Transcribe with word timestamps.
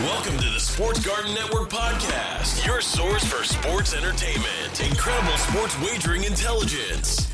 Welcome 0.00 0.36
to 0.36 0.50
the 0.50 0.60
Sports 0.60 1.02
Garden 1.02 1.32
Network 1.32 1.70
podcast, 1.70 2.66
your 2.66 2.82
source 2.82 3.24
for 3.24 3.42
sports 3.42 3.94
entertainment, 3.94 4.78
incredible 4.84 5.34
sports 5.38 5.74
wagering 5.80 6.24
intelligence. 6.24 7.32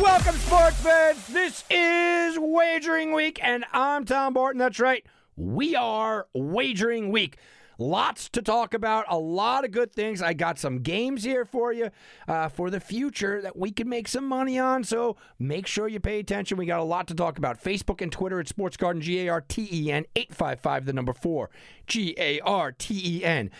Welcome, 0.00 0.34
sports 0.36 0.80
fans. 0.80 1.26
This 1.26 1.62
is 1.68 2.38
Wagering 2.38 3.12
Week, 3.12 3.38
and 3.42 3.66
I'm 3.70 4.06
Tom 4.06 4.32
Barton. 4.32 4.60
That's 4.60 4.80
right. 4.80 5.04
We 5.36 5.76
are 5.76 6.26
Wagering 6.32 7.10
Week. 7.10 7.36
Lots 7.78 8.28
to 8.30 8.42
talk 8.42 8.74
about, 8.74 9.06
a 9.08 9.18
lot 9.18 9.64
of 9.64 9.70
good 9.70 9.92
things. 9.92 10.22
I 10.22 10.32
got 10.32 10.58
some 10.58 10.80
games 10.80 11.24
here 11.24 11.44
for 11.44 11.72
you 11.72 11.90
uh, 12.28 12.48
for 12.48 12.70
the 12.70 12.80
future 12.80 13.42
that 13.42 13.56
we 13.56 13.70
can 13.70 13.88
make 13.88 14.08
some 14.08 14.26
money 14.26 14.58
on. 14.58 14.84
So 14.84 15.16
make 15.38 15.66
sure 15.66 15.88
you 15.88 16.00
pay 16.00 16.20
attention. 16.20 16.56
We 16.56 16.66
got 16.66 16.80
a 16.80 16.84
lot 16.84 17.08
to 17.08 17.14
talk 17.14 17.38
about. 17.38 17.62
Facebook 17.62 18.00
and 18.00 18.12
Twitter 18.12 18.38
at 18.40 18.48
Sports 18.48 18.76
Garden, 18.76 19.02
G 19.02 19.26
A 19.26 19.28
R 19.28 19.40
T 19.40 19.68
E 19.72 19.90
N, 19.90 20.04
855, 20.14 20.86
the 20.86 20.92
number 20.92 21.12
four, 21.12 21.50
G 21.86 22.14
A 22.18 22.40
R 22.40 22.72
T 22.72 23.18
E 23.18 23.24
N. 23.24 23.50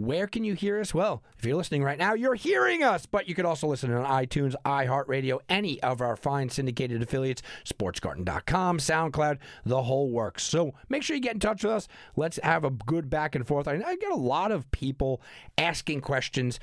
Where 0.00 0.26
can 0.26 0.44
you 0.44 0.54
hear 0.54 0.80
us? 0.80 0.94
Well, 0.94 1.22
if 1.38 1.44
you're 1.44 1.56
listening 1.56 1.82
right 1.82 1.98
now, 1.98 2.14
you're 2.14 2.34
hearing 2.34 2.82
us, 2.82 3.04
but 3.04 3.28
you 3.28 3.34
could 3.34 3.44
also 3.44 3.66
listen 3.66 3.92
on 3.92 4.06
iTunes, 4.06 4.54
iHeartRadio, 4.64 5.40
any 5.48 5.82
of 5.82 6.00
our 6.00 6.16
fine 6.16 6.48
syndicated 6.48 7.02
affiliates, 7.02 7.42
sportsgarden.com, 7.64 8.78
SoundCloud, 8.78 9.38
the 9.66 9.82
whole 9.82 10.10
works. 10.10 10.42
So 10.42 10.74
make 10.88 11.02
sure 11.02 11.16
you 11.16 11.22
get 11.22 11.34
in 11.34 11.40
touch 11.40 11.64
with 11.64 11.72
us. 11.72 11.88
Let's 12.16 12.38
have 12.42 12.64
a 12.64 12.70
good 12.70 13.10
back 13.10 13.34
and 13.34 13.46
forth. 13.46 13.68
I, 13.68 13.74
I 13.74 13.96
get 13.96 14.10
a 14.10 14.16
lot 14.16 14.52
of 14.52 14.70
people 14.70 15.20
asking 15.58 16.00
questions, 16.00 16.58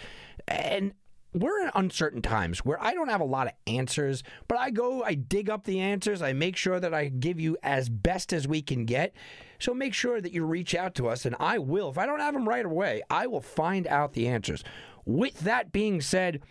and 0.47 0.93
we're 1.41 1.61
in 1.61 1.71
uncertain 1.75 2.21
times 2.21 2.59
where 2.59 2.81
I 2.81 2.93
don't 2.93 3.09
have 3.09 3.21
a 3.21 3.25
lot 3.25 3.47
of 3.47 3.53
answers, 3.66 4.23
but 4.47 4.57
I 4.57 4.69
go, 4.69 5.03
I 5.03 5.13
dig 5.13 5.49
up 5.49 5.66
the 5.66 5.80
answers, 5.80 6.21
I 6.21 6.33
make 6.33 6.55
sure 6.55 6.80
that 6.80 6.93
I 6.93 7.09
give 7.09 7.39
you 7.39 7.57
as 7.63 7.89
best 7.89 8.33
as 8.33 8.47
we 8.47 8.61
can 8.61 8.85
get. 8.85 9.13
So 9.59 9.73
make 9.73 9.93
sure 9.93 10.21
that 10.21 10.31
you 10.31 10.45
reach 10.45 10.75
out 10.75 10.95
to 10.95 11.08
us, 11.08 11.25
and 11.25 11.35
I 11.39 11.58
will. 11.58 11.89
If 11.89 11.97
I 11.97 12.05
don't 12.05 12.19
have 12.19 12.33
them 12.33 12.47
right 12.47 12.65
away, 12.65 13.02
I 13.09 13.27
will 13.27 13.41
find 13.41 13.88
out 13.88 14.13
the 14.13 14.27
answers. 14.27 14.63
With 15.05 15.39
that 15.41 15.71
being 15.71 16.02
said, 16.02 16.41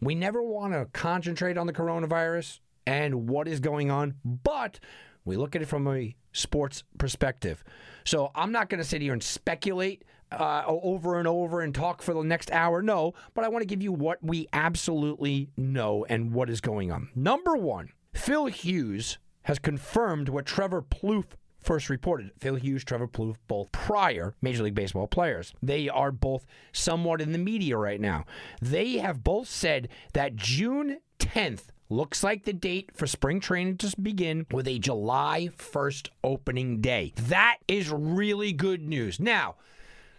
we 0.00 0.14
never 0.14 0.42
want 0.42 0.72
to 0.72 0.86
concentrate 0.92 1.56
on 1.56 1.66
the 1.66 1.72
coronavirus 1.72 2.60
and 2.86 3.28
what 3.28 3.48
is 3.48 3.60
going 3.60 3.90
on, 3.90 4.14
but 4.24 4.78
we 5.24 5.36
look 5.36 5.56
at 5.56 5.62
it 5.62 5.66
from 5.66 5.86
a 5.88 6.14
sports 6.32 6.84
perspective. 6.98 7.64
So 8.04 8.30
I'm 8.34 8.52
not 8.52 8.68
going 8.68 8.78
to 8.78 8.88
sit 8.88 9.02
here 9.02 9.12
and 9.12 9.22
speculate 9.22 10.04
uh, 10.32 10.64
over 10.66 11.18
and 11.18 11.28
over 11.28 11.60
and 11.60 11.74
talk 11.74 12.02
for 12.02 12.14
the 12.14 12.22
next 12.22 12.50
hour. 12.50 12.82
No, 12.82 13.14
but 13.34 13.44
I 13.44 13.48
want 13.48 13.62
to 13.62 13.66
give 13.66 13.82
you 13.82 13.92
what 13.92 14.22
we 14.22 14.48
absolutely 14.52 15.50
know 15.56 16.04
and 16.08 16.32
what 16.32 16.50
is 16.50 16.60
going 16.60 16.90
on. 16.90 17.08
Number 17.14 17.56
one, 17.56 17.90
Phil 18.14 18.46
Hughes 18.46 19.18
has 19.42 19.58
confirmed 19.58 20.28
what 20.28 20.46
Trevor 20.46 20.82
Plouffe 20.82 21.36
first 21.60 21.90
reported. 21.90 22.30
Phil 22.40 22.54
Hughes, 22.56 22.84
Trevor 22.84 23.08
Plouffe, 23.08 23.36
both 23.48 23.70
prior 23.72 24.34
Major 24.40 24.62
League 24.62 24.74
Baseball 24.74 25.06
players. 25.06 25.52
They 25.62 25.88
are 25.88 26.12
both 26.12 26.46
somewhat 26.72 27.20
in 27.20 27.32
the 27.32 27.38
media 27.38 27.76
right 27.76 28.00
now. 28.00 28.24
They 28.62 28.98
have 28.98 29.24
both 29.24 29.48
said 29.48 29.88
that 30.12 30.36
June 30.36 30.98
10th 31.18 31.64
looks 31.88 32.24
like 32.24 32.44
the 32.44 32.52
date 32.52 32.90
for 32.94 33.06
spring 33.06 33.40
training 33.40 33.76
to 33.78 34.00
begin 34.00 34.46
with 34.50 34.66
a 34.66 34.78
July 34.78 35.50
1st 35.56 36.08
opening 36.24 36.80
day. 36.80 37.12
That 37.16 37.58
is 37.68 37.90
really 37.90 38.52
good 38.52 38.82
news. 38.82 39.20
Now, 39.20 39.56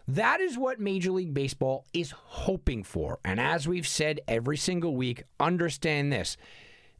that 0.07 0.40
is 0.40 0.57
what 0.57 0.79
Major 0.79 1.12
League 1.12 1.34
Baseball 1.34 1.85
is 1.94 2.12
hoping 2.12 2.84
for. 2.84 3.19
And 3.25 3.40
as 3.40 3.68
we've 3.68 3.88
said 3.88 4.22
every 4.28 4.57
single 4.57 4.95
week, 4.95 5.23
understand 5.40 6.12
this. 6.12 6.38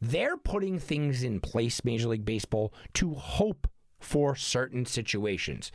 They're 0.01 0.38
putting 0.38 0.78
things 0.78 1.23
in 1.23 1.40
place, 1.40 1.84
Major 1.84 2.09
League 2.09 2.25
Baseball, 2.25 2.73
to 2.95 3.13
hope 3.16 3.68
for 4.00 4.35
certain 4.35 4.85
situations. 4.85 5.72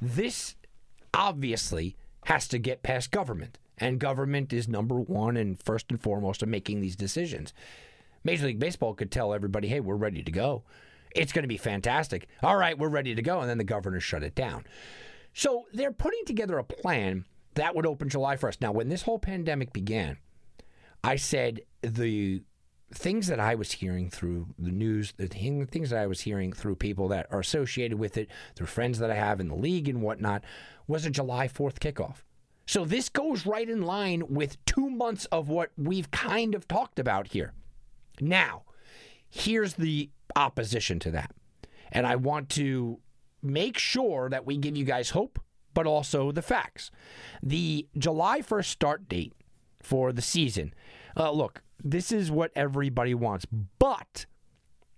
This 0.00 0.56
obviously 1.12 1.96
has 2.24 2.48
to 2.48 2.58
get 2.58 2.82
past 2.82 3.10
government, 3.10 3.58
and 3.76 3.98
government 3.98 4.52
is 4.52 4.68
number 4.68 5.00
one 5.00 5.36
and 5.36 5.62
first 5.62 5.86
and 5.90 6.00
foremost 6.00 6.42
in 6.42 6.50
making 6.50 6.80
these 6.80 6.96
decisions. 6.96 7.52
Major 8.24 8.46
League 8.46 8.58
Baseball 8.58 8.94
could 8.94 9.10
tell 9.10 9.34
everybody, 9.34 9.68
hey, 9.68 9.80
we're 9.80 9.96
ready 9.96 10.22
to 10.22 10.32
go. 10.32 10.62
It's 11.14 11.32
going 11.32 11.42
to 11.42 11.48
be 11.48 11.56
fantastic. 11.56 12.28
All 12.42 12.56
right, 12.56 12.78
we're 12.78 12.88
ready 12.88 13.14
to 13.14 13.22
go. 13.22 13.40
And 13.40 13.48
then 13.48 13.58
the 13.58 13.64
governor 13.64 14.00
shut 14.00 14.22
it 14.22 14.34
down. 14.34 14.64
So 15.38 15.66
they're 15.72 15.92
putting 15.92 16.24
together 16.24 16.58
a 16.58 16.64
plan 16.64 17.24
that 17.54 17.76
would 17.76 17.86
open 17.86 18.08
July 18.08 18.34
1st. 18.34 18.60
Now, 18.60 18.72
when 18.72 18.88
this 18.88 19.02
whole 19.02 19.20
pandemic 19.20 19.72
began, 19.72 20.16
I 21.04 21.14
said 21.14 21.60
the 21.80 22.42
things 22.92 23.28
that 23.28 23.38
I 23.38 23.54
was 23.54 23.70
hearing 23.70 24.10
through 24.10 24.48
the 24.58 24.72
news, 24.72 25.14
the 25.16 25.28
things 25.28 25.90
that 25.90 26.00
I 26.00 26.08
was 26.08 26.22
hearing 26.22 26.52
through 26.52 26.74
people 26.74 27.06
that 27.08 27.28
are 27.30 27.38
associated 27.38 28.00
with 28.00 28.16
it, 28.16 28.28
through 28.56 28.66
friends 28.66 28.98
that 28.98 29.12
I 29.12 29.14
have 29.14 29.38
in 29.38 29.46
the 29.46 29.54
league 29.54 29.88
and 29.88 30.02
whatnot, 30.02 30.42
was 30.88 31.06
a 31.06 31.10
July 31.10 31.46
4th 31.46 31.78
kickoff. 31.78 32.24
So 32.66 32.84
this 32.84 33.08
goes 33.08 33.46
right 33.46 33.70
in 33.70 33.82
line 33.82 34.24
with 34.28 34.64
two 34.64 34.90
months 34.90 35.26
of 35.26 35.48
what 35.48 35.70
we've 35.76 36.10
kind 36.10 36.56
of 36.56 36.66
talked 36.66 36.98
about 36.98 37.28
here. 37.28 37.52
Now, 38.20 38.64
here's 39.30 39.74
the 39.74 40.10
opposition 40.34 40.98
to 40.98 41.12
that. 41.12 41.30
And 41.92 42.08
I 42.08 42.16
want 42.16 42.48
to 42.50 42.98
make 43.42 43.78
sure 43.78 44.28
that 44.28 44.46
we 44.46 44.56
give 44.56 44.76
you 44.76 44.84
guys 44.84 45.10
hope, 45.10 45.38
but 45.74 45.86
also 45.86 46.32
the 46.32 46.42
facts. 46.42 46.90
The 47.42 47.86
July 47.96 48.40
1st 48.40 48.66
start 48.66 49.08
date 49.08 49.34
for 49.80 50.12
the 50.12 50.22
season. 50.22 50.74
Uh, 51.16 51.30
look, 51.30 51.62
this 51.82 52.12
is 52.12 52.30
what 52.30 52.50
everybody 52.56 53.14
wants, 53.14 53.46
but 53.78 54.26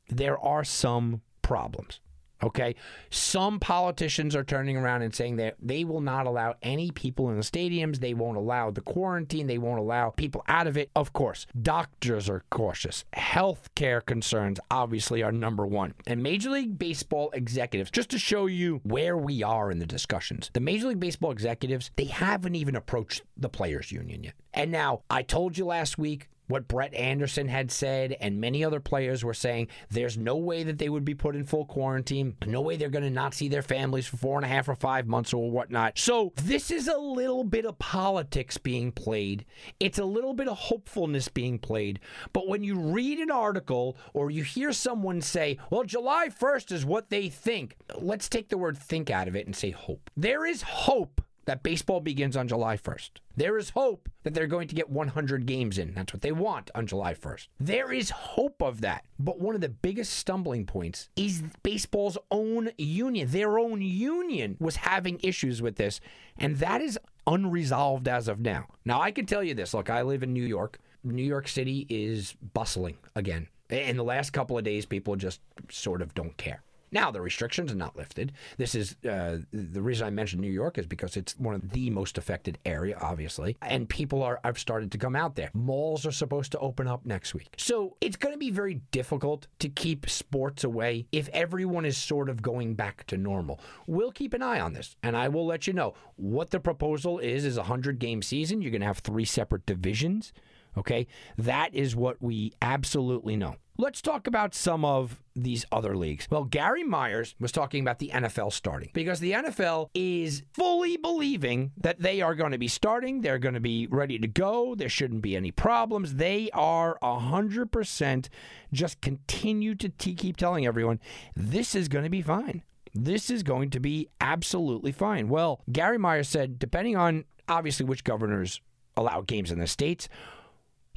there 0.08 0.38
are 0.38 0.64
some 0.64 1.22
problems. 1.42 2.00
Okay. 2.42 2.74
Some 3.10 3.60
politicians 3.60 4.34
are 4.34 4.44
turning 4.44 4.76
around 4.76 5.02
and 5.02 5.14
saying 5.14 5.36
that 5.36 5.56
they 5.60 5.84
will 5.84 6.00
not 6.00 6.26
allow 6.26 6.54
any 6.62 6.90
people 6.90 7.30
in 7.30 7.36
the 7.36 7.42
stadiums. 7.42 8.00
They 8.00 8.14
won't 8.14 8.36
allow 8.36 8.70
the 8.70 8.80
quarantine. 8.80 9.46
They 9.46 9.58
won't 9.58 9.78
allow 9.78 10.10
people 10.10 10.42
out 10.48 10.66
of 10.66 10.76
it. 10.76 10.90
Of 10.96 11.12
course, 11.12 11.46
doctors 11.60 12.28
are 12.28 12.44
cautious. 12.50 13.04
Healthcare 13.14 14.04
concerns 14.04 14.58
obviously 14.70 15.22
are 15.22 15.32
number 15.32 15.66
one. 15.66 15.94
And 16.06 16.22
Major 16.22 16.50
League 16.50 16.78
Baseball 16.78 17.30
executives, 17.32 17.90
just 17.90 18.10
to 18.10 18.18
show 18.18 18.46
you 18.46 18.80
where 18.84 19.16
we 19.16 19.42
are 19.42 19.70
in 19.70 19.78
the 19.78 19.86
discussions, 19.86 20.50
the 20.52 20.60
Major 20.60 20.88
League 20.88 21.00
Baseball 21.00 21.30
executives, 21.32 21.90
they 21.96 22.04
haven't 22.04 22.54
even 22.54 22.76
approached 22.76 23.22
the 23.36 23.48
players' 23.48 23.92
union 23.92 24.24
yet. 24.24 24.34
And 24.54 24.72
now, 24.72 25.02
I 25.08 25.22
told 25.22 25.56
you 25.56 25.66
last 25.66 25.98
week, 25.98 26.28
what 26.50 26.68
Brett 26.68 26.92
Anderson 26.94 27.48
had 27.48 27.70
said, 27.70 28.16
and 28.20 28.40
many 28.40 28.64
other 28.64 28.80
players 28.80 29.24
were 29.24 29.34
saying 29.34 29.68
there's 29.90 30.18
no 30.18 30.36
way 30.36 30.62
that 30.64 30.78
they 30.78 30.88
would 30.88 31.04
be 31.04 31.14
put 31.14 31.36
in 31.36 31.44
full 31.44 31.64
quarantine. 31.64 32.36
No 32.46 32.60
way 32.60 32.76
they're 32.76 32.90
going 32.90 33.04
to 33.04 33.10
not 33.10 33.34
see 33.34 33.48
their 33.48 33.62
families 33.62 34.06
for 34.06 34.16
four 34.16 34.36
and 34.36 34.44
a 34.44 34.48
half 34.48 34.68
or 34.68 34.74
five 34.74 35.06
months 35.06 35.32
or 35.32 35.50
whatnot. 35.50 35.98
So 35.98 36.32
this 36.36 36.70
is 36.70 36.88
a 36.88 36.98
little 36.98 37.44
bit 37.44 37.64
of 37.64 37.78
politics 37.78 38.58
being 38.58 38.92
played. 38.92 39.44
It's 39.78 39.98
a 39.98 40.04
little 40.04 40.34
bit 40.34 40.48
of 40.48 40.58
hopefulness 40.58 41.28
being 41.28 41.58
played. 41.58 42.00
But 42.32 42.48
when 42.48 42.64
you 42.64 42.78
read 42.78 43.18
an 43.18 43.30
article 43.30 43.96
or 44.12 44.30
you 44.30 44.42
hear 44.42 44.72
someone 44.72 45.20
say, 45.20 45.58
well, 45.70 45.84
July 45.84 46.28
1st 46.28 46.72
is 46.72 46.84
what 46.84 47.10
they 47.10 47.28
think, 47.28 47.76
let's 47.98 48.28
take 48.28 48.48
the 48.48 48.58
word 48.58 48.76
think 48.76 49.10
out 49.10 49.28
of 49.28 49.36
it 49.36 49.46
and 49.46 49.54
say 49.54 49.70
hope. 49.70 50.10
There 50.16 50.44
is 50.44 50.62
hope 50.62 51.20
that 51.50 51.64
baseball 51.64 51.98
begins 51.98 52.36
on 52.36 52.46
July 52.46 52.76
1st. 52.76 53.10
There 53.36 53.58
is 53.58 53.70
hope 53.70 54.08
that 54.22 54.34
they're 54.34 54.46
going 54.46 54.68
to 54.68 54.74
get 54.76 54.88
100 54.88 55.46
games 55.46 55.78
in. 55.78 55.94
That's 55.94 56.12
what 56.12 56.22
they 56.22 56.30
want 56.30 56.70
on 56.76 56.86
July 56.86 57.12
1st. 57.12 57.48
There 57.58 57.92
is 57.92 58.10
hope 58.10 58.62
of 58.62 58.82
that. 58.82 59.04
But 59.18 59.40
one 59.40 59.56
of 59.56 59.60
the 59.60 59.68
biggest 59.68 60.12
stumbling 60.12 60.64
points 60.64 61.08
is 61.16 61.42
baseball's 61.64 62.16
own 62.30 62.70
union. 62.78 63.26
Their 63.32 63.58
own 63.58 63.82
union 63.82 64.58
was 64.60 64.76
having 64.76 65.18
issues 65.24 65.60
with 65.60 65.74
this, 65.74 66.00
and 66.38 66.58
that 66.58 66.80
is 66.80 66.96
unresolved 67.26 68.06
as 68.06 68.28
of 68.28 68.38
now. 68.38 68.68
Now, 68.84 69.00
I 69.00 69.10
can 69.10 69.26
tell 69.26 69.42
you 69.42 69.54
this 69.54 69.74
look, 69.74 69.90
I 69.90 70.02
live 70.02 70.22
in 70.22 70.32
New 70.32 70.46
York. 70.46 70.78
New 71.02 71.24
York 71.24 71.48
City 71.48 71.84
is 71.90 72.36
bustling 72.54 72.96
again. 73.16 73.48
In 73.70 73.96
the 73.96 74.04
last 74.04 74.30
couple 74.30 74.56
of 74.56 74.62
days, 74.62 74.86
people 74.86 75.16
just 75.16 75.40
sort 75.68 76.00
of 76.00 76.14
don't 76.14 76.36
care. 76.36 76.62
Now, 76.92 77.10
the 77.10 77.20
restrictions 77.20 77.72
are 77.72 77.76
not 77.76 77.96
lifted. 77.96 78.32
This 78.56 78.74
is 78.74 78.96
uh, 79.08 79.38
the 79.52 79.82
reason 79.82 80.06
I 80.06 80.10
mentioned 80.10 80.42
New 80.42 80.50
York 80.50 80.78
is 80.78 80.86
because 80.86 81.16
it's 81.16 81.38
one 81.38 81.54
of 81.54 81.70
the 81.70 81.90
most 81.90 82.18
affected 82.18 82.58
area, 82.64 82.96
obviously, 83.00 83.56
and 83.62 83.88
people 83.88 84.22
are 84.22 84.40
I've 84.44 84.58
started 84.58 84.90
to 84.92 84.98
come 84.98 85.16
out 85.16 85.36
there. 85.36 85.50
Malls 85.54 86.04
are 86.06 86.12
supposed 86.12 86.52
to 86.52 86.58
open 86.58 86.86
up 86.86 87.06
next 87.06 87.34
week, 87.34 87.54
so 87.56 87.96
it's 88.00 88.16
going 88.16 88.34
to 88.34 88.38
be 88.38 88.50
very 88.50 88.80
difficult 88.90 89.46
to 89.60 89.68
keep 89.68 90.08
sports 90.08 90.64
away 90.64 91.06
if 91.12 91.28
everyone 91.28 91.84
is 91.84 91.96
sort 91.96 92.28
of 92.28 92.42
going 92.42 92.74
back 92.74 93.06
to 93.06 93.16
normal. 93.16 93.60
We'll 93.86 94.12
keep 94.12 94.34
an 94.34 94.42
eye 94.42 94.60
on 94.60 94.72
this, 94.72 94.96
and 95.02 95.16
I 95.16 95.28
will 95.28 95.46
let 95.46 95.66
you 95.66 95.72
know 95.72 95.94
what 96.16 96.50
the 96.50 96.60
proposal 96.60 97.18
is. 97.18 97.44
Is 97.44 97.56
a 97.56 97.64
hundred 97.64 97.98
game 97.98 98.22
season. 98.22 98.62
You're 98.62 98.70
going 98.70 98.80
to 98.80 98.86
have 98.86 98.98
three 98.98 99.24
separate 99.24 99.66
divisions. 99.66 100.32
Okay, 100.76 101.08
that 101.36 101.74
is 101.74 101.96
what 101.96 102.22
we 102.22 102.52
absolutely 102.62 103.36
know. 103.36 103.56
Let's 103.80 104.02
talk 104.02 104.26
about 104.26 104.54
some 104.54 104.84
of 104.84 105.22
these 105.34 105.64
other 105.72 105.96
leagues. 105.96 106.28
Well, 106.30 106.44
Gary 106.44 106.84
Myers 106.84 107.34
was 107.40 107.50
talking 107.50 107.80
about 107.80 107.98
the 107.98 108.10
NFL 108.12 108.52
starting 108.52 108.90
because 108.92 109.20
the 109.20 109.32
NFL 109.32 109.88
is 109.94 110.42
fully 110.52 110.98
believing 110.98 111.72
that 111.78 111.98
they 111.98 112.20
are 112.20 112.34
going 112.34 112.52
to 112.52 112.58
be 112.58 112.68
starting. 112.68 113.22
They're 113.22 113.38
going 113.38 113.54
to 113.54 113.60
be 113.60 113.86
ready 113.86 114.18
to 114.18 114.28
go. 114.28 114.74
There 114.74 114.90
shouldn't 114.90 115.22
be 115.22 115.34
any 115.34 115.50
problems. 115.50 116.16
They 116.16 116.50
are 116.52 116.98
100% 117.02 118.28
just 118.70 119.00
continue 119.00 119.74
to 119.76 119.88
t- 119.88 120.14
keep 120.14 120.36
telling 120.36 120.66
everyone 120.66 121.00
this 121.34 121.74
is 121.74 121.88
going 121.88 122.04
to 122.04 122.10
be 122.10 122.20
fine. 122.20 122.62
This 122.92 123.30
is 123.30 123.42
going 123.42 123.70
to 123.70 123.80
be 123.80 124.08
absolutely 124.20 124.92
fine. 124.92 125.30
Well, 125.30 125.62
Gary 125.72 125.96
Myers 125.96 126.28
said, 126.28 126.58
depending 126.58 126.98
on 126.98 127.24
obviously 127.48 127.86
which 127.86 128.04
governors 128.04 128.60
allow 128.94 129.22
games 129.22 129.50
in 129.50 129.58
the 129.58 129.66
states, 129.66 130.06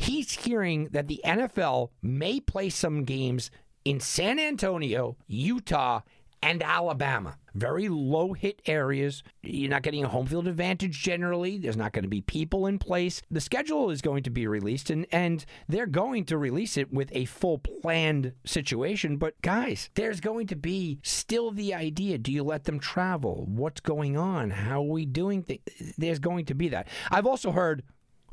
he's 0.03 0.31
hearing 0.31 0.89
that 0.91 1.07
the 1.07 1.21
NFL 1.25 1.89
may 2.01 2.39
play 2.39 2.69
some 2.69 3.03
games 3.03 3.49
in 3.85 3.99
San 3.99 4.39
Antonio, 4.39 5.17
Utah, 5.27 6.01
and 6.41 6.61
Alabama. 6.61 7.37
Very 7.55 7.87
low 7.87 8.33
hit 8.33 8.61
areas. 8.65 9.23
You're 9.43 9.69
not 9.69 9.83
getting 9.83 10.03
a 10.03 10.09
home 10.09 10.25
field 10.25 10.47
advantage 10.47 11.01
generally. 11.01 11.57
There's 11.57 11.77
not 11.77 11.93
going 11.93 12.03
to 12.03 12.09
be 12.09 12.19
people 12.19 12.67
in 12.67 12.79
place. 12.79 13.21
The 13.31 13.39
schedule 13.39 13.89
is 13.89 14.01
going 14.01 14.23
to 14.23 14.29
be 14.29 14.45
released, 14.45 14.89
and, 14.89 15.05
and 15.11 15.45
they're 15.69 15.85
going 15.85 16.25
to 16.25 16.37
release 16.37 16.75
it 16.75 16.91
with 16.91 17.09
a 17.13 17.25
full 17.25 17.59
planned 17.59 18.33
situation. 18.43 19.15
But 19.15 19.41
guys, 19.41 19.89
there's 19.93 20.19
going 20.19 20.47
to 20.47 20.55
be 20.57 20.99
still 21.01 21.51
the 21.51 21.73
idea 21.73 22.17
do 22.17 22.31
you 22.31 22.43
let 22.43 22.65
them 22.65 22.79
travel? 22.79 23.45
What's 23.47 23.81
going 23.81 24.17
on? 24.17 24.49
How 24.49 24.79
are 24.79 24.81
we 24.81 25.05
doing 25.05 25.43
things? 25.43 25.61
There's 25.97 26.19
going 26.19 26.45
to 26.45 26.55
be 26.55 26.67
that. 26.69 26.87
I've 27.09 27.27
also 27.27 27.51
heard 27.51 27.83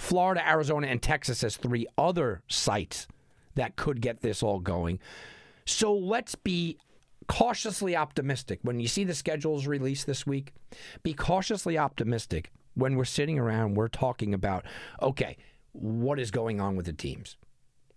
Florida, 0.00 0.48
Arizona, 0.48 0.86
and 0.86 1.02
Texas 1.02 1.44
as 1.44 1.56
three 1.56 1.86
other 1.98 2.40
sites 2.48 3.06
that 3.54 3.76
could 3.76 4.00
get 4.00 4.22
this 4.22 4.42
all 4.42 4.58
going. 4.58 4.98
So 5.66 5.94
let's 5.94 6.34
be 6.34 6.78
cautiously 7.28 7.94
optimistic. 7.94 8.60
When 8.62 8.80
you 8.80 8.88
see 8.88 9.04
the 9.04 9.14
schedules 9.14 9.66
released 9.66 10.06
this 10.06 10.26
week, 10.26 10.54
be 11.02 11.12
cautiously 11.12 11.76
optimistic 11.76 12.50
when 12.74 12.96
we're 12.96 13.04
sitting 13.04 13.38
around, 13.38 13.74
we're 13.74 13.88
talking 13.88 14.32
about, 14.32 14.64
okay, 15.02 15.36
what 15.72 16.18
is 16.18 16.30
going 16.30 16.62
on 16.62 16.76
with 16.76 16.86
the 16.86 16.94
teams? 16.94 17.36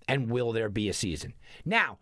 And 0.06 0.30
will 0.30 0.52
there 0.52 0.70
be 0.70 0.90
a 0.90 0.94
season? 0.94 1.34
Now, 1.64 2.00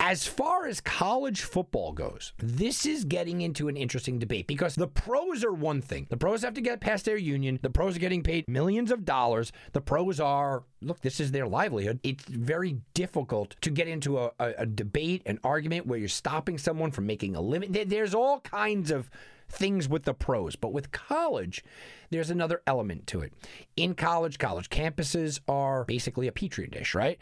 as 0.00 0.26
far 0.26 0.66
as 0.66 0.80
college 0.80 1.42
football 1.42 1.92
goes, 1.92 2.32
this 2.38 2.84
is 2.86 3.04
getting 3.04 3.40
into 3.40 3.68
an 3.68 3.76
interesting 3.76 4.18
debate 4.18 4.48
because 4.48 4.74
the 4.74 4.88
pros 4.88 5.44
are 5.44 5.52
one 5.52 5.80
thing. 5.80 6.08
The 6.10 6.16
pros 6.16 6.42
have 6.42 6.54
to 6.54 6.60
get 6.60 6.80
past 6.80 7.04
their 7.04 7.16
union. 7.16 7.60
The 7.62 7.70
pros 7.70 7.94
are 7.96 8.00
getting 8.00 8.22
paid 8.24 8.48
millions 8.48 8.90
of 8.90 9.04
dollars. 9.04 9.52
The 9.72 9.80
pros 9.80 10.18
are, 10.18 10.64
look, 10.80 11.00
this 11.02 11.20
is 11.20 11.30
their 11.30 11.46
livelihood. 11.46 12.00
It's 12.02 12.24
very 12.24 12.78
difficult 12.94 13.54
to 13.60 13.70
get 13.70 13.86
into 13.86 14.18
a, 14.18 14.32
a, 14.40 14.52
a 14.58 14.66
debate, 14.66 15.22
an 15.24 15.38
argument 15.44 15.86
where 15.86 16.00
you're 16.00 16.08
stopping 16.08 16.58
someone 16.58 16.90
from 16.90 17.06
making 17.06 17.36
a 17.36 17.40
living. 17.40 17.70
There- 17.70 17.84
There's 17.84 18.14
all 18.14 18.40
kinds 18.40 18.90
of 18.90 19.08
things 19.48 19.88
with 19.88 20.04
the 20.04 20.14
pros, 20.14 20.56
but 20.56 20.72
with 20.72 20.90
college, 20.92 21.62
there's 22.10 22.30
another 22.30 22.62
element 22.66 23.06
to 23.08 23.20
it. 23.20 23.32
In 23.76 23.94
college, 23.94 24.38
college 24.38 24.68
campuses 24.70 25.38
are 25.46 25.84
basically 25.84 26.26
a 26.26 26.32
petri 26.32 26.66
dish, 26.66 26.94
right? 26.94 27.18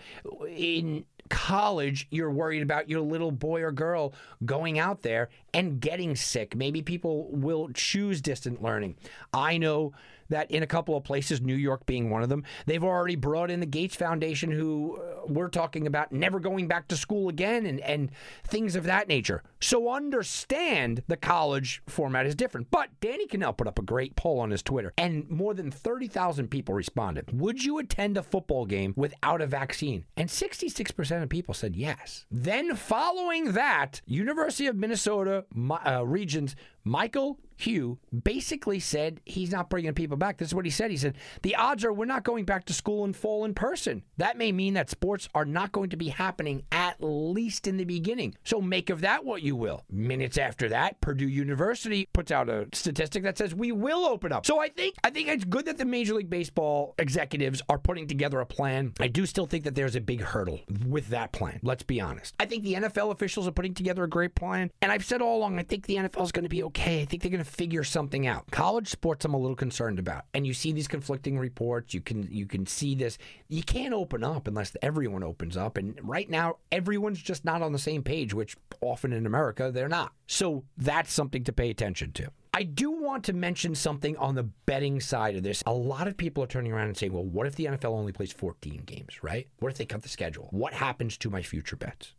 In 0.49 1.05
college, 1.31 2.07
you're 2.11 2.31
worried 2.31 2.63
about 2.63 2.91
your 2.91 3.01
little 3.01 3.31
boy 3.31 3.63
or 3.63 3.73
girl 3.73 4.13
going 4.45 4.79
out 4.79 5.03
there 5.03 5.31
and 5.55 5.81
getting 5.81 6.15
sick. 6.15 6.55
Maybe 6.55 6.83
people 6.83 7.29
will 7.31 7.71
choose 7.73 8.21
distant 8.21 8.63
learning. 8.63 8.97
I 9.33 9.57
know 9.57 9.95
that 10.31 10.51
in 10.51 10.63
a 10.63 10.67
couple 10.67 10.97
of 10.97 11.05
places, 11.05 11.41
New 11.41 11.55
York 11.55 11.87
being 11.87 12.11
one 12.11 12.23
of 12.23 12.29
them, 12.29 12.45
they've 12.67 12.83
already 12.83 13.17
brought 13.17 13.51
in 13.51 13.61
the 13.61 13.67
Gates 13.67 13.97
Foundation, 13.97 14.51
who 14.51 14.97
uh, 14.97 15.27
we're 15.27 15.49
talking 15.49 15.87
about 15.87 16.13
never 16.13 16.41
going 16.41 16.67
back 16.67 16.89
to 16.89 16.97
school 16.97 17.29
again 17.29 17.67
and, 17.67 17.81
and 17.81 18.11
things 18.45 18.75
of 18.75 18.85
that 18.85 19.09
nature. 19.09 19.43
So 19.61 19.91
understand 19.91 21.03
the 21.07 21.17
college 21.17 21.83
format 21.87 22.27
is 22.27 22.35
different. 22.35 22.71
But 22.71 22.89
Danny 23.01 23.27
Kanell 23.27 23.57
put 23.57 23.67
up 23.67 23.79
a 23.79 23.83
great 23.83 24.17
poll 24.17 24.41
on 24.41 24.51
his 24.51 24.63
Twitter, 24.63 24.93
and 24.97 25.29
more 25.29 25.55
than 25.55 25.71
30,000 25.71 26.49
people 26.49 26.75
responded. 26.75 27.39
Would 27.39 27.65
you 27.65 27.79
attend 27.79 28.17
a 28.17 28.23
football 28.23 28.67
game 28.67 28.95
without 28.97 29.41
a 29.41 29.47
vaccine? 29.47 30.05
And 30.17 30.29
66% 30.29 31.23
of 31.23 31.29
people 31.29 31.55
said 31.55 31.77
yes. 31.77 32.25
Then, 32.31 32.75
following 32.75 33.53
that, 33.53 34.01
University 34.07 34.67
of 34.67 34.77
Minnesota 34.77 35.45
Mi- 35.55 35.75
uh, 35.77 36.03
Regents 36.03 36.55
Michael 36.85 37.39
Hsu 37.61 37.99
basically 38.25 38.81
said 38.81 39.21
he's 39.27 39.53
not 39.53 39.69
bringing 39.69 39.93
people 39.93 40.17
back. 40.17 40.39
This 40.39 40.49
is 40.49 40.55
what 40.55 40.65
he 40.65 40.71
said. 40.71 40.91
He 40.91 40.97
said, 40.97 41.17
The 41.43 41.57
odds 41.57 41.85
are 41.85 41.93
we're 41.93 42.07
not 42.07 42.25
going 42.25 42.45
back 42.45 42.65
to 42.67 42.73
school 42.73 43.05
in 43.05 43.13
fall 43.13 43.45
in 43.45 43.55
person. 43.55 44.03
That 44.17 44.39
may 44.39 44.53
mean 44.53 44.75
that 44.75 44.91
sports 44.91 45.29
are 45.35 45.45
not 45.45 45.73
going 45.73 45.91
to 45.91 45.97
be 45.97 46.09
happening 46.09 46.65
at 46.73 46.97
least 47.01 47.67
in 47.67 47.77
the 47.77 47.85
beginning. 47.85 48.35
So 48.45 48.61
make 48.61 48.91
of 48.91 49.03
that 49.03 49.25
what 49.25 49.43
you 49.43 49.57
will. 49.57 49.85
Minutes 49.91 50.39
after 50.39 50.69
that, 50.71 51.01
Purdue 51.01 51.29
University 51.29 52.09
puts 52.13 52.31
out 52.31 52.49
a 52.49 52.67
statistic 52.73 53.23
that 53.25 53.39
says 53.39 53.55
we 53.55 53.73
will 53.73 54.07
open 54.07 54.33
up. 54.33 54.47
So 54.47 54.61
I 54.61 54.69
think 54.69 54.95
I 55.05 55.11
think 55.11 55.29
it's 55.29 55.45
good 55.45 55.67
that 55.67 55.79
the 55.79 55.85
Major 55.85 56.15
League 56.15 56.31
Baseball 56.31 56.95
executives 56.99 57.63
are 57.69 57.79
putting 57.79 58.07
together 58.07 58.41
a 58.41 58.47
plan. 58.47 58.95
I 59.01 59.09
do 59.09 59.27
still 59.27 59.47
think 59.47 59.65
that 59.65 59.75
there's 59.75 59.97
a 59.97 60.01
big 60.01 60.23
hurdle 60.23 60.61
with 60.87 61.09
that 61.09 61.33
plan. 61.33 61.61
Let's 61.63 61.83
be 61.83 62.01
honest. 62.01 62.35
I 62.41 62.47
think 62.47 62.65
the 62.65 62.75
NFL 62.75 63.13
officials 63.13 63.47
are 63.47 63.53
putting 63.53 63.75
together 63.75 64.05
a 64.05 64.09
great 64.09 64.35
plan. 64.35 64.71
And 64.81 64.91
I've 64.91 65.05
said 65.05 65.21
all 65.21 65.39
along, 65.39 65.59
I 65.59 65.63
think 65.63 65.87
the 65.87 65.97
NFL 65.97 66.25
is 66.25 66.33
going 66.33 66.45
to 66.45 66.49
be 66.49 66.63
okay. 66.65 66.70
I 66.79 67.05
think 67.05 67.23
they're 67.23 67.31
going 67.31 67.45
to 67.45 67.51
figure 67.51 67.85
something 67.85 68.27
out. 68.27 68.51
College 68.51 68.89
sports, 68.89 69.25
I'm 69.25 69.35
a 69.35 69.39
little 69.39 69.57
concerned 69.57 69.99
about. 69.99 70.25
And 70.35 70.47
you 70.47 70.55
see 70.55 70.73
these 70.73 70.89
conflicting 70.89 71.39
reports. 71.39 71.95
You 71.95 72.01
can 72.01 72.29
you 72.31 72.47
can 72.47 72.67
see 72.67 72.95
this. 72.95 73.19
You 73.49 73.63
can't 73.63 73.95
open 73.95 74.25
up 74.25 74.47
unless 74.47 74.77
everyone 74.83 75.23
opens 75.23 75.57
up. 75.57 75.77
And 75.77 75.99
right 76.03 76.29
now, 76.29 76.57
everyone's 76.71 77.21
just 77.21 77.45
not 77.45 77.63
on 77.63 77.73
the 77.73 77.79
same 77.79 78.03
page, 78.03 78.35
which 78.35 78.57
often 78.81 79.13
in 79.13 79.27
America 79.27 79.71
they're 79.73 79.89
not. 79.89 80.13
So 80.27 80.65
that's 80.77 81.13
something 81.13 81.45
to 81.45 81.53
pay 81.53 81.71
attention 81.71 82.13
to. 82.13 82.31
I 82.53 82.65
do 82.65 82.91
want 82.91 83.25
to 83.25 83.33
mention 83.33 83.75
something 83.75 84.17
on 84.17 84.35
the 84.35 84.43
betting 84.43 85.01
side 85.01 85.37
of 85.37 85.43
this. 85.43 85.63
A 85.67 85.73
lot 85.73 86.09
of 86.09 86.17
people 86.17 86.43
are 86.43 86.49
turning 86.49 86.73
around 86.73 86.89
and 86.89 86.97
saying, 86.97 87.13
well, 87.13 87.25
what 87.25 87.47
if 87.47 87.55
the 87.55 87.67
NFL 87.67 87.93
only 87.93 88.13
plays 88.13 88.33
14 88.33 88.83
games, 88.87 89.23
right? 89.23 89.49
What 89.61 89.71
if 89.71 89.79
they 89.79 89.87
cut 89.87 90.03
the 90.03 90.09
schedule? 90.09 90.49
What 90.51 90.73
happens 90.75 91.17
to 91.19 91.31
my 91.31 91.43
future 91.43 91.77
bets? 91.77 92.15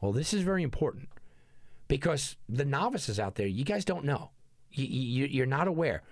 Well, 0.00 0.12
this 0.12 0.34
is 0.34 0.42
very 0.42 0.62
important 0.62 1.08
because 1.92 2.36
the 2.48 2.64
novices 2.64 3.20
out 3.20 3.34
there, 3.34 3.46
you 3.46 3.64
guys 3.64 3.84
don't 3.84 4.06
know. 4.06 4.30
You, 4.70 4.86
you, 4.86 5.26
you're 5.26 5.44
not 5.44 5.68
aware. 5.68 6.02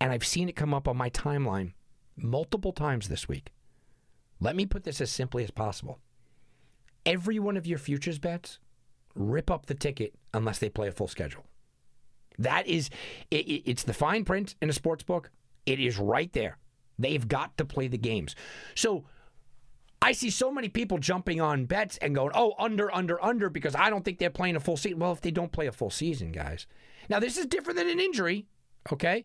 And 0.00 0.10
I've 0.10 0.26
seen 0.26 0.48
it 0.48 0.56
come 0.56 0.74
up 0.74 0.88
on 0.88 0.96
my 0.96 1.08
timeline 1.10 1.72
multiple 2.16 2.72
times 2.72 3.06
this 3.08 3.28
week. 3.28 3.52
Let 4.40 4.56
me 4.56 4.66
put 4.66 4.82
this 4.82 5.00
as 5.00 5.12
simply 5.12 5.44
as 5.44 5.52
possible. 5.52 6.00
Every 7.06 7.38
one 7.38 7.56
of 7.56 7.64
your 7.64 7.78
futures 7.78 8.18
bets, 8.18 8.58
rip 9.14 9.52
up 9.52 9.66
the 9.66 9.76
ticket 9.76 10.14
unless 10.32 10.58
they 10.58 10.68
play 10.68 10.88
a 10.88 10.92
full 10.92 11.06
schedule. 11.06 11.44
That 12.36 12.66
is, 12.66 12.90
it, 13.30 13.46
it- 13.46 13.70
it's 13.70 13.84
the 13.84 13.94
fine 13.94 14.24
print 14.24 14.56
in 14.60 14.68
a 14.68 14.72
sports 14.72 15.04
book. 15.04 15.30
It 15.64 15.78
is 15.78 15.96
right 15.96 16.32
there. 16.32 16.58
They've 16.98 17.28
got 17.28 17.56
to 17.58 17.64
play 17.64 17.86
the 17.86 17.98
games. 17.98 18.34
So 18.74 19.04
I 20.04 20.12
see 20.12 20.28
so 20.28 20.52
many 20.52 20.68
people 20.68 20.98
jumping 20.98 21.40
on 21.40 21.64
bets 21.64 21.96
and 21.96 22.14
going, 22.14 22.32
oh, 22.34 22.52
under, 22.58 22.94
under, 22.94 23.24
under, 23.24 23.48
because 23.48 23.74
I 23.74 23.88
don't 23.88 24.04
think 24.04 24.18
they're 24.18 24.28
playing 24.28 24.54
a 24.54 24.60
full 24.60 24.76
season. 24.76 24.98
Well, 24.98 25.12
if 25.12 25.22
they 25.22 25.30
don't 25.30 25.50
play 25.50 25.66
a 25.66 25.72
full 25.72 25.88
season, 25.88 26.30
guys. 26.30 26.66
Now, 27.08 27.20
this 27.20 27.38
is 27.38 27.46
different 27.46 27.78
than 27.78 27.88
an 27.88 27.98
injury, 27.98 28.44
okay? 28.92 29.24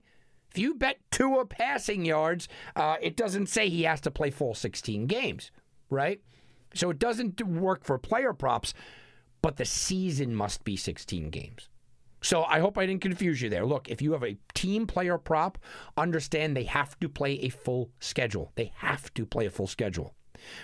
If 0.50 0.57
you 0.57 0.75
bet 0.75 1.00
two 1.12 1.31
Tua 1.31 1.45
passing 1.48 2.05
yards, 2.05 2.48
uh, 2.77 2.95
it 3.01 3.17
doesn't 3.17 3.48
say 3.48 3.67
he 3.67 3.83
has 3.83 4.00
to 4.00 4.09
play 4.09 4.29
full 4.31 4.53
16 4.53 5.05
games, 5.07 5.51
right? 5.89 6.21
So 6.74 6.89
it 6.91 6.98
doesn't 6.98 7.45
work 7.45 7.83
for 7.83 7.98
player 7.98 8.31
props, 8.31 8.74
but 9.41 9.57
the 9.57 9.65
season 9.65 10.33
must 10.33 10.63
be 10.63 10.77
16 10.77 11.29
games. 11.29 11.67
So 12.21 12.45
I 12.45 12.59
hope 12.62 12.77
I 12.77 12.86
didn't 12.86 13.01
confuse 13.01 13.41
you 13.41 13.50
there. 13.50 13.65
Look, 13.65 13.89
if 13.89 14.01
you 14.01 14.13
have 14.13 14.24
a 14.24 14.38
team 14.53 14.88
player 14.88 15.17
prop, 15.17 15.57
understand 15.98 16.55
they 16.55 16.63
have 16.63 16.98
to 17.01 17.09
play 17.09 17.33
a 17.41 17.50
full 17.50 17.89
schedule. 18.00 18.53
They 18.55 18.71
have 18.77 19.13
to 19.15 19.25
play 19.25 19.45
a 19.45 19.51
full 19.51 19.67
schedule. 19.67 20.15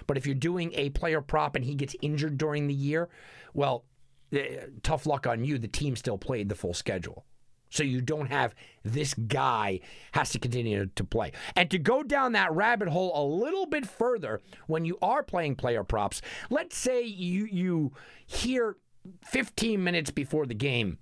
But 0.07 0.17
if 0.17 0.25
you're 0.25 0.35
doing 0.35 0.73
a 0.73 0.89
player 0.91 1.21
prop 1.21 1.55
and 1.55 1.65
he 1.65 1.75
gets 1.75 1.95
injured 2.01 2.37
during 2.37 2.67
the 2.67 2.73
year, 2.73 3.09
well, 3.53 3.85
eh, 4.31 4.65
tough 4.83 5.05
luck 5.05 5.27
on 5.27 5.43
you. 5.43 5.57
The 5.57 5.67
team 5.67 5.95
still 5.95 6.17
played 6.17 6.49
the 6.49 6.55
full 6.55 6.73
schedule. 6.73 7.25
So 7.69 7.83
you 7.83 7.99
don't 7.99 8.27
have 8.27 8.55
this 8.83 9.13
guy 9.13 9.81
has 10.13 10.29
to 10.31 10.39
continue 10.39 10.85
to 10.85 11.03
play. 11.03 11.33
And 11.55 11.69
to 11.71 11.77
go 11.77 12.03
down 12.03 12.31
that 12.31 12.53
rabbit 12.53 12.87
hole 12.87 13.11
a 13.13 13.25
little 13.25 13.65
bit 13.65 13.85
further, 13.85 14.41
when 14.67 14.85
you 14.85 14.97
are 15.01 15.23
playing 15.23 15.55
player 15.55 15.83
props, 15.83 16.21
let's 16.49 16.77
say 16.77 17.03
you 17.03 17.45
you 17.51 17.91
hear 18.25 18.77
15 19.25 19.83
minutes 19.83 20.11
before 20.11 20.45
the 20.45 20.53
game 20.53 20.99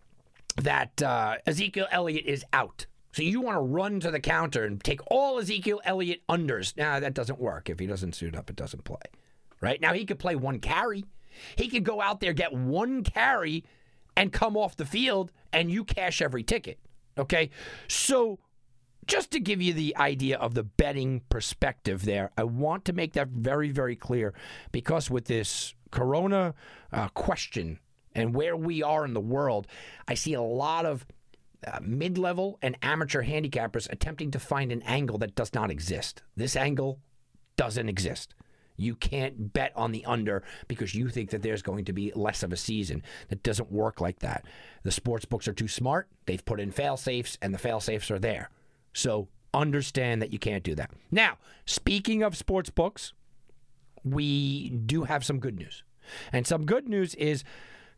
that 0.56 1.02
uh, 1.02 1.38
Ezekiel 1.46 1.88
Elliott 1.92 2.26
is 2.26 2.44
out. 2.54 2.86
So 3.14 3.22
you 3.22 3.42
want 3.42 3.56
to 3.56 3.62
run 3.62 4.00
to 4.02 4.12
the 4.12 4.20
counter 4.20 4.66
and 4.66 4.84
take 4.84 5.00
all 5.08 5.40
Ezekiel 5.40 5.82
Elliott 5.86 6.22
unders. 6.28 6.76
Now 6.76 7.00
that 7.00 7.14
doesn't 7.14 7.40
work. 7.40 7.70
If 7.70 7.80
he 7.80 7.86
doesn't 7.86 8.16
suit 8.16 8.36
up, 8.36 8.50
it 8.50 8.56
doesn't 8.56 8.84
play. 8.84 8.98
Right 9.62 9.80
now 9.80 9.94
he 9.94 10.06
could 10.06 10.20
play 10.20 10.36
one 10.36 10.60
carry. 10.60 11.06
He 11.56 11.70
could 11.70 11.84
go 11.84 12.02
out 12.02 12.20
there 12.20 12.34
get 12.34 12.54
one 12.54 13.04
carry 13.04 13.64
and 14.16 14.32
come 14.32 14.56
off 14.56 14.76
the 14.76 14.86
field, 14.86 15.32
and 15.52 15.72
you 15.72 15.84
cash 15.84 16.22
every 16.22 16.44
ticket. 16.44 16.80
Okay, 17.18 17.50
so 17.88 18.40
just 19.08 19.32
to 19.32 19.40
give 19.40 19.62
you 19.62 19.74
the 19.74 19.96
idea 19.98 20.38
of 20.38 20.54
the 20.54 20.64
betting 20.64 21.22
perspective 21.30 22.06
there, 22.06 22.32
I 22.38 22.44
want 22.44 22.86
to 22.86 22.94
make 22.94 23.14
that 23.14 23.30
very, 23.30 23.72
very 23.72 23.96
clear 23.96 24.34
because 24.72 25.10
with 25.10 25.26
this 25.26 25.74
corona 25.92 26.54
uh, 26.92 27.08
question 27.10 27.80
and 28.16 28.36
where 28.36 28.56
we 28.56 28.84
are 28.84 29.06
in 29.06 29.14
the 29.14 29.20
world, 29.20 29.68
I 30.08 30.14
see 30.14 30.34
a 30.34 30.42
lot 30.42 30.86
of 30.86 31.06
uh, 31.68 31.80
mid 31.82 32.18
level 32.18 32.58
and 32.62 32.78
amateur 32.82 33.24
handicappers 33.24 33.92
attempting 33.92 34.32
to 34.32 34.40
find 34.40 34.72
an 34.72 34.82
angle 34.84 35.18
that 35.20 35.36
does 35.36 35.54
not 35.54 35.72
exist. 35.72 36.22
This 36.36 36.56
angle 36.56 37.00
doesn't 37.56 37.90
exist. 37.90 38.34
You 38.76 38.96
can't 38.96 39.54
bet 39.54 39.72
on 39.76 39.92
the 39.92 40.04
under 40.06 40.44
because 40.68 40.96
you 40.96 41.10
think 41.10 41.30
that 41.30 41.44
there's 41.44 41.62
going 41.62 41.86
to 41.86 41.94
be 41.94 42.12
less 42.16 42.42
of 42.44 42.52
a 42.52 42.58
season. 42.58 43.04
That 43.30 43.44
doesn't 43.44 43.72
work 43.72 44.02
like 44.02 44.20
that. 44.20 44.46
The 44.84 44.92
sports 44.92 45.26
books 45.26 45.48
are 45.48 45.54
too 45.54 45.68
smart. 45.68 46.08
They've 46.26 46.44
put 46.44 46.60
in 46.60 46.72
fail 46.72 46.98
safes, 46.98 47.38
and 47.42 47.54
the 47.54 47.60
fail 47.60 47.80
safes 47.80 48.10
are 48.10 48.20
there. 48.20 48.50
So 48.94 49.28
understand 49.54 50.22
that 50.22 50.34
you 50.34 50.40
can't 50.40 50.64
do 50.64 50.76
that. 50.76 50.92
Now, 51.12 51.38
speaking 51.66 52.24
of 52.24 52.36
sports 52.36 52.70
books, 52.72 53.14
we 54.04 54.70
do 54.70 55.04
have 55.04 55.24
some 55.24 55.40
good 55.40 55.58
news. 55.58 55.84
And 56.32 56.46
some 56.46 56.66
good 56.66 56.90
news 56.90 57.16
is 57.16 57.44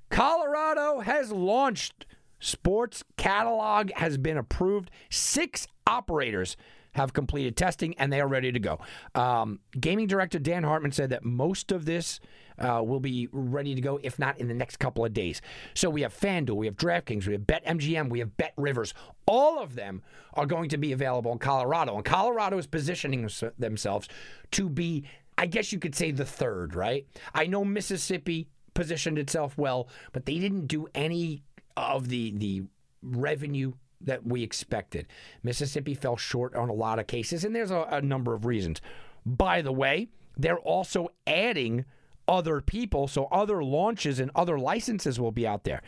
Colorado 0.10 1.00
has 1.00 1.32
launched 1.32 2.06
sports 2.46 3.04
catalog 3.18 3.92
has 3.94 4.18
been 4.18 4.38
approved. 4.38 4.92
Six 5.10 5.68
operators 5.88 6.56
have 6.94 7.12
completed 7.12 7.58
testing 7.58 7.94
and 7.98 8.12
they 8.14 8.22
are 8.22 8.28
ready 8.28 8.52
to 8.52 8.60
go. 8.60 8.80
Um, 9.16 9.60
gaming 9.80 10.08
director 10.08 10.40
Dan 10.40 10.64
Hartman 10.64 10.92
said 10.92 11.10
that 11.10 11.26
most 11.26 11.72
of 11.72 11.86
this 11.86 12.20
uh, 12.58 12.82
will 12.86 13.02
be 13.02 13.28
ready 13.34 13.76
to 13.76 13.82
go, 13.82 14.00
if 14.02 14.18
not 14.18 14.38
in 14.38 14.48
the 14.48 14.54
next 14.54 14.78
couple 14.78 15.04
of 15.04 15.12
days. 15.12 15.42
So 15.74 15.90
we 15.90 16.04
have 16.04 16.18
FanDuel, 16.18 16.56
we 16.56 16.68
have 16.68 16.78
DraftKings, 16.78 17.28
we 17.28 17.34
have 17.34 17.42
BetMGM, 17.42 18.10
we 18.10 18.20
have 18.20 18.38
Bet 18.38 18.54
Rivers. 18.56 18.94
All 19.26 19.60
of 19.60 19.76
them 19.76 20.04
are 20.36 20.46
going 20.46 20.70
to 20.70 20.78
be 20.78 20.94
available 20.94 21.34
in 21.34 21.40
Colorado. 21.40 21.96
And 21.96 22.06
Colorado 22.06 22.58
is 22.58 22.68
positioning 22.68 23.28
themselves 23.58 24.08
to 24.52 24.70
be, 24.70 25.04
I 25.38 25.48
guess 25.48 25.74
you 25.74 25.80
could 25.80 25.96
say, 25.96 26.12
the 26.12 26.26
third, 26.26 26.76
right? 26.76 27.06
I 27.34 27.48
know 27.48 27.66
Mississippi 27.66 28.48
positioned 28.74 29.18
itself 29.18 29.58
well, 29.58 29.90
but 30.14 30.26
they 30.26 30.38
didn't 30.40 30.68
do 30.68 30.88
any 30.96 31.44
of 31.78 32.10
the 32.10 32.32
the 32.32 32.64
revenue 33.02 33.74
that 34.02 34.26
we 34.26 34.44
expected. 34.44 35.08
Mississippi 35.44 35.94
fell 35.94 36.18
short 36.18 36.56
on 36.56 36.70
a 36.70 36.74
lot 36.74 37.00
of 37.00 37.08
cases, 37.08 37.44
and 37.44 37.56
there's 37.56 37.72
a, 37.72 37.88
a 37.92 38.02
number 38.02 38.34
of 38.34 38.46
reasons. 38.46 38.82
By 39.26 39.62
the 39.62 39.72
way, 39.72 40.10
they're 40.38 40.60
also 40.60 41.10
adding 41.26 41.86
other 42.28 42.62
people, 42.62 43.08
so 43.08 43.26
other 43.26 43.64
launches 43.64 44.20
and 44.20 44.32
other 44.36 44.60
licenses 44.60 45.20
will 45.20 45.32
be 45.32 45.48
out 45.48 45.64
there. 45.64 45.82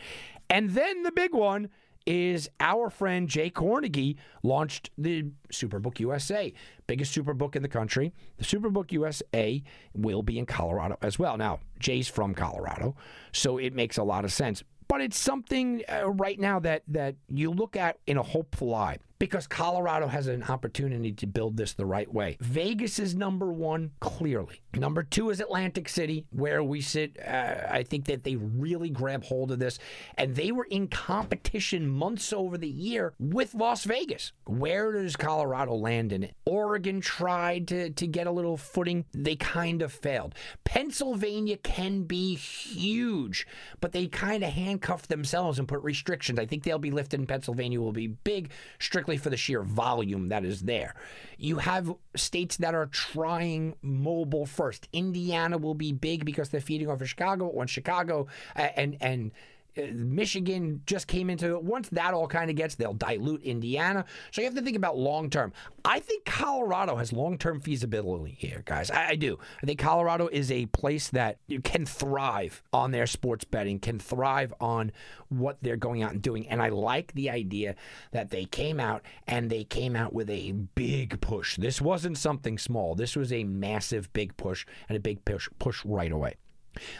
And 0.48 0.70
then 0.70 1.02
the 1.02 1.12
big 1.12 1.34
one 1.34 1.68
is 2.06 2.48
our 2.58 2.88
friend 2.88 3.28
Jay 3.28 3.50
Kornegay 3.50 4.16
launched 4.42 4.88
the 4.96 5.26
Superbook 5.52 6.00
USA, 6.00 6.54
biggest 6.86 7.14
superbook 7.14 7.54
in 7.54 7.60
the 7.60 7.68
country. 7.68 8.14
The 8.38 8.44
Superbook 8.44 8.92
USA 8.92 9.62
will 9.92 10.22
be 10.22 10.38
in 10.38 10.46
Colorado 10.46 10.96
as 11.02 11.18
well. 11.18 11.36
Now, 11.36 11.60
Jay's 11.78 12.08
from 12.08 12.34
Colorado, 12.34 12.96
so 13.32 13.58
it 13.58 13.74
makes 13.74 13.98
a 13.98 14.04
lot 14.04 14.24
of 14.24 14.32
sense 14.32 14.62
but 14.88 15.00
it's 15.00 15.18
something 15.18 15.82
uh, 15.88 16.08
right 16.10 16.40
now 16.40 16.58
that 16.60 16.82
that 16.88 17.14
you 17.28 17.50
look 17.50 17.76
at 17.76 17.98
in 18.06 18.16
a 18.16 18.22
hopeful 18.22 18.74
eye 18.74 18.98
because 19.18 19.46
Colorado 19.46 20.06
has 20.06 20.26
an 20.26 20.42
opportunity 20.44 21.12
to 21.12 21.26
build 21.26 21.56
this 21.56 21.74
the 21.74 21.86
right 21.86 22.12
way. 22.12 22.36
Vegas 22.40 22.98
is 22.98 23.14
number 23.14 23.52
one, 23.52 23.92
clearly. 24.00 24.62
Number 24.74 25.02
two 25.02 25.30
is 25.30 25.40
Atlantic 25.40 25.88
City, 25.88 26.26
where 26.30 26.62
we 26.62 26.80
sit. 26.80 27.18
Uh, 27.24 27.66
I 27.70 27.82
think 27.82 28.06
that 28.06 28.24
they 28.24 28.36
really 28.36 28.90
grab 28.90 29.24
hold 29.24 29.52
of 29.52 29.58
this, 29.58 29.78
and 30.16 30.34
they 30.34 30.52
were 30.52 30.66
in 30.70 30.88
competition 30.88 31.88
months 31.88 32.32
over 32.32 32.58
the 32.58 32.68
year 32.68 33.14
with 33.18 33.54
Las 33.54 33.84
Vegas. 33.84 34.32
Where 34.46 34.92
does 34.92 35.16
Colorado 35.16 35.74
land 35.74 36.12
in 36.12 36.24
it? 36.24 36.34
Oregon 36.44 37.00
tried 37.00 37.68
to, 37.68 37.90
to 37.90 38.06
get 38.06 38.26
a 38.26 38.32
little 38.32 38.56
footing. 38.56 39.04
They 39.12 39.36
kind 39.36 39.82
of 39.82 39.92
failed. 39.92 40.34
Pennsylvania 40.64 41.56
can 41.56 42.02
be 42.02 42.34
huge, 42.34 43.46
but 43.80 43.92
they 43.92 44.06
kind 44.06 44.42
of 44.42 44.50
handcuffed 44.50 45.08
themselves 45.08 45.58
and 45.58 45.68
put 45.68 45.82
restrictions. 45.82 46.38
I 46.38 46.46
think 46.46 46.62
they'll 46.62 46.78
be 46.78 46.90
lifted 46.90 47.18
Pennsylvania 47.28 47.80
will 47.80 47.92
be 47.92 48.08
big, 48.08 48.50
strict 48.78 49.07
strictly 49.08 49.22
for 49.22 49.30
the 49.30 49.36
sheer 49.36 49.62
volume 49.62 50.28
that 50.28 50.44
is 50.44 50.62
there. 50.62 50.94
You 51.38 51.58
have 51.58 51.94
states 52.14 52.58
that 52.58 52.74
are 52.74 52.86
trying 52.86 53.74
mobile 53.80 54.44
first. 54.44 54.86
Indiana 54.92 55.56
will 55.56 55.74
be 55.74 55.92
big 55.92 56.26
because 56.26 56.50
they're 56.50 56.60
feeding 56.60 56.90
off 56.90 57.00
of 57.00 57.08
Chicago. 57.08 57.50
Once 57.50 57.70
Chicago 57.70 58.26
and 58.54 58.98
and 59.00 59.32
Uh, 59.78 59.86
Michigan 59.92 60.82
just 60.86 61.06
came 61.06 61.30
into 61.30 61.54
it. 61.54 61.62
Once 61.62 61.88
that 61.90 62.14
all 62.14 62.26
kind 62.26 62.50
of 62.50 62.56
gets, 62.56 62.74
they'll 62.74 62.94
dilute 62.94 63.42
Indiana. 63.42 64.04
So 64.30 64.40
you 64.40 64.46
have 64.46 64.54
to 64.56 64.62
think 64.62 64.76
about 64.76 64.98
long 64.98 65.30
term. 65.30 65.52
I 65.84 66.00
think 66.00 66.24
Colorado 66.24 66.96
has 66.96 67.12
long 67.12 67.38
term 67.38 67.60
feasibility 67.60 68.36
here, 68.38 68.62
guys. 68.64 68.90
I, 68.90 69.10
I, 69.10 69.14
do. 69.14 69.38
I 69.62 69.66
think 69.66 69.78
Colorado 69.78 70.28
is 70.28 70.50
a 70.50 70.66
place 70.66 71.08
that 71.10 71.38
you 71.46 71.60
can 71.60 71.86
thrive 71.86 72.62
on 72.72 72.90
their 72.90 73.06
sports 73.06 73.44
betting, 73.44 73.78
can 73.78 73.98
thrive 73.98 74.52
on 74.60 74.92
what 75.28 75.58
they're 75.62 75.76
going 75.76 76.02
out 76.02 76.12
and 76.12 76.22
doing. 76.22 76.48
And 76.48 76.62
I 76.62 76.68
like 76.70 77.12
the 77.14 77.30
idea 77.30 77.74
that 78.12 78.30
they 78.30 78.44
came 78.44 78.80
out 78.80 79.02
and 79.26 79.50
they 79.50 79.64
came 79.64 79.94
out 79.94 80.12
with 80.12 80.30
a 80.30 80.52
big 80.52 81.20
push. 81.20 81.56
This 81.56 81.80
wasn't 81.80 82.18
something 82.18 82.58
small. 82.58 82.94
This 82.94 83.16
was 83.16 83.32
a 83.32 83.44
massive 83.44 84.12
big 84.12 84.36
push 84.36 84.66
and 84.88 84.96
a 84.96 85.00
big 85.00 85.24
push 85.24 85.48
push 85.58 85.84
right 85.84 86.12
away. 86.12 86.34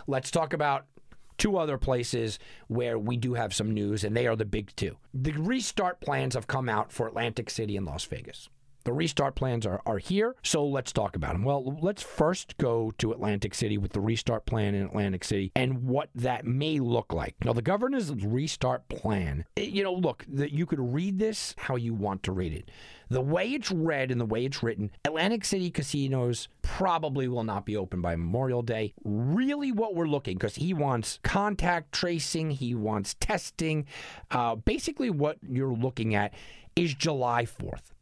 Let's 0.06 0.30
talk 0.30 0.52
about 0.52 0.86
two 1.38 1.56
other 1.56 1.78
places 1.78 2.38
where 2.66 2.98
we 2.98 3.16
do 3.16 3.34
have 3.34 3.54
some 3.54 3.72
news, 3.72 4.04
and 4.04 4.16
they 4.16 4.26
are 4.26 4.36
the 4.36 4.44
big 4.44 4.74
two. 4.76 4.96
The 5.14 5.32
restart 5.32 6.00
plans 6.00 6.34
have 6.34 6.46
come 6.46 6.68
out 6.68 6.92
for 6.92 7.06
Atlantic 7.06 7.48
City 7.48 7.76
and 7.76 7.86
Las 7.86 8.04
Vegas. 8.04 8.48
The 8.88 8.94
restart 8.94 9.34
plans 9.34 9.66
are, 9.66 9.82
are 9.84 9.98
here, 9.98 10.34
so 10.42 10.64
let's 10.64 10.94
talk 10.94 11.14
about 11.14 11.34
them. 11.34 11.44
Well, 11.44 11.76
let's 11.82 12.02
first 12.02 12.56
go 12.56 12.90
to 12.96 13.12
Atlantic 13.12 13.54
City 13.54 13.76
with 13.76 13.92
the 13.92 14.00
restart 14.00 14.46
plan 14.46 14.74
in 14.74 14.82
Atlantic 14.86 15.24
City 15.24 15.52
and 15.54 15.84
what 15.84 16.08
that 16.14 16.46
may 16.46 16.78
look 16.78 17.12
like. 17.12 17.34
Now, 17.44 17.52
the 17.52 17.60
governor's 17.60 18.10
restart 18.10 18.88
plan, 18.88 19.44
eh, 19.58 19.64
you 19.64 19.82
know, 19.82 19.92
look, 19.92 20.24
the, 20.26 20.50
you 20.50 20.64
could 20.64 20.80
read 20.80 21.18
this 21.18 21.54
how 21.58 21.76
you 21.76 21.92
want 21.92 22.22
to 22.22 22.32
read 22.32 22.54
it. 22.54 22.70
The 23.10 23.20
way 23.20 23.50
it's 23.50 23.70
read 23.70 24.10
and 24.10 24.18
the 24.18 24.24
way 24.24 24.46
it's 24.46 24.62
written, 24.62 24.90
Atlantic 25.04 25.44
City 25.44 25.70
casinos 25.70 26.48
probably 26.62 27.28
will 27.28 27.44
not 27.44 27.66
be 27.66 27.76
open 27.76 28.00
by 28.00 28.16
Memorial 28.16 28.62
Day. 28.62 28.94
Really, 29.04 29.70
what 29.70 29.96
we're 29.96 30.08
looking 30.08 30.38
because 30.38 30.54
he 30.54 30.72
wants 30.72 31.18
contact 31.22 31.92
tracing, 31.92 32.52
he 32.52 32.74
wants 32.74 33.16
testing. 33.20 33.84
Uh, 34.30 34.54
basically, 34.54 35.10
what 35.10 35.36
you're 35.46 35.74
looking 35.74 36.14
at 36.14 36.32
is 36.74 36.94
July 36.94 37.44
4th. 37.44 37.92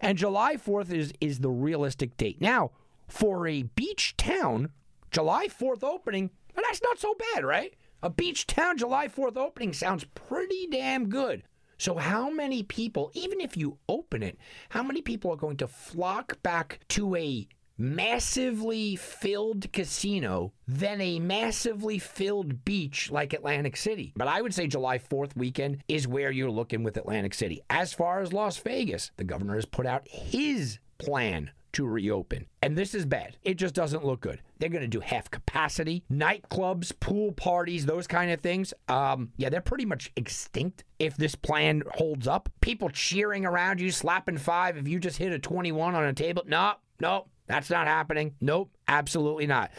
And 0.00 0.18
July 0.18 0.56
4th 0.56 0.92
is, 0.92 1.12
is 1.20 1.40
the 1.40 1.50
realistic 1.50 2.16
date. 2.16 2.40
Now, 2.40 2.70
for 3.08 3.46
a 3.46 3.62
beach 3.62 4.16
town, 4.16 4.70
July 5.10 5.48
4th 5.48 5.82
opening, 5.82 6.30
that's 6.54 6.82
not 6.82 6.98
so 6.98 7.14
bad, 7.34 7.44
right? 7.44 7.74
A 8.02 8.10
beach 8.10 8.46
town 8.46 8.78
July 8.78 9.08
4th 9.08 9.36
opening 9.36 9.72
sounds 9.72 10.04
pretty 10.14 10.66
damn 10.70 11.08
good. 11.08 11.42
So, 11.78 11.96
how 11.96 12.28
many 12.28 12.62
people, 12.62 13.10
even 13.14 13.40
if 13.40 13.56
you 13.56 13.78
open 13.88 14.22
it, 14.22 14.38
how 14.68 14.82
many 14.82 15.00
people 15.00 15.32
are 15.32 15.36
going 15.36 15.56
to 15.58 15.66
flock 15.66 16.42
back 16.42 16.80
to 16.88 17.16
a 17.16 17.48
massively 17.80 18.94
filled 18.94 19.72
casino 19.72 20.52
than 20.68 21.00
a 21.00 21.18
massively 21.18 21.98
filled 21.98 22.62
beach 22.64 23.10
like 23.10 23.32
Atlantic 23.32 23.76
City. 23.76 24.12
But 24.14 24.28
I 24.28 24.42
would 24.42 24.52
say 24.52 24.66
July 24.66 24.98
4th 24.98 25.34
weekend 25.34 25.82
is 25.88 26.06
where 26.06 26.30
you're 26.30 26.50
looking 26.50 26.82
with 26.82 26.98
Atlantic 26.98 27.32
City. 27.32 27.62
As 27.70 27.94
far 27.94 28.20
as 28.20 28.34
Las 28.34 28.58
Vegas, 28.58 29.10
the 29.16 29.24
governor 29.24 29.54
has 29.54 29.64
put 29.64 29.86
out 29.86 30.06
his 30.06 30.78
plan 30.98 31.50
to 31.72 31.86
reopen. 31.86 32.46
And 32.62 32.76
this 32.76 32.94
is 32.94 33.06
bad. 33.06 33.36
It 33.42 33.54
just 33.54 33.74
doesn't 33.74 34.04
look 34.04 34.20
good. 34.20 34.42
They're 34.58 34.68
going 34.68 34.82
to 34.82 34.88
do 34.88 35.00
half 35.00 35.30
capacity, 35.30 36.04
nightclubs, 36.12 36.92
pool 37.00 37.32
parties, 37.32 37.86
those 37.86 38.06
kind 38.06 38.30
of 38.30 38.40
things. 38.40 38.74
Um, 38.88 39.30
yeah, 39.36 39.48
they're 39.48 39.60
pretty 39.60 39.86
much 39.86 40.12
extinct 40.16 40.84
if 40.98 41.16
this 41.16 41.34
plan 41.34 41.82
holds 41.94 42.26
up. 42.26 42.50
People 42.60 42.90
cheering 42.90 43.46
around 43.46 43.80
you, 43.80 43.90
slapping 43.90 44.36
five 44.36 44.76
if 44.76 44.86
you 44.86 44.98
just 44.98 45.16
hit 45.16 45.32
a 45.32 45.38
21 45.38 45.94
on 45.94 46.04
a 46.04 46.12
table. 46.12 46.42
No, 46.46 46.74
no, 47.00 47.26
that's 47.50 47.70
not 47.70 47.86
happening. 47.86 48.34
Nope, 48.40 48.70
absolutely 48.88 49.46
not. 49.46 49.70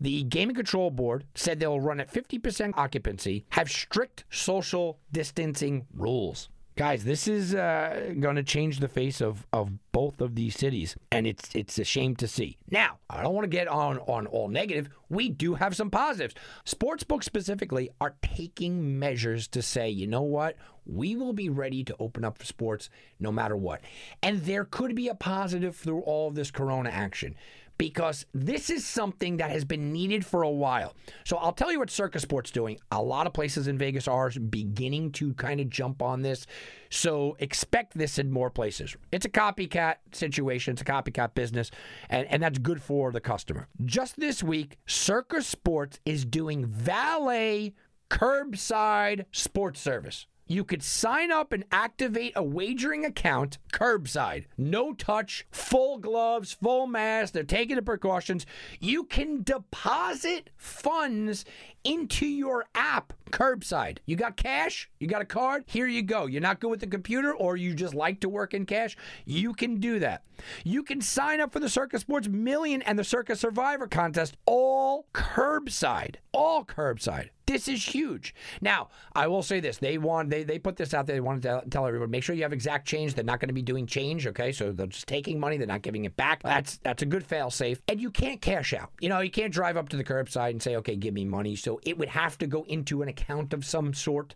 The 0.00 0.24
Gaming 0.24 0.56
Control 0.56 0.90
Board 0.90 1.24
said 1.34 1.60
they'll 1.60 1.80
run 1.80 2.00
at 2.00 2.12
50% 2.12 2.74
occupancy, 2.76 3.46
have 3.50 3.70
strict 3.70 4.24
social 4.28 4.98
distancing 5.12 5.86
rules. 5.94 6.48
Guys, 6.76 7.04
this 7.04 7.28
is 7.28 7.54
uh, 7.54 8.12
going 8.18 8.34
to 8.34 8.42
change 8.42 8.80
the 8.80 8.88
face 8.88 9.20
of, 9.20 9.46
of 9.52 9.70
both 9.92 10.20
of 10.20 10.34
these 10.34 10.56
cities, 10.56 10.96
and 11.12 11.24
it's 11.24 11.54
it's 11.54 11.78
a 11.78 11.84
shame 11.84 12.16
to 12.16 12.26
see. 12.26 12.58
Now, 12.68 12.98
I 13.08 13.22
don't 13.22 13.32
want 13.32 13.44
to 13.44 13.48
get 13.48 13.68
on 13.68 13.98
on 14.00 14.26
all 14.26 14.48
negative. 14.48 14.88
We 15.08 15.28
do 15.28 15.54
have 15.54 15.76
some 15.76 15.88
positives. 15.88 16.34
Sportsbooks 16.66 17.22
specifically 17.22 17.90
are 18.00 18.16
taking 18.22 18.98
measures 18.98 19.46
to 19.48 19.62
say, 19.62 19.88
you 19.88 20.08
know 20.08 20.22
what, 20.22 20.56
we 20.84 21.14
will 21.14 21.32
be 21.32 21.48
ready 21.48 21.84
to 21.84 21.94
open 22.00 22.24
up 22.24 22.38
for 22.38 22.44
sports 22.44 22.90
no 23.20 23.30
matter 23.30 23.56
what, 23.56 23.80
and 24.20 24.42
there 24.42 24.64
could 24.64 24.96
be 24.96 25.06
a 25.06 25.14
positive 25.14 25.76
through 25.76 26.00
all 26.00 26.26
of 26.26 26.34
this 26.34 26.50
Corona 26.50 26.90
action 26.90 27.36
because 27.78 28.26
this 28.32 28.70
is 28.70 28.84
something 28.84 29.38
that 29.38 29.50
has 29.50 29.64
been 29.64 29.92
needed 29.92 30.24
for 30.24 30.42
a 30.42 30.50
while. 30.50 30.94
So 31.24 31.36
I'll 31.36 31.52
tell 31.52 31.72
you 31.72 31.78
what 31.78 31.90
Circa 31.90 32.20
Sports 32.20 32.50
doing. 32.50 32.78
A 32.92 33.02
lot 33.02 33.26
of 33.26 33.32
places 33.32 33.68
in 33.68 33.78
Vegas 33.78 34.06
are 34.08 34.30
beginning 34.30 35.12
to 35.12 35.34
kind 35.34 35.60
of 35.60 35.68
jump 35.68 36.02
on 36.02 36.22
this. 36.22 36.46
So 36.90 37.36
expect 37.38 37.96
this 37.96 38.18
in 38.18 38.30
more 38.30 38.50
places. 38.50 38.96
It's 39.10 39.26
a 39.26 39.30
copycat 39.30 39.96
situation, 40.12 40.72
it's 40.72 40.82
a 40.82 40.84
copycat 40.84 41.34
business, 41.34 41.70
and, 42.08 42.26
and 42.28 42.42
that's 42.42 42.58
good 42.58 42.80
for 42.80 43.10
the 43.10 43.20
customer. 43.20 43.68
Just 43.84 44.18
this 44.18 44.42
week, 44.42 44.78
Circa 44.86 45.42
Sports 45.42 45.98
is 46.04 46.24
doing 46.24 46.66
valet 46.66 47.74
curbside 48.10 49.24
sports 49.32 49.80
service 49.80 50.26
you 50.46 50.64
could 50.64 50.82
sign 50.82 51.30
up 51.30 51.52
and 51.52 51.64
activate 51.72 52.32
a 52.36 52.42
wagering 52.42 53.04
account 53.04 53.58
curbside. 53.72 54.44
No 54.58 54.92
touch, 54.92 55.46
full 55.50 55.98
gloves, 55.98 56.52
full 56.52 56.86
mask. 56.86 57.32
They're 57.32 57.44
taking 57.44 57.76
the 57.76 57.82
precautions. 57.82 58.44
You 58.80 59.04
can 59.04 59.42
deposit 59.42 60.50
funds 60.56 61.44
into 61.82 62.26
your 62.26 62.66
app 62.74 63.12
curbside. 63.30 63.98
You 64.06 64.16
got 64.16 64.36
cash? 64.36 64.90
You 64.98 65.06
got 65.06 65.22
a 65.22 65.26
card? 65.26 65.64
Here 65.66 65.86
you 65.86 66.02
go. 66.02 66.26
You're 66.26 66.40
not 66.40 66.60
good 66.60 66.70
with 66.70 66.80
the 66.80 66.86
computer 66.86 67.32
or 67.32 67.56
you 67.56 67.74
just 67.74 67.94
like 67.94 68.20
to 68.20 68.28
work 68.28 68.54
in 68.54 68.64
cash? 68.66 68.96
You 69.24 69.52
can 69.52 69.80
do 69.80 69.98
that. 69.98 70.22
You 70.64 70.82
can 70.82 71.00
sign 71.00 71.40
up 71.40 71.52
for 71.52 71.60
the 71.60 71.68
Circa 71.68 71.98
Sports 71.98 72.28
Million 72.28 72.82
and 72.82 72.98
the 72.98 73.04
Circa 73.04 73.36
Survivor 73.36 73.86
contest 73.86 74.36
all 74.46 75.06
curbside. 75.12 76.16
All 76.32 76.64
curbside. 76.64 77.30
This 77.46 77.68
is 77.68 77.94
huge. 77.94 78.34
Now, 78.60 78.88
I 79.14 79.26
will 79.26 79.42
say 79.42 79.60
this: 79.60 79.78
they 79.78 79.98
want 79.98 80.30
they 80.30 80.44
they 80.44 80.58
put 80.58 80.76
this 80.76 80.94
out 80.94 81.06
there. 81.06 81.16
They 81.16 81.20
want 81.20 81.42
to 81.42 81.48
tell, 81.48 81.62
tell 81.70 81.86
everyone 81.86 82.10
make 82.10 82.22
sure 82.22 82.34
you 82.34 82.42
have 82.42 82.52
exact 82.52 82.86
change. 82.86 83.14
They're 83.14 83.24
not 83.24 83.40
going 83.40 83.48
to 83.48 83.54
be 83.54 83.62
doing 83.62 83.86
change. 83.86 84.26
Okay, 84.26 84.52
so 84.52 84.72
they're 84.72 84.86
just 84.86 85.06
taking 85.06 85.38
money. 85.38 85.56
They're 85.56 85.66
not 85.66 85.82
giving 85.82 86.04
it 86.04 86.16
back. 86.16 86.42
That's 86.42 86.78
that's 86.78 87.02
a 87.02 87.06
good 87.06 87.24
fail 87.24 87.50
safe. 87.50 87.82
And 87.88 88.00
you 88.00 88.10
can't 88.10 88.40
cash 88.40 88.72
out. 88.72 88.90
You 89.00 89.08
know, 89.08 89.20
you 89.20 89.30
can't 89.30 89.52
drive 89.52 89.76
up 89.76 89.88
to 89.90 89.96
the 89.96 90.04
curbside 90.04 90.50
and 90.50 90.62
say, 90.62 90.76
okay, 90.76 90.96
give 90.96 91.14
me 91.14 91.24
money. 91.24 91.56
So 91.56 91.80
it 91.84 91.98
would 91.98 92.10
have 92.10 92.38
to 92.38 92.46
go 92.46 92.64
into 92.64 93.02
an 93.02 93.08
account 93.08 93.52
of 93.52 93.64
some 93.64 93.92
sort. 93.92 94.34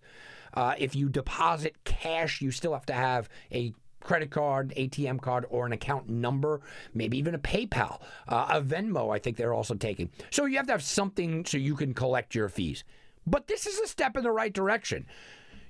Uh, 0.55 0.75
if 0.79 0.97
you 0.97 1.09
deposit 1.09 1.77
cash, 1.85 2.41
you 2.41 2.51
still 2.51 2.73
have 2.73 2.87
to 2.87 2.95
have 2.95 3.29
a 3.53 3.73
credit 4.09 4.31
card, 4.31 4.73
ATM 4.75 5.21
card, 5.21 5.45
or 5.51 5.67
an 5.67 5.73
account 5.73 6.09
number, 6.09 6.63
maybe 6.95 7.19
even 7.19 7.35
a 7.35 7.39
PayPal, 7.39 8.01
uh, 8.27 8.47
a 8.51 8.63
Venmo, 8.63 9.15
I 9.15 9.19
think 9.19 9.37
they're 9.37 9.53
also 9.53 9.75
taking. 9.75 10.11
So 10.31 10.47
you 10.47 10.57
have 10.57 10.67
to 10.69 10.73
have 10.73 10.83
something 10.83 11.45
so 11.45 11.59
you 11.59 11.77
can 11.77 11.93
collect 11.93 12.35
your 12.35 12.49
fees. 12.49 12.85
But 13.27 13.47
this 13.47 13.67
is 13.67 13.79
a 13.79 13.87
step 13.87 14.17
in 14.17 14.25
the 14.25 14.33
right 14.33 14.53
direction. 14.53 15.07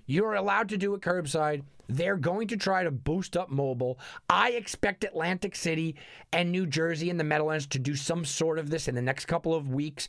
You're 0.06 0.34
allowed 0.34 0.68
to 0.68 0.78
do 0.78 0.94
it 0.94 1.00
curbside. 1.00 1.64
They're 1.88 2.16
going 2.16 2.46
to 2.48 2.56
try 2.56 2.84
to 2.84 2.92
boost 2.92 3.36
up 3.36 3.50
mobile. 3.50 3.98
I 4.30 4.52
expect 4.52 5.02
Atlantic 5.02 5.56
City 5.56 5.96
and 6.32 6.52
New 6.52 6.66
Jersey 6.66 7.10
and 7.10 7.18
the 7.18 7.24
Meadowlands 7.24 7.66
to 7.68 7.80
do 7.80 7.96
some 7.96 8.24
sort 8.24 8.60
of 8.60 8.70
this 8.70 8.86
in 8.86 8.94
the 8.94 9.02
next 9.02 9.24
couple 9.24 9.52
of 9.52 9.68
weeks. 9.72 10.06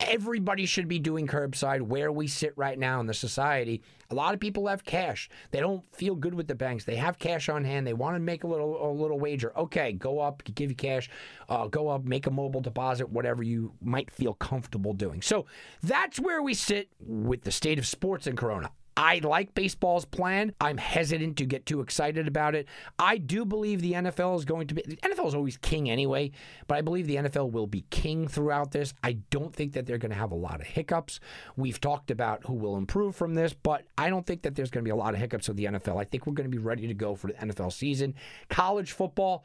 Everybody 0.00 0.66
should 0.66 0.88
be 0.88 0.98
doing 0.98 1.26
curbside 1.26 1.82
where 1.82 2.10
we 2.10 2.26
sit 2.26 2.52
right 2.56 2.78
now 2.78 3.00
in 3.00 3.06
the 3.06 3.14
society. 3.14 3.82
A 4.10 4.14
lot 4.14 4.34
of 4.34 4.40
people 4.40 4.66
have 4.66 4.84
cash. 4.84 5.28
They 5.50 5.60
don't 5.60 5.84
feel 5.94 6.14
good 6.14 6.34
with 6.34 6.48
the 6.48 6.54
banks. 6.54 6.84
They 6.84 6.96
have 6.96 7.18
cash 7.18 7.48
on 7.48 7.64
hand. 7.64 7.86
They 7.86 7.92
want 7.92 8.16
to 8.16 8.20
make 8.20 8.42
a 8.42 8.46
little 8.46 8.84
a 8.84 8.90
little 8.90 9.20
wager. 9.20 9.56
Okay, 9.56 9.92
go 9.92 10.18
up, 10.18 10.42
give 10.54 10.70
you 10.70 10.76
cash. 10.76 11.10
Uh, 11.48 11.66
go 11.66 11.88
up, 11.88 12.04
make 12.04 12.26
a 12.26 12.30
mobile 12.30 12.60
deposit, 12.60 13.10
whatever 13.10 13.42
you 13.42 13.72
might 13.82 14.10
feel 14.10 14.34
comfortable 14.34 14.94
doing. 14.94 15.22
So 15.22 15.46
that's 15.82 16.18
where 16.18 16.42
we 16.42 16.54
sit 16.54 16.88
with 16.98 17.42
the 17.42 17.52
state 17.52 17.78
of 17.78 17.86
sports 17.86 18.26
in 18.26 18.36
Corona. 18.36 18.70
I 18.96 19.20
like 19.22 19.54
baseball's 19.54 20.04
plan. 20.04 20.52
I'm 20.60 20.76
hesitant 20.76 21.36
to 21.38 21.46
get 21.46 21.64
too 21.64 21.80
excited 21.80 22.26
about 22.26 22.54
it. 22.54 22.66
I 22.98 23.18
do 23.18 23.44
believe 23.44 23.80
the 23.80 23.92
NFL 23.92 24.38
is 24.38 24.44
going 24.44 24.66
to 24.68 24.74
be 24.74 24.82
the 24.82 24.96
NFL 24.96 25.28
is 25.28 25.34
always 25.34 25.56
king 25.56 25.88
anyway, 25.88 26.32
but 26.66 26.76
I 26.76 26.80
believe 26.80 27.06
the 27.06 27.16
NFL 27.16 27.52
will 27.52 27.66
be 27.66 27.84
king 27.90 28.28
throughout 28.28 28.72
this. 28.72 28.92
I 29.02 29.12
don't 29.30 29.54
think 29.54 29.72
that 29.72 29.86
they're 29.86 29.98
going 29.98 30.10
to 30.10 30.18
have 30.18 30.32
a 30.32 30.36
lot 30.36 30.60
of 30.60 30.66
hiccups. 30.66 31.20
We've 31.56 31.80
talked 31.80 32.10
about 32.10 32.44
who 32.46 32.54
will 32.54 32.76
improve 32.76 33.14
from 33.16 33.34
this, 33.34 33.54
but 33.54 33.84
I 33.96 34.10
don't 34.10 34.26
think 34.26 34.42
that 34.42 34.54
there's 34.54 34.70
going 34.70 34.84
to 34.84 34.88
be 34.88 34.92
a 34.92 34.96
lot 34.96 35.14
of 35.14 35.20
hiccups 35.20 35.48
with 35.48 35.56
the 35.56 35.66
NFL. 35.66 36.00
I 36.00 36.04
think 36.04 36.26
we're 36.26 36.34
going 36.34 36.50
to 36.50 36.56
be 36.56 36.62
ready 36.62 36.86
to 36.86 36.94
go 36.94 37.14
for 37.14 37.28
the 37.28 37.34
NFL 37.34 37.72
season. 37.72 38.14
College 38.48 38.92
football, 38.92 39.44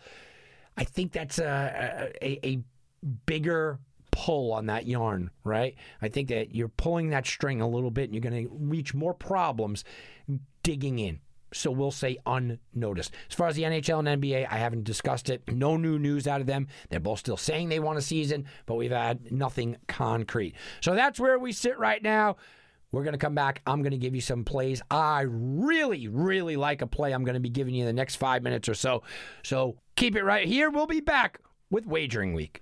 I 0.75 0.83
think 0.83 1.11
that's 1.11 1.39
a, 1.39 2.11
a, 2.21 2.47
a 2.47 2.59
bigger 3.25 3.79
pull 4.15 4.53
on 4.53 4.67
that 4.67 4.87
yarn, 4.87 5.29
right? 5.43 5.75
I 6.01 6.07
think 6.07 6.29
that 6.29 6.55
you're 6.55 6.69
pulling 6.69 7.09
that 7.09 7.27
string 7.27 7.59
a 7.59 7.67
little 7.67 7.91
bit 7.91 8.05
and 8.05 8.13
you're 8.13 8.21
going 8.21 8.47
to 8.47 8.49
reach 8.57 8.93
more 8.93 9.13
problems 9.13 9.83
digging 10.63 10.99
in. 10.99 11.19
So 11.53 11.69
we'll 11.69 11.91
say 11.91 12.17
unnoticed. 12.25 13.11
As 13.29 13.35
far 13.35 13.47
as 13.49 13.57
the 13.57 13.63
NHL 13.63 14.07
and 14.07 14.21
NBA, 14.21 14.47
I 14.49 14.57
haven't 14.57 14.85
discussed 14.85 15.29
it. 15.29 15.43
No 15.51 15.75
new 15.75 15.99
news 15.99 16.27
out 16.27 16.39
of 16.39 16.47
them. 16.47 16.67
They're 16.89 17.01
both 17.01 17.19
still 17.19 17.35
saying 17.35 17.67
they 17.67 17.79
want 17.79 17.97
a 17.97 18.01
season, 18.01 18.45
but 18.65 18.75
we've 18.75 18.89
had 18.89 19.33
nothing 19.33 19.75
concrete. 19.89 20.55
So 20.79 20.95
that's 20.95 21.19
where 21.19 21.37
we 21.37 21.51
sit 21.51 21.77
right 21.77 22.01
now. 22.01 22.37
We're 22.93 23.03
going 23.03 23.13
to 23.13 23.19
come 23.19 23.35
back. 23.35 23.61
I'm 23.67 23.81
going 23.81 23.91
to 23.91 23.97
give 23.97 24.15
you 24.15 24.21
some 24.21 24.45
plays. 24.45 24.81
I 24.89 25.25
really, 25.27 26.07
really 26.07 26.55
like 26.55 26.81
a 26.81 26.87
play 26.87 27.13
I'm 27.13 27.25
going 27.25 27.33
to 27.33 27.41
be 27.41 27.49
giving 27.49 27.75
you 27.75 27.81
in 27.81 27.87
the 27.87 27.93
next 27.93 28.15
five 28.15 28.43
minutes 28.43 28.69
or 28.69 28.75
so. 28.75 29.03
So 29.43 29.75
keep 29.97 30.15
it 30.15 30.23
right 30.23 30.47
here. 30.47 30.69
We'll 30.69 30.87
be 30.87 31.01
back 31.01 31.41
with 31.69 31.85
Wagering 31.85 32.33
Week. 32.33 32.61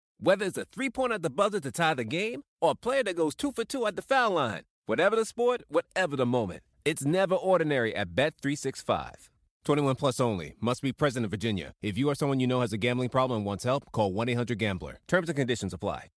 Whether 0.23 0.45
it's 0.45 0.57
a 0.59 0.65
three 0.65 0.91
pointer 0.91 1.15
at 1.15 1.23
the 1.23 1.31
buzzer 1.31 1.59
to 1.59 1.71
tie 1.71 1.95
the 1.95 2.03
game 2.03 2.43
or 2.61 2.71
a 2.71 2.75
player 2.75 3.03
that 3.05 3.15
goes 3.15 3.33
two 3.33 3.51
for 3.51 3.65
two 3.65 3.87
at 3.87 3.95
the 3.95 4.03
foul 4.03 4.29
line. 4.29 4.61
Whatever 4.85 5.15
the 5.15 5.25
sport, 5.25 5.63
whatever 5.67 6.15
the 6.15 6.27
moment. 6.27 6.61
It's 6.85 7.03
never 7.03 7.33
ordinary 7.33 7.95
at 7.95 8.09
Bet365. 8.09 9.29
21 9.65 9.95
plus 9.95 10.19
only. 10.19 10.53
Must 10.61 10.83
be 10.83 10.93
present 10.93 11.23
in 11.23 11.31
Virginia. 11.31 11.73
If 11.81 11.97
you 11.97 12.07
or 12.07 12.13
someone 12.13 12.39
you 12.39 12.45
know 12.45 12.61
has 12.61 12.71
a 12.71 12.77
gambling 12.77 13.09
problem 13.09 13.37
and 13.37 13.45
wants 13.47 13.63
help, 13.63 13.91
call 13.91 14.13
1 14.13 14.29
800 14.29 14.59
Gambler. 14.59 14.99
Terms 15.07 15.27
and 15.27 15.35
conditions 15.35 15.73
apply. 15.73 16.09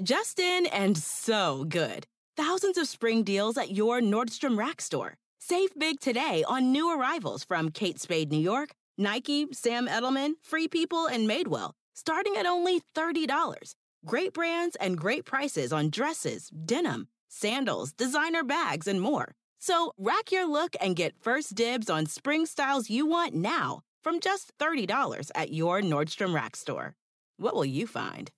Justin 0.00 0.66
and 0.66 0.96
so 0.96 1.64
good. 1.68 2.06
Thousands 2.36 2.78
of 2.78 2.86
spring 2.86 3.24
deals 3.24 3.58
at 3.58 3.72
your 3.72 4.00
Nordstrom 4.00 4.56
Rack 4.56 4.80
store. 4.80 5.14
Save 5.40 5.70
big 5.76 5.98
today 5.98 6.44
on 6.46 6.70
new 6.70 6.96
arrivals 6.96 7.42
from 7.42 7.72
Kate 7.72 7.98
Spade 7.98 8.30
New 8.30 8.38
York, 8.38 8.70
Nike, 8.96 9.48
Sam 9.52 9.88
Edelman, 9.88 10.34
Free 10.42 10.68
People, 10.68 11.06
and 11.06 11.28
Madewell 11.28 11.72
starting 11.94 12.36
at 12.36 12.46
only 12.46 12.80
$30. 12.96 13.74
Great 14.06 14.32
brands 14.32 14.76
and 14.76 14.96
great 14.96 15.24
prices 15.24 15.72
on 15.72 15.90
dresses, 15.90 16.48
denim, 16.48 17.08
sandals, 17.28 17.92
designer 17.92 18.42
bags, 18.42 18.86
and 18.86 19.00
more. 19.00 19.34
So 19.58 19.92
rack 19.98 20.32
your 20.32 20.48
look 20.48 20.74
and 20.80 20.96
get 20.96 21.14
first 21.20 21.54
dibs 21.54 21.90
on 21.90 22.06
spring 22.06 22.46
styles 22.46 22.88
you 22.88 23.06
want 23.06 23.34
now 23.34 23.82
from 24.02 24.20
just 24.20 24.56
$30 24.58 25.30
at 25.34 25.52
your 25.52 25.82
Nordstrom 25.82 26.34
Rack 26.34 26.56
store. 26.56 26.94
What 27.36 27.54
will 27.54 27.66
you 27.66 27.86
find? 27.86 28.30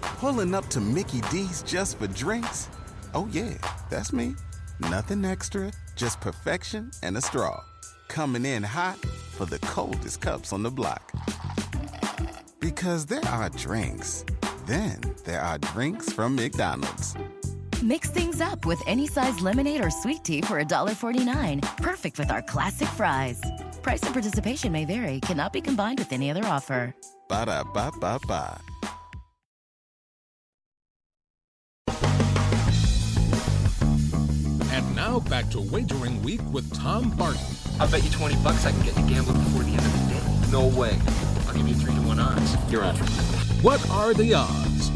Pulling 0.00 0.54
up 0.54 0.66
to 0.68 0.80
Mickey 0.80 1.20
D's 1.30 1.62
just 1.62 1.98
for 1.98 2.08
drinks? 2.08 2.68
Oh, 3.14 3.28
yeah, 3.30 3.54
that's 3.90 4.12
me. 4.12 4.34
Nothing 4.80 5.24
extra, 5.24 5.72
just 5.94 6.20
perfection 6.20 6.90
and 7.02 7.16
a 7.16 7.20
straw. 7.20 7.62
Coming 8.08 8.44
in 8.44 8.62
hot 8.62 8.98
for 8.98 9.46
the 9.46 9.58
coldest 9.60 10.20
cups 10.20 10.52
on 10.52 10.62
the 10.62 10.70
block. 10.70 11.12
Because 12.60 13.06
there 13.06 13.24
are 13.26 13.50
drinks, 13.50 14.24
then 14.66 15.00
there 15.24 15.40
are 15.40 15.58
drinks 15.58 16.12
from 16.12 16.34
McDonald's. 16.34 17.14
Mix 17.82 18.10
things 18.10 18.40
up 18.40 18.64
with 18.64 18.82
any 18.86 19.06
size 19.06 19.40
lemonade 19.40 19.84
or 19.84 19.90
sweet 19.90 20.24
tea 20.24 20.40
for 20.40 20.62
$1.49. 20.62 21.76
Perfect 21.76 22.18
with 22.18 22.30
our 22.30 22.42
classic 22.42 22.88
fries. 22.88 23.40
Price 23.82 24.02
and 24.02 24.14
participation 24.14 24.72
may 24.72 24.84
vary, 24.84 25.20
cannot 25.20 25.52
be 25.52 25.60
combined 25.60 25.98
with 25.98 26.12
any 26.12 26.30
other 26.30 26.44
offer. 26.44 26.94
Ba 27.28 27.46
da 27.46 27.64
ba 27.64 27.92
ba 28.00 28.18
ba. 28.26 28.60
And 34.72 34.96
now 34.96 35.06
Now 35.16 35.20
back 35.20 35.48
to 35.50 35.60
Wagering 35.60 36.22
Week 36.22 36.42
with 36.52 36.70
Tom 36.74 37.08
Barton. 37.16 37.65
I'll 37.78 37.90
bet 37.90 38.02
you 38.02 38.10
20 38.10 38.36
bucks 38.42 38.64
I 38.64 38.70
can 38.70 38.80
get 38.82 38.96
you 38.96 39.06
gambling 39.06 39.38
before 39.44 39.62
the 39.62 39.72
end 39.72 39.80
of 39.80 39.92
the 39.92 40.14
day. 40.14 40.50
No 40.50 40.66
way. 40.66 40.98
I'll 41.46 41.54
give 41.54 41.68
you 41.68 41.74
3 41.74 41.94
to 41.94 42.00
1 42.00 42.18
odds. 42.18 42.72
You're 42.72 42.82
on. 42.82 42.96
What 43.62 43.88
are 43.90 44.14
the 44.14 44.32
odds? 44.34 44.88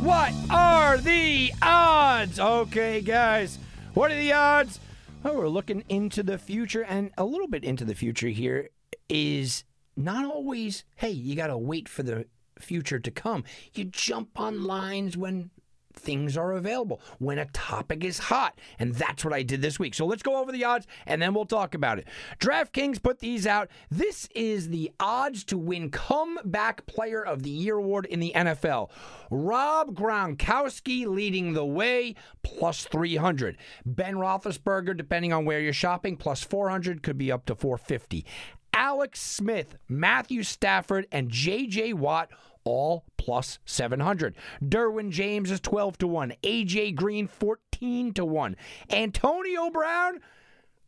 What 0.00 0.32
are 0.50 0.98
the 0.98 1.52
odds? 1.62 2.38
Okay, 2.38 3.00
guys. 3.00 3.58
What 3.94 4.12
are 4.12 4.16
the 4.16 4.32
odds? 4.32 4.78
Well, 5.24 5.36
we're 5.36 5.48
looking 5.48 5.82
into 5.88 6.22
the 6.22 6.38
future, 6.38 6.82
and 6.82 7.10
a 7.18 7.24
little 7.24 7.48
bit 7.48 7.64
into 7.64 7.84
the 7.84 7.94
future 7.94 8.28
here 8.28 8.68
is 9.08 9.64
not 9.96 10.24
always, 10.26 10.84
hey, 10.96 11.10
you 11.10 11.34
got 11.34 11.46
to 11.48 11.58
wait 11.58 11.88
for 11.88 12.02
the 12.02 12.26
future 12.58 13.00
to 13.00 13.10
come. 13.10 13.44
You 13.72 13.84
jump 13.84 14.38
on 14.38 14.62
lines 14.64 15.16
when 15.16 15.50
things 15.94 16.36
are 16.36 16.52
available, 16.52 17.00
when 17.18 17.38
a 17.38 17.46
topic 17.46 18.04
is 18.04 18.18
hot. 18.18 18.58
And 18.78 18.94
that's 18.94 19.24
what 19.24 19.32
I 19.32 19.42
did 19.42 19.62
this 19.62 19.78
week. 19.78 19.94
So 19.94 20.06
let's 20.06 20.22
go 20.22 20.36
over 20.36 20.52
the 20.52 20.64
odds 20.64 20.86
and 21.06 21.22
then 21.22 21.34
we'll 21.34 21.46
talk 21.46 21.74
about 21.74 21.98
it. 21.98 22.06
DraftKings 22.40 23.02
put 23.02 23.20
these 23.20 23.46
out. 23.46 23.70
This 23.90 24.28
is 24.34 24.68
the 24.68 24.92
odds 25.00 25.44
to 25.44 25.58
win 25.58 25.90
Comeback 25.90 26.86
Player 26.86 27.24
of 27.24 27.42
the 27.42 27.50
Year 27.50 27.76
award 27.76 28.06
in 28.06 28.20
the 28.20 28.32
NFL. 28.34 28.90
Rob 29.30 29.94
Gronkowski 29.94 31.06
leading 31.06 31.54
the 31.54 31.64
way, 31.64 32.14
plus 32.42 32.84
300. 32.84 33.56
Ben 33.86 34.14
Roethlisberger, 34.14 34.96
depending 34.96 35.32
on 35.32 35.44
where 35.44 35.60
you're 35.60 35.72
shopping, 35.72 36.16
plus 36.16 36.42
400, 36.42 37.02
could 37.02 37.18
be 37.18 37.32
up 37.32 37.46
to 37.46 37.54
450. 37.54 38.24
Alex 38.72 39.20
Smith, 39.20 39.76
Matthew 39.88 40.42
Stafford, 40.42 41.06
and 41.12 41.30
J.J. 41.30 41.92
Watt 41.92 42.30
all 42.64 43.04
plus 43.16 43.58
700. 43.64 44.36
Derwin 44.62 45.10
James 45.10 45.50
is 45.50 45.60
12 45.60 45.98
to 45.98 46.06
1. 46.06 46.34
AJ 46.42 46.94
Green 46.94 47.26
14 47.26 48.12
to 48.14 48.24
1. 48.24 48.56
Antonio 48.90 49.70
Brown 49.70 50.20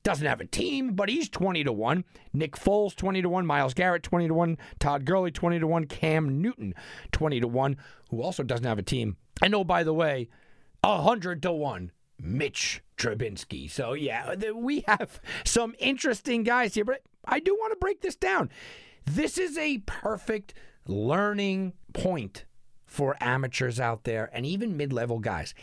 doesn't 0.03 0.27
have 0.27 0.41
a 0.41 0.47
team, 0.47 0.95
but 0.95 1.09
he's 1.09 1.29
20 1.29 1.65
to 1.65 1.73
1. 1.73 2.05
Nick 2.33 2.53
Foles 2.53 2.95
20 2.95 3.23
to 3.23 3.29
1, 3.29 3.47
Myles 3.47 3.75
Garrett 3.75 4.03
20 4.03 4.29
to 4.29 4.35
1, 4.35 4.59
Todd 4.79 5.05
Gurley 5.05 5.31
20 5.31 5.59
to 5.59 5.67
1, 5.67 5.87
Cam 5.87 6.41
Newton 6.41 6.75
20 7.13 7.41
to 7.41 7.49
1, 7.49 7.77
who 8.11 8.23
also 8.23 8.43
doesn't 8.43 8.67
have 8.67 8.79
a 8.79 8.83
team. 8.83 9.17
And 9.43 9.55
oh 9.55 9.65
by 9.65 9.83
the 9.83 9.95
way, 9.95 10.29
100 10.83 11.43
to 11.43 11.53
1. 11.53 11.93
Mitch 12.19 12.83
Trubinsky. 12.97 13.71
So, 13.71 13.93
yeah, 13.93 14.35
we 14.55 14.85
have 14.89 15.21
some 15.45 15.75
interesting 15.79 16.45
guys 16.45 16.75
here, 16.75 16.85
but 16.85 17.03
I 17.25 17.41
do 17.41 17.55
want 17.55 17.73
to 17.73 17.79
break 17.79 18.01
this 18.01 18.17
down. 18.17 18.51
This 19.05 19.39
is 19.39 19.59
a 19.59 19.79
perfect 19.87 20.55
learning 20.89 21.73
point 21.93 22.45
for 22.85 23.17
amateurs 23.21 23.81
out 23.81 24.05
there 24.05 24.31
and 24.33 24.47
even 24.47 24.77
mid 24.77 24.93
level 24.93 25.19
guys. 25.19 25.55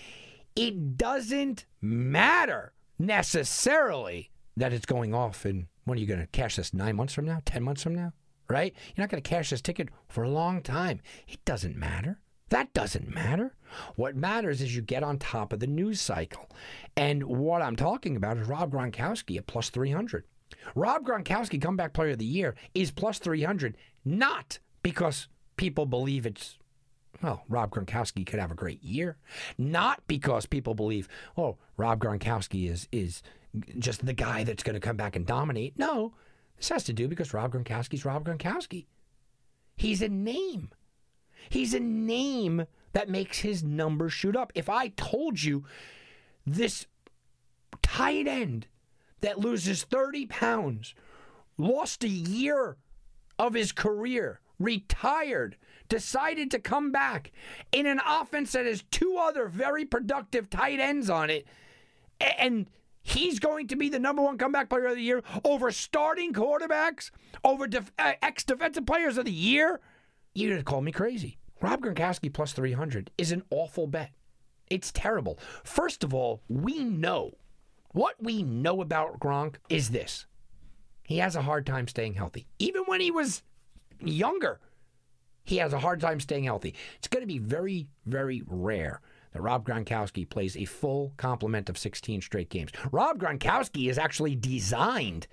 It 0.56 0.98
doesn't 0.98 1.66
matter 1.82 2.74
necessarily 3.00 4.32
that 4.56 4.74
it's 4.74 4.86
going 4.86 5.14
off 5.14 5.46
in 5.46 5.68
when 5.86 5.98
are 5.98 6.02
you 6.02 6.08
going 6.08 6.20
to 6.20 6.28
cash 6.28 6.56
this? 6.56 6.74
Nine 6.74 6.96
months 6.96 7.14
from 7.14 7.26
now? 7.26 7.42
Ten 7.46 7.64
months 7.64 7.84
from 7.84 7.96
now? 7.96 8.14
Right? 8.50 8.74
You're 8.96 9.04
not 9.04 9.10
going 9.10 9.22
to 9.22 9.30
cash 9.30 9.50
this 9.50 9.62
ticket 9.62 9.90
for 10.08 10.24
a 10.24 10.30
long 10.30 10.62
time. 10.62 11.02
It 11.28 11.44
doesn't 11.46 11.76
matter. 11.76 12.20
That 12.50 12.74
doesn't 12.74 13.14
matter. 13.14 13.56
What 13.96 14.16
matters 14.16 14.62
is 14.62 14.76
you 14.76 14.82
get 14.82 15.04
on 15.04 15.18
top 15.18 15.54
of 15.54 15.60
the 15.60 15.68
news 15.68 16.00
cycle. 16.00 16.50
And 16.96 17.24
what 17.24 17.62
I'm 17.62 17.76
talking 17.76 18.16
about 18.16 18.38
is 18.38 18.48
Rob 18.48 18.72
Gronkowski 18.72 19.38
at 19.38 19.48
plus 19.48 19.70
300. 19.70 20.26
Rob 20.76 21.06
Gronkowski, 21.06 21.60
comeback 21.60 21.94
player 21.94 22.12
of 22.12 22.20
the 22.20 22.26
year, 22.26 22.56
is 22.76 22.92
plus 22.92 23.18
300, 23.18 23.76
not 24.06 24.60
because 24.84 25.28
people 25.58 25.86
believe 25.86 26.26
it's, 26.26 26.58
well, 27.22 27.44
Rob 27.50 27.72
Gronkowski 27.72 28.26
could 28.26 28.40
have 28.40 28.52
a 28.52 28.56
great 28.56 28.84
year, 28.84 29.18
not 29.58 30.04
because 30.08 30.46
people 30.46 30.76
believe, 30.76 31.08
oh, 31.38 31.58
Rob 31.78 32.00
Gronkowski 32.00 32.70
is, 32.70 32.88
is 32.92 33.24
just 33.80 34.06
the 34.06 34.14
guy 34.14 34.44
that's 34.44 34.64
going 34.64 34.76
to 34.76 34.80
come 34.80 34.98
back 34.98 35.16
and 35.16 35.26
dominate. 35.26 35.78
No, 35.78 36.14
this 36.58 36.70
has 36.70 36.84
to 36.86 36.94
do 36.94 37.08
because 37.08 37.34
Rob 37.34 37.54
Gronkowski's 37.54 38.06
Rob 38.06 38.26
Gronkowski. 38.26 38.86
He's 39.76 40.02
a 40.02 40.10
name. 40.10 40.70
He's 41.50 41.74
a 41.74 41.80
name 41.80 42.66
that 42.94 43.10
makes 43.10 43.40
his 43.40 43.64
number 43.64 44.10
shoot 44.10 44.36
up. 44.36 44.52
If 44.56 44.70
I 44.70 44.90
told 44.90 45.42
you 45.42 45.66
this 46.46 46.86
tight 47.82 48.28
end 48.28 48.68
that 49.22 49.40
loses 49.40 49.84
30 49.84 50.28
pounds, 50.28 50.94
lost 51.58 52.04
a 52.04 52.10
year 52.10 52.78
of 53.38 53.54
his 53.54 53.72
career, 53.72 54.40
retired, 54.64 55.58
decided 55.90 56.50
to 56.52 56.60
come 56.60 56.92
back 56.92 57.32
in 57.72 57.86
an 57.86 58.00
offense 58.06 58.54
that 58.54 58.66
has 58.66 58.84
two 58.92 59.18
other 59.20 59.48
very 59.48 59.86
productive 59.86 60.50
tight 60.50 60.80
ends 60.80 61.10
on 61.10 61.30
it, 61.30 61.46
and 62.20 62.68
he's 63.02 63.40
going 63.40 63.68
to 63.68 63.76
be 63.76 63.90
the 63.90 64.00
number 64.00 64.22
one 64.22 64.38
comeback 64.38 64.70
player 64.70 64.86
of 64.86 64.96
the 64.96 65.02
year 65.02 65.24
over 65.44 65.72
starting 65.72 66.34
quarterbacks, 66.34 67.12
over 67.44 67.68
def- 67.68 67.92
uh, 68.00 68.14
ex 68.22 68.44
defensive 68.44 68.86
players 68.86 69.18
of 69.18 69.26
the 69.26 69.32
year, 69.32 69.80
you'd 70.34 70.66
called 70.66 70.86
me 70.86 70.92
crazy. 70.92 71.38
Rob 71.62 71.82
Gronkowski 71.82 72.34
plus 72.34 72.54
300 72.54 73.12
is 73.18 73.32
an 73.32 73.44
awful 73.50 73.88
bet. 73.88 74.12
It's 74.70 74.92
terrible. 74.92 75.40
First 75.64 76.04
of 76.04 76.14
all, 76.14 76.42
we 76.48 76.84
know 76.84 77.34
what 77.92 78.16
we 78.20 78.44
know 78.44 78.82
about 78.82 79.20
Gronk 79.20 79.56
is 79.70 79.92
this 79.92 80.26
he 81.04 81.18
has 81.18 81.36
a 81.36 81.42
hard 81.42 81.66
time 81.66 81.88
staying 81.88 82.14
healthy. 82.14 82.48
Even 82.60 82.84
when 82.86 83.02
he 83.02 83.12
was 83.12 83.44
younger, 84.08 84.60
he 85.44 85.58
has 85.58 85.74
a 85.74 85.80
hard 85.80 86.00
time 86.00 86.20
staying 86.20 86.46
healthy. 86.46 86.74
It's 86.98 87.08
going 87.08 87.22
to 87.22 87.28
be 87.28 87.40
very, 87.40 87.88
very 88.06 88.44
rare 88.46 89.02
that 89.34 89.42
Rob 89.42 89.68
Gronkowski 89.68 90.30
plays 90.30 90.56
a 90.56 90.66
full 90.66 91.14
complement 91.18 91.70
of 91.70 91.78
16 91.78 92.22
straight 92.22 92.50
games. 92.50 92.72
Rob 92.92 93.20
Gronkowski 93.20 93.90
is 93.90 93.98
actually 93.98 94.36
designed 94.36 95.28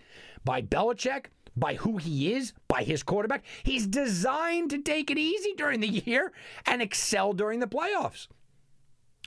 by 0.45 0.63
Belichick, 0.63 1.27
by 1.57 1.75
who 1.75 1.99
he 1.99 2.33
is, 2.33 2.53
by 2.67 2.83
his 2.83 3.03
quarterback. 3.03 3.45
He's 3.63 3.87
designed 3.87 4.71
to 4.71 4.79
take 4.79 5.11
it 5.11 5.19
easy 5.19 5.53
during 5.57 5.81
the 5.81 5.89
year 5.89 6.33
and 6.67 6.81
excel 6.81 7.33
during 7.33 7.61
the 7.61 7.67
playoffs. 7.67 8.29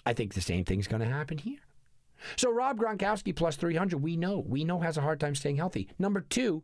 I 0.05 0.13
think 0.13 0.33
the 0.33 0.41
same 0.41 0.65
thing's 0.65 0.87
going 0.87 1.01
to 1.01 1.07
happen 1.07 1.37
here. 1.37 1.59
So 2.35 2.51
Rob 2.51 2.79
Gronkowski 2.79 3.35
plus 3.35 3.55
300, 3.55 4.01
we 4.01 4.17
know. 4.17 4.39
We 4.39 4.63
know 4.63 4.79
has 4.79 4.97
a 4.97 5.01
hard 5.01 5.19
time 5.19 5.35
staying 5.35 5.57
healthy. 5.57 5.89
Number 5.99 6.21
two, 6.21 6.63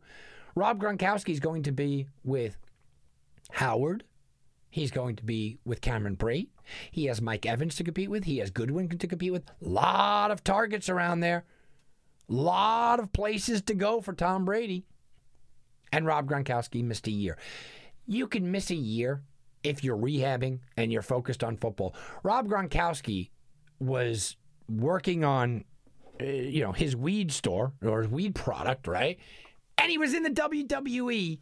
Rob 0.56 0.82
Gronkowski 0.82 1.30
is 1.30 1.40
going 1.40 1.64
to 1.64 1.72
be 1.72 2.08
with 2.24 2.58
Howard. 3.52 4.04
He's 4.70 4.92
going 4.92 5.16
to 5.16 5.24
be 5.24 5.58
with 5.66 5.82
Cameron 5.82 6.16
Brate. 6.16 6.50
He 6.92 7.06
has 7.06 7.22
Mike 7.22 7.46
Evans 7.46 7.76
to 7.76 7.84
compete 7.84 8.10
with. 8.10 8.26
He 8.26 8.38
has 8.38 8.52
Godwin 8.52 8.90
to 8.90 9.08
compete 9.08 9.32
with. 9.32 9.44
Lot 9.60 10.30
of 10.30 10.44
targets 10.44 10.90
around 10.90 11.22
there. 11.22 11.46
Lot 12.28 13.00
of 13.00 13.12
places 13.12 13.64
to 13.64 13.74
go 13.74 14.02
for 14.02 14.14
Tom 14.14 14.46
Brady. 14.46 14.86
And 15.92 16.06
Rob 16.06 16.30
Gronkowski 16.30 16.84
missed 16.84 17.08
a 17.08 17.12
year. 17.12 17.38
You 18.06 18.28
can 18.28 18.52
miss 18.52 18.70
a 18.70 18.76
year 18.76 19.24
if 19.64 19.84
you're 19.84 19.98
rehabbing 19.98 20.60
and 20.78 20.92
you're 20.92 21.02
focused 21.02 21.44
on 21.44 21.58
football. 21.58 21.96
Rob 22.22 22.48
Gronkowski 22.48 23.32
was 23.80 24.36
working 24.70 25.24
on, 25.24 25.66
uh, 26.22 26.26
you 26.26 26.62
know, 26.62 26.72
his 26.72 26.96
weed 26.96 27.32
store 27.32 27.74
or 27.84 28.04
his 28.04 28.12
weed 28.12 28.36
product, 28.36 28.88
right? 28.88 29.18
And 29.80 29.90
he 29.90 29.98
was 29.98 30.14
in 30.14 30.24
the 30.24 30.30
WWE, 30.30 31.40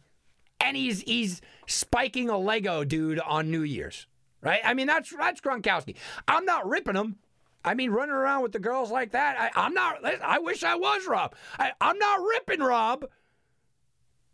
and 0.60 0.76
he's 0.76 1.02
he's 1.02 1.40
spiking 1.66 2.28
a 2.28 2.38
Lego 2.38 2.84
dude 2.84 3.20
on 3.20 3.50
New 3.50 3.62
Year's, 3.62 4.06
right? 4.42 4.60
I 4.64 4.74
mean, 4.74 4.86
that's 4.86 5.14
that's 5.16 5.40
Gronkowski. 5.40 5.96
I'm 6.26 6.44
not 6.44 6.68
ripping 6.68 6.96
him. 6.96 7.16
I 7.64 7.74
mean, 7.74 7.90
running 7.90 8.14
around 8.14 8.42
with 8.42 8.52
the 8.52 8.60
girls 8.60 8.90
like 8.90 9.12
that. 9.12 9.52
I, 9.54 9.66
am 9.66 9.74
not. 9.74 10.04
I 10.04 10.38
wish 10.38 10.62
I 10.62 10.76
was 10.76 11.06
Rob. 11.06 11.34
I, 11.58 11.72
I'm 11.80 11.98
not 11.98 12.20
ripping 12.20 12.60
Rob. 12.60 13.04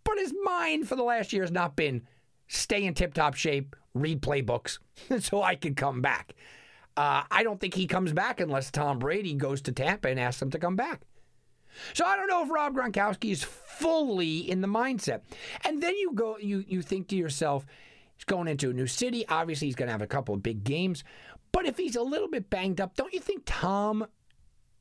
But 0.04 0.18
his 0.18 0.34
mind 0.44 0.86
for 0.86 0.96
the 0.96 1.02
last 1.02 1.32
year 1.32 1.42
has 1.42 1.50
not 1.50 1.76
been 1.76 2.02
stay 2.46 2.84
in 2.84 2.94
tip 2.94 3.14
top 3.14 3.34
shape, 3.34 3.74
read 3.94 4.20
playbooks, 4.20 4.78
so 5.20 5.42
I 5.42 5.54
can 5.54 5.74
come 5.74 6.02
back. 6.02 6.34
Uh, 6.96 7.24
I 7.30 7.42
don't 7.42 7.58
think 7.58 7.74
he 7.74 7.86
comes 7.86 8.12
back 8.12 8.40
unless 8.40 8.70
Tom 8.70 8.98
Brady 8.98 9.34
goes 9.34 9.62
to 9.62 9.72
Tampa 9.72 10.08
and 10.08 10.20
asks 10.20 10.40
him 10.40 10.50
to 10.50 10.58
come 10.58 10.76
back. 10.76 11.00
So 11.92 12.04
I 12.04 12.16
don't 12.16 12.28
know 12.28 12.42
if 12.42 12.50
Rob 12.50 12.74
Gronkowski 12.74 13.30
is 13.30 13.42
fully 13.42 14.50
in 14.50 14.60
the 14.60 14.68
mindset. 14.68 15.22
And 15.64 15.82
then 15.82 15.96
you 15.96 16.12
go, 16.12 16.38
you 16.38 16.64
you 16.66 16.82
think 16.82 17.08
to 17.08 17.16
yourself, 17.16 17.66
he's 18.16 18.24
going 18.24 18.48
into 18.48 18.70
a 18.70 18.72
new 18.72 18.86
city. 18.86 19.26
Obviously, 19.28 19.68
he's 19.68 19.76
going 19.76 19.88
to 19.88 19.92
have 19.92 20.02
a 20.02 20.06
couple 20.06 20.34
of 20.34 20.42
big 20.42 20.64
games. 20.64 21.04
But 21.52 21.66
if 21.66 21.76
he's 21.76 21.96
a 21.96 22.02
little 22.02 22.28
bit 22.28 22.50
banged 22.50 22.80
up, 22.80 22.96
don't 22.96 23.12
you 23.14 23.20
think 23.20 23.42
Tom 23.46 24.06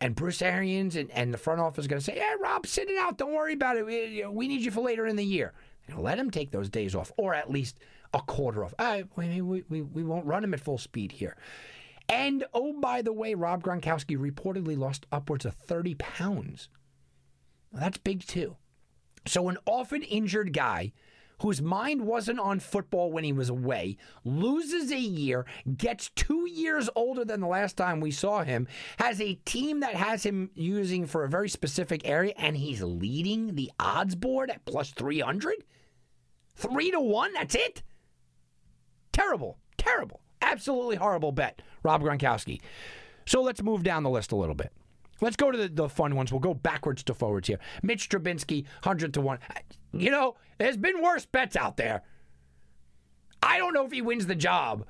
and 0.02 0.16
Bruce 0.16 0.42
Arians 0.42 0.96
and, 0.96 1.12
and 1.12 1.34
the 1.34 1.38
front 1.38 1.62
office 1.62 1.86
are 1.86 1.90
going 1.90 2.00
to 2.00 2.06
say, 2.06 2.14
"Hey, 2.14 2.34
Rob, 2.42 2.66
sit 2.66 2.90
it 2.90 2.98
out. 2.98 3.18
Don't 3.18 3.34
worry 3.34 3.54
about 3.54 3.78
it. 3.78 3.86
We, 3.86 4.26
we 4.26 4.48
need 4.48 4.62
you 4.62 4.72
for 4.72 4.82
later 4.82 5.06
in 5.06 5.16
the 5.16 5.26
year." 5.26 5.54
let 5.98 6.18
him 6.18 6.32
take 6.32 6.52
those 6.52 6.70
days 6.70 6.96
off, 6.96 7.12
or 7.18 7.34
at 7.34 7.52
least 7.52 7.78
a 8.14 8.22
quarter 8.22 8.64
off. 8.64 8.74
I, 8.80 9.06
we, 9.16 9.42
we, 9.42 9.82
we 9.82 10.04
won't 10.04 10.26
run 10.26 10.44
him 10.44 10.54
at 10.54 10.60
full 10.60 10.78
speed 10.78 11.12
here. 11.12 11.36
And 12.10 12.46
oh, 12.54 12.74
by 12.80 13.02
the 13.02 13.14
way, 13.14 13.34
Rob 13.34 13.64
Gronkowski 13.64 14.18
reportedly 14.18 14.78
lost 14.78 15.06
upwards 15.12 15.46
of 15.46 15.56
30 15.56 15.96
pounds. 15.96 16.70
That's 17.74 17.98
big 17.98 18.26
too. 18.26 18.58
So, 19.26 19.50
an 19.50 19.58
often 19.66 20.04
injured 20.04 20.54
guy 20.54 20.92
whose 21.42 21.62
mind 21.62 22.02
wasn't 22.02 22.40
on 22.40 22.60
football 22.60 23.12
when 23.12 23.24
he 23.24 23.34
was 23.34 23.50
away, 23.50 23.98
loses 24.24 24.92
a 24.92 25.00
year, 25.00 25.46
gets 25.76 26.10
two 26.16 26.48
years 26.50 26.90
older 26.96 27.26
than 27.26 27.42
the 27.42 27.48
last 27.48 27.76
time 27.76 28.00
we 28.00 28.12
saw 28.12 28.44
him, 28.44 28.68
has 28.98 29.20
a 29.20 29.36
team 29.46 29.82
that 29.82 29.96
has 29.96 30.24
him 30.24 30.50
using 30.54 31.06
for 31.06 31.24
a 31.24 31.30
very 31.30 31.50
specific 31.50 32.08
area, 32.08 32.34
and 32.38 32.56
he's 32.56 32.82
leading 32.82 33.56
the 33.56 33.72
odds 33.80 34.16
board 34.16 34.50
at 34.50 34.64
plus 34.66 34.92
300? 34.92 35.56
Three 36.56 36.92
to 36.92 37.02
one? 37.02 37.34
That's 37.34 37.56
it? 37.56 37.84
Terrible. 39.12 39.58
Terrible. 39.78 40.22
Absolutely 40.42 40.96
horrible 40.96 41.32
bet, 41.32 41.62
Rob 41.84 42.04
Gronkowski. 42.04 42.62
So 43.26 43.42
let's 43.42 43.62
move 43.62 43.84
down 43.84 44.04
the 44.04 44.10
list 44.10 44.32
a 44.32 44.36
little 44.36 44.56
bit. 44.56 44.72
Let's 45.22 45.36
go 45.36 45.52
to 45.52 45.58
the, 45.58 45.68
the 45.70 45.90
fun 45.90 46.16
ones. 46.16 46.32
We'll 46.32 46.40
go 46.40 46.54
backwards 46.54 47.04
to 47.04 47.14
forwards 47.14 47.48
here. 47.48 47.60
Mitch 47.82 48.10
Trubinsky, 48.10 48.66
100 48.84 49.14
to 49.14 49.22
1. 49.22 49.40
You 49.94 50.12
know, 50.12 50.36
there's 50.58 50.78
been 50.78 51.02
worse 51.02 51.26
bets 51.26 51.56
out 51.56 51.78
there. 51.78 52.04
I 53.42 53.58
don't 53.58 53.74
know 53.74 53.86
if 53.86 53.92
he 53.92 54.02
wins 54.02 54.26
the 54.26 54.36
job. 54.36 54.86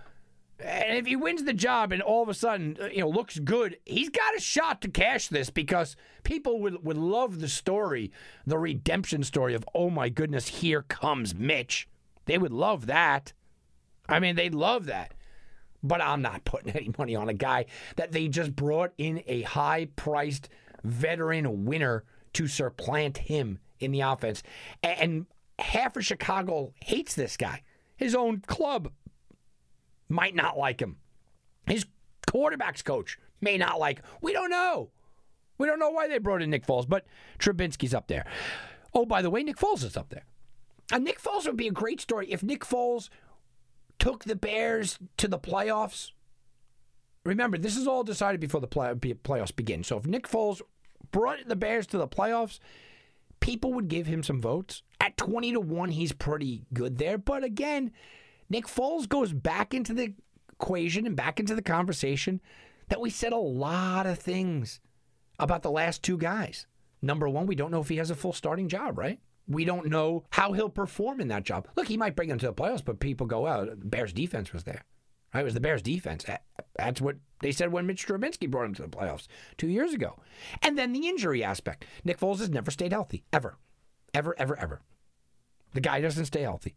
And 0.59 0.97
if 0.97 1.05
he 1.05 1.15
wins 1.15 1.43
the 1.43 1.53
job 1.53 1.91
and 1.91 2.01
all 2.01 2.23
of 2.23 2.29
a 2.29 2.33
sudden, 2.33 2.77
uh, 2.79 2.85
you 2.85 2.99
know, 2.99 3.09
looks 3.09 3.37
good, 3.39 3.77
he's 3.85 4.09
got 4.09 4.37
a 4.37 4.39
shot 4.39 4.81
to 4.81 4.87
cash 4.87 5.27
this 5.27 5.49
because 5.49 5.95
people 6.23 6.61
would, 6.61 6.85
would 6.85 6.97
love 6.97 7.39
the 7.39 7.49
story, 7.49 8.11
the 8.45 8.57
redemption 8.57 9.23
story 9.23 9.55
of, 9.55 9.65
oh 9.73 9.89
my 9.89 10.09
goodness, 10.09 10.47
here 10.47 10.83
comes 10.83 11.35
Mitch. 11.35 11.87
They 12.25 12.37
would 12.37 12.53
love 12.53 12.85
that. 12.85 13.33
I 14.07 14.19
mean, 14.19 14.35
they'd 14.35 14.55
love 14.55 14.85
that. 14.85 15.13
But 15.83 16.01
I'm 16.01 16.21
not 16.21 16.45
putting 16.45 16.73
any 16.73 16.91
money 16.97 17.15
on 17.15 17.29
a 17.29 17.33
guy 17.33 17.65
that 17.97 18.11
they 18.13 18.29
just 18.29 18.55
brought 18.55 18.93
in 18.97 19.21
a 19.27 19.41
high 19.41 19.89
priced 19.95 20.49
veteran 20.83 21.65
winner 21.65 22.05
to 22.33 22.47
supplant 22.47 23.17
him 23.17 23.59
in 23.79 23.91
the 23.91 24.01
offense. 24.01 24.43
And 24.81 25.25
half 25.59 25.95
of 25.97 26.05
Chicago 26.05 26.73
hates 26.83 27.15
this 27.15 27.37
guy. 27.37 27.61
His 27.97 28.15
own 28.15 28.39
club 28.47 28.91
might 30.09 30.35
not 30.35 30.57
like 30.57 30.81
him. 30.81 30.97
His 31.67 31.85
quarterback's 32.29 32.81
coach 32.81 33.17
may 33.41 33.57
not 33.57 33.79
like. 33.79 34.01
We 34.21 34.33
don't 34.33 34.49
know. 34.49 34.89
We 35.57 35.67
don't 35.67 35.79
know 35.79 35.91
why 35.91 36.07
they 36.07 36.17
brought 36.17 36.41
in 36.41 36.49
Nick 36.49 36.65
Foles, 36.65 36.87
but 36.87 37.05
Trubinsky's 37.39 37.93
up 37.93 38.07
there. 38.07 38.25
Oh, 38.93 39.05
by 39.05 39.21
the 39.21 39.29
way, 39.29 39.43
Nick 39.43 39.57
Foles 39.57 39.83
is 39.83 39.97
up 39.97 40.09
there. 40.09 40.25
And 40.91 41.03
Nick 41.03 41.21
Foles 41.21 41.45
would 41.45 41.57
be 41.57 41.67
a 41.67 41.71
great 41.71 42.01
story 42.01 42.31
if 42.31 42.43
Nick 42.43 42.65
Foles 42.65 43.09
took 43.99 44.23
the 44.23 44.35
Bears 44.35 44.99
to 45.17 45.27
the 45.27 45.39
playoffs. 45.39 46.11
Remember, 47.25 47.57
this 47.57 47.77
is 47.77 47.87
all 47.87 48.03
decided 48.03 48.41
before 48.41 48.61
the 48.61 48.67
play, 48.67 48.93
playoffs 48.93 49.55
begin. 49.55 49.83
So 49.83 49.97
if 49.97 50.05
Nick 50.05 50.27
Foles 50.27 50.61
brought 51.11 51.47
the 51.47 51.55
Bears 51.55 51.87
to 51.87 51.97
the 51.97 52.07
playoffs, 52.07 52.59
people 53.39 53.73
would 53.73 53.87
give 53.87 54.07
him 54.07 54.23
some 54.23 54.41
votes. 54.41 54.83
At 54.99 55.17
20 55.17 55.53
to 55.53 55.59
1, 55.59 55.89
he's 55.89 56.11
pretty 56.11 56.63
good 56.73 56.97
there. 56.97 57.17
But 57.17 57.43
again, 57.43 57.91
Nick 58.49 58.65
Foles 58.65 59.07
goes 59.07 59.31
back 59.33 59.73
into 59.73 59.93
the 59.93 60.13
equation 60.51 61.05
and 61.05 61.15
back 61.15 61.39
into 61.39 61.55
the 61.55 61.61
conversation 61.61 62.41
that 62.89 63.01
we 63.01 63.09
said 63.09 63.33
a 63.33 63.37
lot 63.37 64.05
of 64.05 64.19
things 64.19 64.79
about 65.39 65.61
the 65.61 65.71
last 65.71 66.03
two 66.03 66.17
guys. 66.17 66.67
Number 67.01 67.27
one, 67.27 67.47
we 67.47 67.55
don't 67.55 67.71
know 67.71 67.81
if 67.81 67.89
he 67.89 67.97
has 67.97 68.09
a 68.09 68.15
full 68.15 68.33
starting 68.33 68.69
job, 68.69 68.97
right? 68.97 69.19
We 69.47 69.65
don't 69.65 69.87
know 69.87 70.23
how 70.29 70.53
he'll 70.53 70.69
perform 70.69 71.19
in 71.19 71.27
that 71.27 71.43
job. 71.43 71.67
Look, 71.75 71.87
he 71.87 71.97
might 71.97 72.15
bring 72.15 72.29
them 72.29 72.39
to 72.39 72.47
the 72.47 72.53
playoffs, 72.53 72.83
but 72.83 72.99
people 72.99 73.27
go, 73.27 73.41
"Well, 73.41 73.65
the 73.65 73.75
Bears 73.75 74.13
defense 74.13 74.53
was 74.53 74.63
there." 74.63 74.85
Right? 75.33 75.41
It 75.41 75.45
was 75.45 75.53
the 75.53 75.59
Bears 75.59 75.81
defense. 75.81 76.25
That's 76.75 77.01
what 77.01 77.17
they 77.41 77.51
said 77.51 77.71
when 77.71 77.85
Mitch 77.85 78.07
Trubisky 78.07 78.49
brought 78.49 78.65
him 78.65 78.75
to 78.75 78.83
the 78.83 78.87
playoffs 78.87 79.27
two 79.57 79.67
years 79.67 79.93
ago. 79.93 80.19
And 80.61 80.77
then 80.77 80.93
the 80.93 81.07
injury 81.07 81.43
aspect. 81.43 81.85
Nick 82.03 82.19
Foles 82.19 82.39
has 82.39 82.49
never 82.49 82.71
stayed 82.71 82.93
healthy, 82.93 83.23
ever. 83.33 83.57
Ever, 84.13 84.35
ever, 84.37 84.57
ever. 84.59 84.81
The 85.73 85.81
guy 85.81 86.01
doesn't 86.01 86.25
stay 86.25 86.43
healthy. 86.43 86.75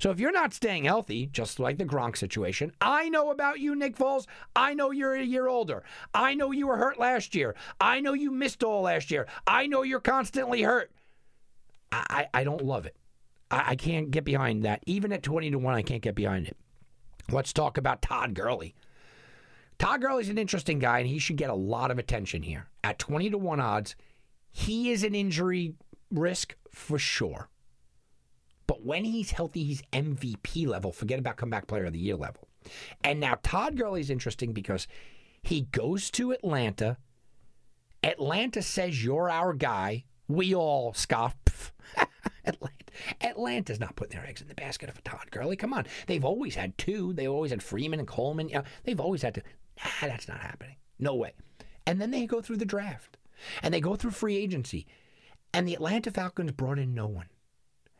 So 0.00 0.10
if 0.10 0.18
you're 0.18 0.32
not 0.32 0.52
staying 0.54 0.84
healthy, 0.84 1.26
just 1.26 1.60
like 1.60 1.78
the 1.78 1.84
Gronk 1.84 2.16
situation, 2.16 2.72
I 2.80 3.10
know 3.10 3.30
about 3.30 3.60
you, 3.60 3.76
Nick 3.76 3.96
Foles. 3.96 4.26
I 4.56 4.74
know 4.74 4.90
you're 4.90 5.14
a 5.14 5.22
year 5.22 5.46
older. 5.46 5.84
I 6.12 6.34
know 6.34 6.50
you 6.50 6.66
were 6.66 6.78
hurt 6.78 6.98
last 6.98 7.34
year. 7.34 7.54
I 7.80 8.00
know 8.00 8.12
you 8.12 8.32
missed 8.32 8.64
all 8.64 8.82
last 8.82 9.10
year. 9.10 9.28
I 9.46 9.66
know 9.66 9.82
you're 9.82 10.00
constantly 10.00 10.62
hurt. 10.62 10.90
I, 11.90 12.28
I 12.34 12.44
don't 12.44 12.64
love 12.64 12.86
it. 12.86 12.96
I, 13.50 13.70
I 13.70 13.76
can't 13.76 14.10
get 14.10 14.24
behind 14.24 14.64
that. 14.64 14.82
Even 14.86 15.12
at 15.12 15.22
20 15.22 15.50
to 15.50 15.58
1, 15.58 15.74
I 15.74 15.82
can't 15.82 16.02
get 16.02 16.14
behind 16.14 16.46
it. 16.46 16.56
Let's 17.30 17.52
talk 17.52 17.78
about 17.78 18.02
Todd 18.02 18.34
Gurley. 18.34 18.74
Todd 19.78 20.00
Gurley's 20.00 20.28
an 20.28 20.38
interesting 20.38 20.78
guy, 20.78 20.98
and 20.98 21.08
he 21.08 21.18
should 21.18 21.36
get 21.36 21.50
a 21.50 21.54
lot 21.54 21.90
of 21.90 21.98
attention 21.98 22.42
here. 22.42 22.66
At 22.82 22.98
20 22.98 23.30
to 23.30 23.38
1 23.38 23.60
odds, 23.60 23.94
he 24.50 24.90
is 24.90 25.04
an 25.04 25.14
injury 25.14 25.74
risk 26.10 26.56
for 26.72 26.98
sure. 26.98 27.48
But 28.66 28.84
when 28.84 29.04
he's 29.04 29.30
healthy, 29.30 29.64
he's 29.64 29.82
MVP 29.92 30.66
level. 30.66 30.92
Forget 30.92 31.18
about 31.18 31.36
comeback 31.36 31.66
player 31.66 31.86
of 31.86 31.92
the 31.92 31.98
year 31.98 32.16
level. 32.16 32.48
And 33.02 33.20
now 33.20 33.38
Todd 33.42 33.76
Gurley's 33.76 34.10
interesting 34.10 34.52
because 34.52 34.86
he 35.42 35.62
goes 35.62 36.10
to 36.12 36.32
Atlanta. 36.32 36.98
Atlanta 38.02 38.62
says, 38.62 39.02
You're 39.02 39.30
our 39.30 39.54
guy. 39.54 40.04
We 40.28 40.54
all 40.54 40.92
scoff. 40.92 41.72
Atlanta. 42.44 42.74
Atlanta's 43.20 43.80
not 43.80 43.96
putting 43.96 44.18
their 44.18 44.28
eggs 44.28 44.40
in 44.40 44.48
the 44.48 44.54
basket 44.54 44.88
of 44.88 44.98
a 44.98 45.02
Todd 45.02 45.30
Gurley. 45.30 45.56
Come 45.56 45.72
on. 45.72 45.86
They've 46.06 46.24
always 46.24 46.54
had 46.54 46.76
two. 46.78 47.12
They 47.12 47.28
always 47.28 47.50
had 47.50 47.62
Freeman 47.62 47.98
and 47.98 48.08
Coleman. 48.08 48.48
Know, 48.48 48.64
they've 48.84 49.00
always 49.00 49.22
had 49.22 49.34
to. 49.34 49.42
Nah, 49.78 50.08
that's 50.08 50.28
not 50.28 50.40
happening. 50.40 50.76
No 50.98 51.14
way. 51.14 51.32
And 51.86 52.00
then 52.00 52.10
they 52.10 52.26
go 52.26 52.40
through 52.40 52.56
the 52.56 52.64
draft 52.64 53.16
and 53.62 53.72
they 53.72 53.80
go 53.80 53.96
through 53.96 54.10
free 54.10 54.36
agency. 54.36 54.86
And 55.54 55.66
the 55.66 55.74
Atlanta 55.74 56.10
Falcons 56.10 56.52
brought 56.52 56.78
in 56.78 56.94
no 56.94 57.06
one. 57.06 57.26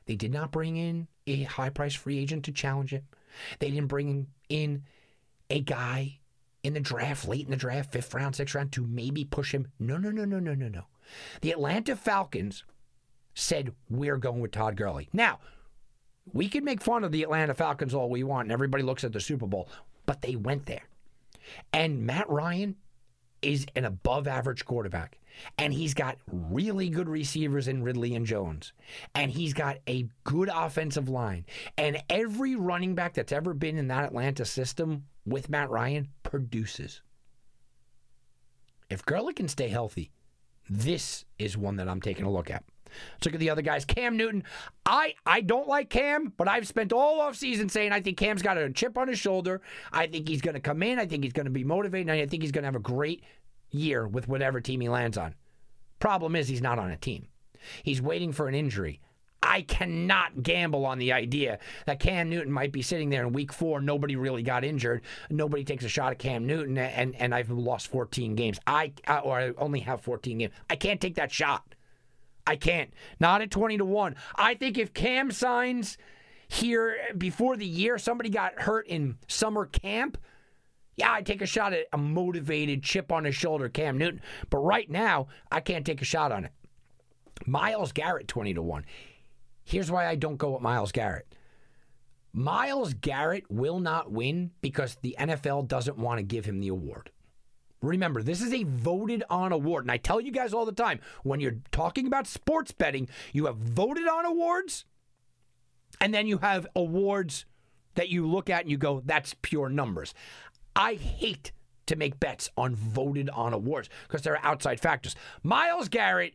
They 0.07 0.17
did 0.17 0.33
not 0.33 0.53
bring 0.53 0.77
in 0.77 1.09
a 1.27 1.45
high 1.45 1.71
price 1.71 1.95
free 1.95 2.19
agent 2.19 2.45
to 2.45 2.53
challenge 2.53 2.93
him. 2.93 3.05
They 3.59 3.71
didn't 3.71 3.89
bring 3.89 4.27
in 4.49 4.83
a 5.51 5.61
guy 5.61 6.19
in 6.63 6.75
the 6.75 6.81
draft, 6.81 7.29
late 7.29 7.45
in 7.45 7.51
the 7.51 7.57
draft, 7.57 7.93
fifth 7.93 8.13
round, 8.15 8.35
sixth 8.35 8.55
round, 8.55 8.73
to 8.73 8.87
maybe 8.87 9.25
push 9.25 9.55
him. 9.55 9.69
No, 9.79 9.97
no, 9.97 10.11
no, 10.11 10.25
no, 10.25 10.39
no, 10.39 10.55
no, 10.55 10.69
no. 10.69 10.85
The 11.41 11.53
Atlanta 11.53 11.97
Falcons 11.97 12.65
said, 13.35 13.73
We're 13.89 14.17
going 14.17 14.41
with 14.41 14.53
Todd 14.53 14.77
Gurley. 14.77 15.09
Now, 15.13 15.39
we 16.33 16.49
can 16.49 16.65
make 16.65 16.81
fun 16.81 17.05
of 17.05 17.13
the 17.13 17.23
Atlanta 17.23 17.55
Falcons 17.55 17.95
all 17.95 18.11
we 18.11 18.23
want, 18.23 18.47
and 18.47 18.53
everybody 18.53 18.83
looks 18.83 19.05
at 19.05 19.13
the 19.13 19.21
Super 19.21 19.47
Bowl, 19.47 19.69
but 20.07 20.23
they 20.23 20.37
went 20.37 20.67
there. 20.67 20.83
And 21.73 22.07
Matt 22.07 22.29
Ryan 22.29 22.77
is 23.43 23.67
an 23.77 23.85
above 23.85 24.27
average 24.27 24.65
quarterback. 24.65 25.19
And 25.57 25.73
he's 25.73 25.95
got 25.95 26.19
really 26.27 26.89
good 26.89 27.09
receivers 27.09 27.69
in 27.69 27.83
Ridley 27.85 28.15
and 28.15 28.27
Jones. 28.27 28.73
And 29.15 29.31
he's 29.31 29.55
got 29.55 29.79
a 29.89 30.09
good 30.25 30.51
offensive 30.53 31.09
line. 31.09 31.47
And 31.77 32.03
every 32.11 32.57
running 32.57 32.97
back 32.97 33.15
that's 33.15 33.33
ever 33.33 33.55
been 33.55 33.79
in 33.79 33.89
that 33.89 34.05
Atlanta 34.05 34.45
system 34.45 35.05
with 35.25 35.49
Matt 35.49 35.71
Ryan 35.71 36.09
produces. 36.25 37.03
If 38.91 39.05
Gurley 39.05 39.35
can 39.35 39.49
stay 39.49 39.69
healthy, 39.69 40.11
this 40.69 41.25
is 41.39 41.57
one 41.57 41.77
that 41.77 41.89
I'm 41.89 42.01
taking 42.01 42.25
a 42.25 42.31
look 42.31 42.51
at. 42.51 42.65
Let's 43.15 43.27
look 43.27 43.35
at 43.35 43.41
the 43.41 43.51
other 43.51 43.63
guys. 43.63 43.85
Cam 43.85 44.17
Newton. 44.17 44.45
I, 44.87 45.15
I 45.27 45.41
don't 45.41 45.69
like 45.69 45.91
Cam, 45.91 46.33
but 46.37 46.49
I've 46.49 46.67
spent 46.67 46.93
all 46.93 47.21
off 47.21 47.37
season 47.37 47.69
saying 47.69 47.93
I 47.93 48.01
think 48.01 48.17
Cam's 48.17 48.43
got 48.43 48.57
a 48.57 48.71
chip 48.71 48.97
on 48.97 49.09
his 49.09 49.19
shoulder. 49.19 49.61
I 49.93 50.07
think 50.07 50.29
he's 50.29 50.41
going 50.41 50.55
to 50.55 50.61
come 50.61 50.83
in. 50.83 50.99
I 50.99 51.07
think 51.07 51.25
he's 51.25 51.33
going 51.33 51.47
to 51.47 51.51
be 51.51 51.65
motivated. 51.65 52.09
And 52.09 52.21
I 52.21 52.27
think 52.27 52.43
he's 52.43 52.53
going 52.53 52.63
to 52.63 52.69
have 52.69 52.77
a 52.77 52.81
great 52.81 53.23
year 53.71 54.07
with 54.07 54.29
whatever 54.29 54.61
team 54.61 54.81
he 54.81 54.89
lands 54.89 55.19
on. 55.19 55.35
Problem 55.99 56.37
is, 56.37 56.49
he's 56.49 56.63
not 56.63 56.79
on 56.79 56.91
a 56.91 56.97
team. 56.97 57.29
He's 57.83 58.01
waiting 58.01 58.33
for 58.33 58.49
an 58.49 58.55
injury. 58.55 59.01
I 59.43 59.63
cannot 59.63 60.43
gamble 60.43 60.85
on 60.85 60.99
the 60.99 61.13
idea 61.13 61.59
that 61.87 62.01
Cam 62.01 62.29
Newton 62.29 62.53
might 62.53 62.73
be 62.73 62.83
sitting 62.83 63.09
there 63.09 63.23
in 63.23 63.33
week 63.33 63.53
four. 63.53 63.81
Nobody 63.81 64.17
really 64.17 64.43
got 64.43 64.65
injured. 64.65 65.03
Nobody 65.31 65.65
takes 65.65 65.85
a 65.85 65.89
shot 65.89 66.13
at 66.13 66.19
Cam 66.19 66.47
Newton, 66.47 66.77
and, 66.77 67.15
and 67.17 67.35
I've 67.35 67.51
lost 67.51 67.87
14 67.89 68.35
games. 68.35 68.59
I 68.67 68.93
or 69.23 69.39
I 69.39 69.53
only 69.59 69.81
have 69.81 70.01
14 70.01 70.39
games. 70.39 70.53
I 70.69 70.77
can't 70.77 71.01
take 71.01 71.15
that 71.15 71.31
shot. 71.31 71.75
I 72.47 72.57
can't. 72.57 72.93
Not 73.21 73.43
at 73.43 73.51
20 73.51 73.79
to 73.79 73.85
1. 73.85 74.17
I 74.35 74.55
think 74.55 74.79
if 74.79 74.95
Cam 74.95 75.31
signs 75.31 75.99
here 76.49 76.97
before 77.17 77.57
the 77.57 77.67
year, 77.67 77.99
somebody 77.99 78.31
got 78.31 78.63
hurt 78.63 78.87
in 78.89 79.19
summer 79.29 79.67
camp, 79.67 80.19
yeah, 80.97 81.13
I'd 81.13 81.27
take 81.27 81.43
a 81.43 81.47
shot 81.47 81.73
at 81.73 81.87
a 81.93 81.99
motivated 81.99 82.83
chip 82.83 83.13
on 83.13 83.25
his 83.25 83.37
shoulder, 83.37 83.69
Cam 83.69 83.99
Newton. 83.99 84.21
But 84.51 84.59
right 84.59 84.91
now, 84.91 85.29
I 85.53 85.61
can't 85.61 85.87
take 85.87 86.03
a 86.03 86.07
shot 86.07 86.33
on 86.33 86.45
it. 86.45 86.53
Myles 87.47 87.93
Garrett, 87.93 88.27
20 88.27 88.55
to 88.55 88.63
1. 88.63 88.85
Here's 89.69 89.91
why 89.91 90.07
I 90.07 90.15
don't 90.15 90.39
go 90.39 90.53
with 90.53 90.63
Myles 90.63 90.93
Garrett. 90.93 91.35
Myles 92.33 92.95
Garrett 92.95 93.45
will 93.51 93.81
not 93.81 94.11
win 94.11 94.53
because 94.63 94.97
the 95.03 95.15
NFL 95.19 95.69
doesn't 95.69 95.99
want 95.99 96.21
to 96.21 96.23
give 96.23 96.47
him 96.47 96.61
the 96.61 96.69
award. 96.69 97.11
Remember, 97.83 98.23
this 98.23 98.41
is 98.41 98.55
a 98.55 98.63
voted 98.63 99.25
on 99.29 99.53
award. 99.53 99.85
And 99.85 99.91
I 99.91 99.99
tell 99.99 100.23
you 100.23 100.33
guys 100.33 100.55
all 100.55 100.65
the 100.65 100.73
time 100.73 101.01
when 101.23 101.41
you're 101.41 101.59
talking 101.71 102.07
about 102.07 102.27
sports 102.27 102.73
betting, 102.73 103.11
you 103.35 103.45
have 103.45 103.59
voted 103.59 104.09
on 104.09 104.25
awards, 104.25 104.87
and 106.01 106.15
then 106.15 106.27
you 106.27 106.39
have 106.39 106.67
awards 106.75 107.45
that 107.95 108.09
you 108.09 108.27
look 108.27 108.49
at 108.49 108.63
and 108.63 108.71
you 108.71 108.79
go, 108.79 109.03
that's 109.05 109.35
pure 109.43 109.69
numbers. 109.69 110.15
I 110.75 110.95
hate 110.95 111.53
to 111.85 111.95
make 111.95 112.19
bets 112.19 112.49
on 112.57 112.75
voted 112.75 113.29
on 113.29 113.53
awards 113.53 113.91
because 114.07 114.23
there 114.23 114.33
are 114.33 114.47
outside 114.47 114.81
factors. 114.81 115.15
Myles 115.43 115.91
Garrett 115.91 116.33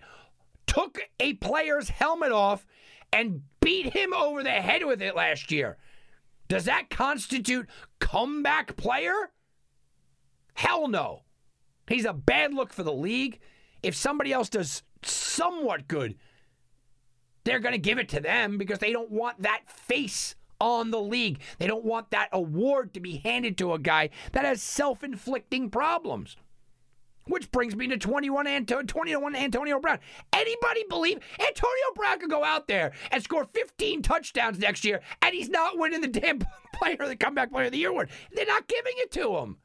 took 0.67 1.00
a 1.19 1.34
player's 1.34 1.89
helmet 1.89 2.32
off 2.32 2.65
and 3.13 3.43
beat 3.62 3.93
him 3.93 4.13
over 4.13 4.43
the 4.43 4.49
head 4.49 4.86
with 4.86 5.02
it 5.02 5.15
last 5.15 5.52
year. 5.52 5.78
Does 6.49 6.65
that 6.65 6.89
constitute 6.89 7.69
comeback 7.99 8.76
player? 8.76 9.32
Hell 10.56 10.88
no. 10.88 11.21
He's 11.88 12.06
a 12.06 12.13
bad 12.13 12.54
look 12.54 12.73
for 12.73 12.84
the 12.84 12.93
league. 12.93 13.39
If 13.82 13.95
somebody 13.95 14.34
else 14.34 14.49
does 14.49 14.84
somewhat 15.04 15.88
good, 15.88 16.15
they're 17.43 17.60
going 17.60 17.73
to 17.73 17.80
give 17.80 17.99
it 17.99 18.10
to 18.10 18.19
them 18.19 18.58
because 18.58 18.80
they 18.80 18.91
don't 18.91 19.12
want 19.12 19.41
that 19.41 19.69
face 19.69 20.36
on 20.60 20.91
the 20.91 21.02
league. 21.02 21.39
They 21.60 21.67
don't 21.67 21.84
want 21.84 22.12
that 22.12 22.30
award 22.32 22.93
to 22.93 22.99
be 22.99 23.17
handed 23.17 23.58
to 23.58 23.73
a 23.73 23.80
guy 23.80 24.10
that 24.32 24.45
has 24.45 24.62
self 24.63 25.04
inflicting 25.04 25.69
problems. 25.69 26.38
Which 27.26 27.50
brings 27.52 27.76
me 27.76 27.88
to 27.88 27.98
21 27.98 28.48
Anto- 28.48 28.82
21 28.84 29.36
Antonio 29.36 29.80
Brown. 29.80 30.00
Anybody 30.34 30.84
believe 30.90 31.20
Antonio 31.40 31.86
Brown 31.96 32.20
could 32.20 32.30
go 32.30 32.44
out 32.44 32.68
there 32.68 32.92
and 33.12 33.24
score 33.24 33.46
15 33.54 34.02
touchdowns 34.02 34.60
next 34.60 34.84
year 34.84 35.00
and 35.22 35.34
he's 35.34 35.50
not 35.50 35.78
winning 35.78 36.02
the 36.02 36.08
damn 36.08 36.40
player, 36.74 36.98
the 37.00 37.16
comeback 37.16 37.52
player 37.52 37.68
of 37.68 37.72
the 37.72 37.78
year 37.78 37.90
award? 37.90 38.10
They're 38.34 38.46
not 38.46 38.68
giving 38.68 38.94
it 38.98 39.12
to 39.14 39.38
him. 39.38 39.58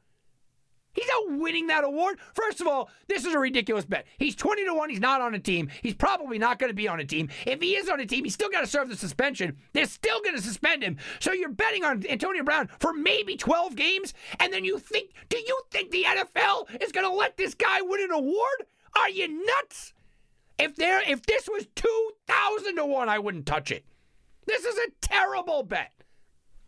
He's 0.93 1.07
not 1.07 1.39
winning 1.39 1.67
that 1.67 1.83
award. 1.83 2.19
First 2.33 2.61
of 2.61 2.67
all, 2.67 2.89
this 3.07 3.25
is 3.25 3.33
a 3.33 3.39
ridiculous 3.39 3.85
bet. 3.85 4.05
He's 4.17 4.35
20 4.35 4.65
to 4.65 4.73
1. 4.73 4.89
He's 4.89 4.99
not 4.99 5.21
on 5.21 5.35
a 5.35 5.39
team. 5.39 5.69
He's 5.81 5.93
probably 5.93 6.39
not 6.39 6.59
going 6.59 6.69
to 6.69 6.75
be 6.75 6.87
on 6.87 6.99
a 6.99 7.05
team. 7.05 7.29
If 7.45 7.61
he 7.61 7.75
is 7.75 7.89
on 7.89 7.99
a 7.99 8.05
team, 8.05 8.23
he's 8.23 8.33
still 8.33 8.49
got 8.49 8.61
to 8.61 8.67
serve 8.67 8.89
the 8.89 8.95
suspension. 8.95 9.57
They're 9.73 9.85
still 9.85 10.21
going 10.21 10.35
to 10.35 10.41
suspend 10.41 10.83
him. 10.83 10.97
So 11.19 11.31
you're 11.31 11.49
betting 11.49 11.83
on 11.83 12.03
Antonio 12.09 12.43
Brown 12.43 12.69
for 12.79 12.93
maybe 12.93 13.37
12 13.37 13.75
games, 13.75 14.13
and 14.39 14.51
then 14.51 14.65
you 14.65 14.79
think, 14.79 15.11
do 15.29 15.37
you 15.37 15.59
think 15.71 15.91
the 15.91 16.05
NFL 16.07 16.81
is 16.81 16.91
going 16.91 17.09
to 17.09 17.15
let 17.15 17.37
this 17.37 17.53
guy 17.53 17.81
win 17.81 18.03
an 18.03 18.11
award? 18.11 18.65
Are 18.95 19.09
you 19.09 19.27
nuts? 19.45 19.93
If 20.57 20.75
there, 20.75 21.01
if 21.07 21.25
this 21.25 21.47
was 21.47 21.67
2,000 21.75 22.75
to 22.75 22.85
1, 22.85 23.07
I 23.09 23.19
wouldn't 23.19 23.45
touch 23.45 23.71
it. 23.71 23.85
This 24.45 24.65
is 24.65 24.77
a 24.77 24.91
terrible 25.01 25.63
bet. 25.63 25.93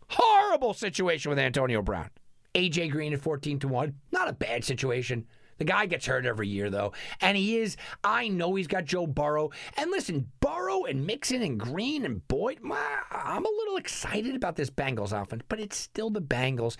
Horrible 0.08 0.72
situation 0.72 1.30
with 1.30 1.38
Antonio 1.38 1.82
Brown. 1.82 2.10
AJ 2.54 2.90
Green 2.90 3.12
at 3.12 3.20
14 3.20 3.58
to 3.60 3.68
1. 3.68 3.94
Not 4.12 4.28
a 4.28 4.32
bad 4.32 4.64
situation. 4.64 5.26
The 5.58 5.64
guy 5.64 5.86
gets 5.86 6.06
hurt 6.06 6.26
every 6.26 6.48
year, 6.48 6.70
though. 6.70 6.92
And 7.20 7.36
he 7.36 7.58
is, 7.58 7.76
I 8.02 8.28
know 8.28 8.54
he's 8.54 8.66
got 8.66 8.84
Joe 8.84 9.06
Burrow. 9.06 9.50
And 9.76 9.90
listen, 9.90 10.30
Burrow 10.40 10.84
and 10.84 11.06
Mixon 11.06 11.42
and 11.42 11.58
Green 11.58 12.04
and 12.04 12.26
Boyd, 12.26 12.60
my, 12.62 12.82
I'm 13.10 13.44
a 13.44 13.48
little 13.48 13.76
excited 13.76 14.34
about 14.34 14.56
this 14.56 14.70
Bengals 14.70 15.12
offense, 15.12 15.42
but 15.48 15.60
it's 15.60 15.76
still 15.76 16.10
the 16.10 16.20
Bengals. 16.20 16.76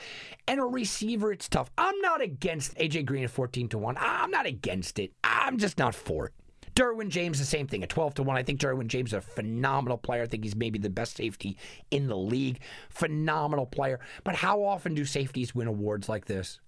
And 0.48 0.58
a 0.58 0.64
receiver, 0.64 1.30
it's 1.32 1.48
tough. 1.48 1.70
I'm 1.78 1.98
not 2.00 2.20
against 2.20 2.76
AJ 2.76 3.06
Green 3.06 3.24
at 3.24 3.30
14 3.30 3.68
to 3.68 3.78
1. 3.78 3.96
I'm 4.00 4.30
not 4.30 4.46
against 4.46 4.98
it. 4.98 5.12
I'm 5.22 5.58
just 5.58 5.78
not 5.78 5.94
for 5.94 6.26
it. 6.26 6.32
Derwin 6.74 7.08
James, 7.08 7.38
the 7.38 7.44
same 7.44 7.66
thing 7.66 7.82
at 7.82 7.90
12 7.90 8.14
to 8.14 8.22
1. 8.22 8.36
I 8.36 8.42
think 8.42 8.60
Derwin 8.60 8.86
James 8.86 9.10
is 9.10 9.14
a 9.14 9.20
phenomenal 9.20 9.98
player. 9.98 10.22
I 10.22 10.26
think 10.26 10.44
he's 10.44 10.56
maybe 10.56 10.78
the 10.78 10.88
best 10.88 11.16
safety 11.16 11.58
in 11.90 12.06
the 12.06 12.16
league. 12.16 12.60
Phenomenal 12.88 13.66
player. 13.66 14.00
But 14.24 14.36
how 14.36 14.64
often 14.64 14.94
do 14.94 15.04
safeties 15.04 15.54
win 15.54 15.68
awards 15.68 16.08
like 16.08 16.24
this? 16.24 16.60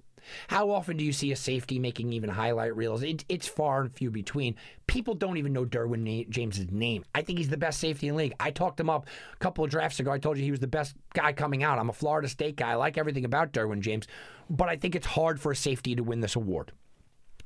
How 0.48 0.70
often 0.70 0.96
do 0.96 1.04
you 1.04 1.12
see 1.12 1.32
a 1.32 1.36
safety 1.36 1.78
making 1.78 2.12
even 2.12 2.30
highlight 2.30 2.76
reels? 2.76 3.02
It, 3.02 3.24
it's 3.28 3.46
far 3.46 3.82
and 3.82 3.92
few 3.92 4.10
between. 4.10 4.56
People 4.86 5.14
don't 5.14 5.36
even 5.36 5.52
know 5.52 5.64
Derwin 5.64 6.28
James's 6.28 6.70
name. 6.70 7.04
I 7.14 7.22
think 7.22 7.38
he's 7.38 7.48
the 7.48 7.56
best 7.56 7.80
safety 7.80 8.08
in 8.08 8.14
the 8.14 8.18
league. 8.18 8.34
I 8.40 8.50
talked 8.50 8.80
him 8.80 8.90
up 8.90 9.06
a 9.34 9.36
couple 9.36 9.64
of 9.64 9.70
drafts 9.70 10.00
ago. 10.00 10.10
I 10.10 10.18
told 10.18 10.38
you 10.38 10.44
he 10.44 10.50
was 10.50 10.60
the 10.60 10.66
best 10.66 10.94
guy 11.12 11.32
coming 11.32 11.62
out. 11.62 11.78
I'm 11.78 11.90
a 11.90 11.94
Florida 11.94 12.28
State 12.28 12.56
guy. 12.56 12.70
I 12.72 12.74
like 12.76 12.98
everything 12.98 13.24
about 13.24 13.52
Derwin 13.52 13.80
James, 13.80 14.06
but 14.48 14.68
I 14.68 14.76
think 14.76 14.94
it's 14.94 15.06
hard 15.06 15.40
for 15.40 15.52
a 15.52 15.56
safety 15.56 15.94
to 15.94 16.02
win 16.02 16.20
this 16.20 16.36
award. 16.36 16.72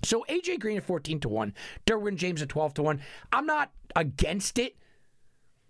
So 0.03 0.25
AJ 0.29 0.61
Green 0.61 0.77
at 0.77 0.85
14 0.85 1.21
to 1.21 1.29
1, 1.29 1.55
Derwin 1.87 2.17
James 2.17 2.43
at 2.43 2.49
12 2.49 2.75
to 2.75 2.83
1. 2.83 3.01
I'm 3.33 3.47
not 3.47 3.73
against 3.97 4.59
it, 4.59 4.77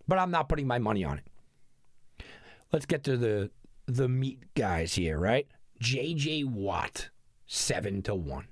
but 0.07 0.19
I'm 0.19 0.31
not 0.31 0.49
putting 0.49 0.67
my 0.67 0.79
money 0.79 1.05
on 1.05 1.19
it. 1.19 2.25
Let's 2.73 2.87
get 2.87 3.05
to 3.05 3.17
the 3.17 3.51
the 3.87 4.09
meat 4.09 4.41
guys 4.55 4.95
here, 4.95 5.19
right? 5.19 5.47
JJ 5.83 6.45
Watt, 6.45 7.09
7 7.47 8.03
to 8.03 8.15
1. 8.15 8.49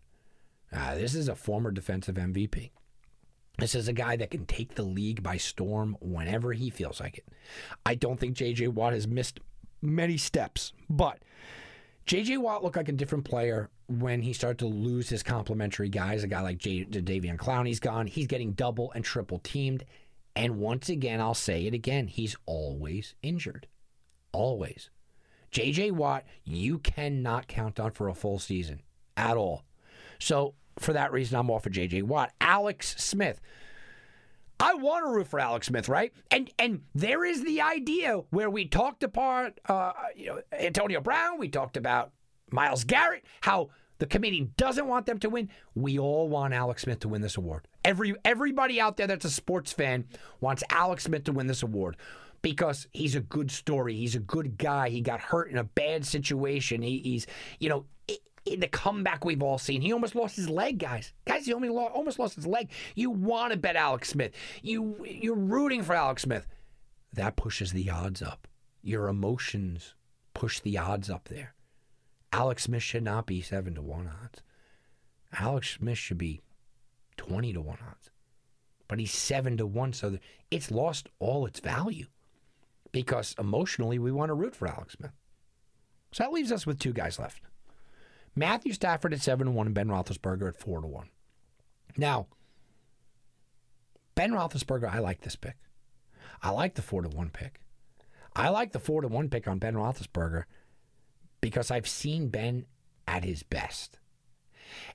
Uh, 0.72 0.94
this 0.94 1.14
is 1.14 1.28
a 1.28 1.34
former 1.34 1.70
defensive 1.70 2.14
MVP. 2.14 2.70
This 3.58 3.74
is 3.74 3.88
a 3.88 3.92
guy 3.92 4.16
that 4.16 4.30
can 4.30 4.46
take 4.46 4.74
the 4.74 4.82
league 4.82 5.22
by 5.22 5.36
storm 5.36 5.96
whenever 6.00 6.52
he 6.52 6.70
feels 6.70 7.00
like 7.00 7.18
it. 7.18 7.28
I 7.84 7.94
don't 7.94 8.18
think 8.18 8.36
JJ 8.36 8.68
Watt 8.68 8.92
has 8.92 9.06
missed 9.06 9.40
many 9.80 10.16
steps, 10.16 10.72
but 10.88 11.18
JJ 12.06 12.38
Watt 12.38 12.62
looked 12.62 12.76
like 12.76 12.88
a 12.88 12.92
different 12.92 13.24
player 13.24 13.68
when 13.88 14.22
he 14.22 14.32
started 14.32 14.58
to 14.60 14.66
lose 14.66 15.08
his 15.08 15.24
complementary 15.24 15.88
guys. 15.88 16.22
A 16.22 16.28
guy 16.28 16.40
like 16.40 16.58
J- 16.58 16.84
Davion 16.84 17.36
Clowney's 17.36 17.80
gone. 17.80 18.06
He's 18.06 18.28
getting 18.28 18.52
double 18.52 18.92
and 18.92 19.04
triple 19.04 19.40
teamed. 19.40 19.84
And 20.36 20.58
once 20.58 20.88
again, 20.88 21.20
I'll 21.20 21.34
say 21.34 21.66
it 21.66 21.74
again, 21.74 22.06
he's 22.06 22.36
always 22.46 23.14
injured. 23.22 23.66
Always. 24.32 24.90
JJ 25.50 25.92
Watt, 25.92 26.24
you 26.44 26.78
cannot 26.78 27.48
count 27.48 27.80
on 27.80 27.90
for 27.90 28.08
a 28.08 28.14
full 28.14 28.38
season 28.38 28.82
at 29.16 29.36
all. 29.36 29.64
So 30.18 30.54
for 30.78 30.92
that 30.92 31.12
reason, 31.12 31.38
I'm 31.38 31.50
off 31.50 31.66
of 31.66 31.72
JJ 31.72 32.04
Watt. 32.04 32.32
Alex 32.40 32.94
Smith. 32.98 33.40
I 34.58 34.74
want 34.74 35.04
to 35.04 35.10
root 35.10 35.28
for 35.28 35.38
Alex 35.38 35.66
Smith, 35.66 35.88
right? 35.88 36.12
And 36.30 36.50
and 36.58 36.82
there 36.94 37.24
is 37.24 37.44
the 37.44 37.60
idea 37.60 38.22
where 38.30 38.50
we 38.50 38.66
talked 38.66 39.02
about 39.02 39.58
uh, 39.68 39.92
you 40.14 40.26
know 40.26 40.40
Antonio 40.52 41.00
Brown, 41.00 41.38
we 41.38 41.48
talked 41.48 41.76
about 41.76 42.12
Myles 42.50 42.84
Garrett, 42.84 43.24
how 43.42 43.70
the 43.98 44.06
committee 44.06 44.50
doesn't 44.56 44.86
want 44.86 45.06
them 45.06 45.18
to 45.20 45.30
win. 45.30 45.50
We 45.74 45.98
all 45.98 46.28
want 46.28 46.54
Alex 46.54 46.82
Smith 46.82 47.00
to 47.00 47.08
win 47.08 47.22
this 47.22 47.36
award. 47.36 47.68
Every 47.84 48.14
everybody 48.24 48.80
out 48.80 48.96
there 48.96 49.06
that's 49.06 49.24
a 49.24 49.30
sports 49.30 49.72
fan 49.72 50.06
wants 50.40 50.62
Alex 50.70 51.04
Smith 51.04 51.24
to 51.24 51.32
win 51.32 51.46
this 51.46 51.62
award 51.62 51.96
because 52.42 52.86
he's 52.92 53.14
a 53.14 53.20
good 53.20 53.50
story. 53.50 53.94
He's 53.94 54.14
a 54.14 54.20
good 54.20 54.58
guy. 54.58 54.88
He 54.88 55.00
got 55.00 55.20
hurt 55.20 55.50
in 55.50 55.58
a 55.58 55.64
bad 55.64 56.06
situation. 56.06 56.82
He, 56.82 56.98
he's 56.98 57.26
you 57.58 57.68
know 57.68 57.84
the 58.54 58.68
comeback 58.68 59.24
we've 59.24 59.42
all 59.42 59.58
seen. 59.58 59.80
He 59.82 59.92
almost 59.92 60.14
lost 60.14 60.36
his 60.36 60.48
leg, 60.48 60.78
guys. 60.78 61.12
Guys, 61.24 61.46
he 61.46 61.52
almost 61.52 62.18
lost 62.18 62.36
his 62.36 62.46
leg. 62.46 62.70
You 62.94 63.10
want 63.10 63.52
to 63.52 63.58
bet 63.58 63.74
Alex 63.74 64.10
Smith. 64.10 64.32
You 64.62 65.04
you're 65.04 65.34
rooting 65.34 65.82
for 65.82 65.94
Alex 65.94 66.22
Smith. 66.22 66.46
That 67.12 67.36
pushes 67.36 67.72
the 67.72 67.90
odds 67.90 68.22
up. 68.22 68.46
Your 68.82 69.08
emotions 69.08 69.94
push 70.34 70.60
the 70.60 70.78
odds 70.78 71.10
up 71.10 71.28
there. 71.28 71.54
Alex 72.32 72.64
Smith 72.64 72.82
should 72.82 73.02
not 73.02 73.26
be 73.26 73.40
seven 73.40 73.74
to 73.74 73.82
one 73.82 74.08
odds. 74.22 74.42
Alex 75.32 75.76
Smith 75.78 75.98
should 75.98 76.18
be 76.18 76.42
twenty 77.16 77.52
to 77.52 77.60
one 77.60 77.78
odds. 77.88 78.10
But 78.86 79.00
he's 79.00 79.12
seven 79.12 79.56
to 79.56 79.66
one, 79.66 79.92
so 79.92 80.18
it's 80.50 80.70
lost 80.70 81.08
all 81.18 81.46
its 81.46 81.58
value. 81.58 82.06
Because 82.92 83.34
emotionally 83.38 83.98
we 83.98 84.12
want 84.12 84.28
to 84.28 84.34
root 84.34 84.54
for 84.54 84.68
Alex 84.68 84.94
Smith. 84.94 85.10
So 86.12 86.22
that 86.22 86.32
leaves 86.32 86.52
us 86.52 86.66
with 86.66 86.78
two 86.78 86.92
guys 86.92 87.18
left. 87.18 87.40
Matthew 88.36 88.74
Stafford 88.74 89.14
at 89.14 89.22
7 89.22 89.54
1 89.54 89.66
and 89.66 89.74
Ben 89.74 89.88
Roethlisberger 89.88 90.48
at 90.48 90.60
4 90.60 90.82
to 90.82 90.86
1. 90.86 91.08
Now, 91.96 92.26
Ben 94.14 94.32
Roethlisberger, 94.32 94.92
I 94.92 94.98
like 94.98 95.22
this 95.22 95.36
pick. 95.36 95.56
I 96.42 96.50
like 96.50 96.74
the 96.74 96.82
4 96.82 97.02
to 97.02 97.08
1 97.08 97.30
pick. 97.30 97.60
I 98.36 98.50
like 98.50 98.72
the 98.72 98.78
4 98.78 99.02
to 99.02 99.08
1 99.08 99.30
pick 99.30 99.48
on 99.48 99.58
Ben 99.58 99.74
Roethlisberger 99.74 100.44
because 101.40 101.70
I've 101.70 101.88
seen 101.88 102.28
Ben 102.28 102.66
at 103.08 103.24
his 103.24 103.42
best. 103.42 103.98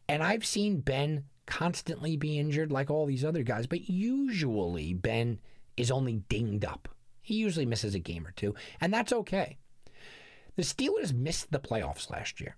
And 0.07 0.21
I've 0.21 0.45
seen 0.45 0.81
Ben 0.81 1.25
constantly 1.47 2.15
be 2.17 2.37
injured 2.37 2.71
like 2.71 2.91
all 2.91 3.07
these 3.07 3.25
other 3.25 3.41
guys, 3.41 3.65
but 3.65 3.89
usually 3.89 4.93
Ben 4.93 5.39
is 5.75 5.89
only 5.89 6.17
dinged 6.29 6.63
up. 6.63 6.87
He 7.23 7.35
usually 7.35 7.65
misses 7.65 7.95
a 7.95 7.99
game 7.99 8.27
or 8.27 8.31
two, 8.31 8.53
and 8.79 8.93
that's 8.93 9.13
okay. 9.13 9.57
The 10.55 10.63
Steelers 10.63 11.13
missed 11.13 11.51
the 11.51 11.59
playoffs 11.59 12.09
last 12.09 12.39
year 12.39 12.55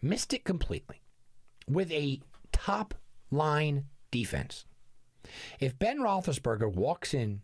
missed 0.00 0.32
it 0.32 0.44
completely 0.44 1.02
with 1.68 1.90
a 1.92 2.20
top 2.52 2.94
line 3.30 3.84
defense. 4.10 4.64
If 5.60 5.78
Ben 5.78 5.98
Roethlisberger 5.98 6.72
walks 6.72 7.12
in, 7.12 7.42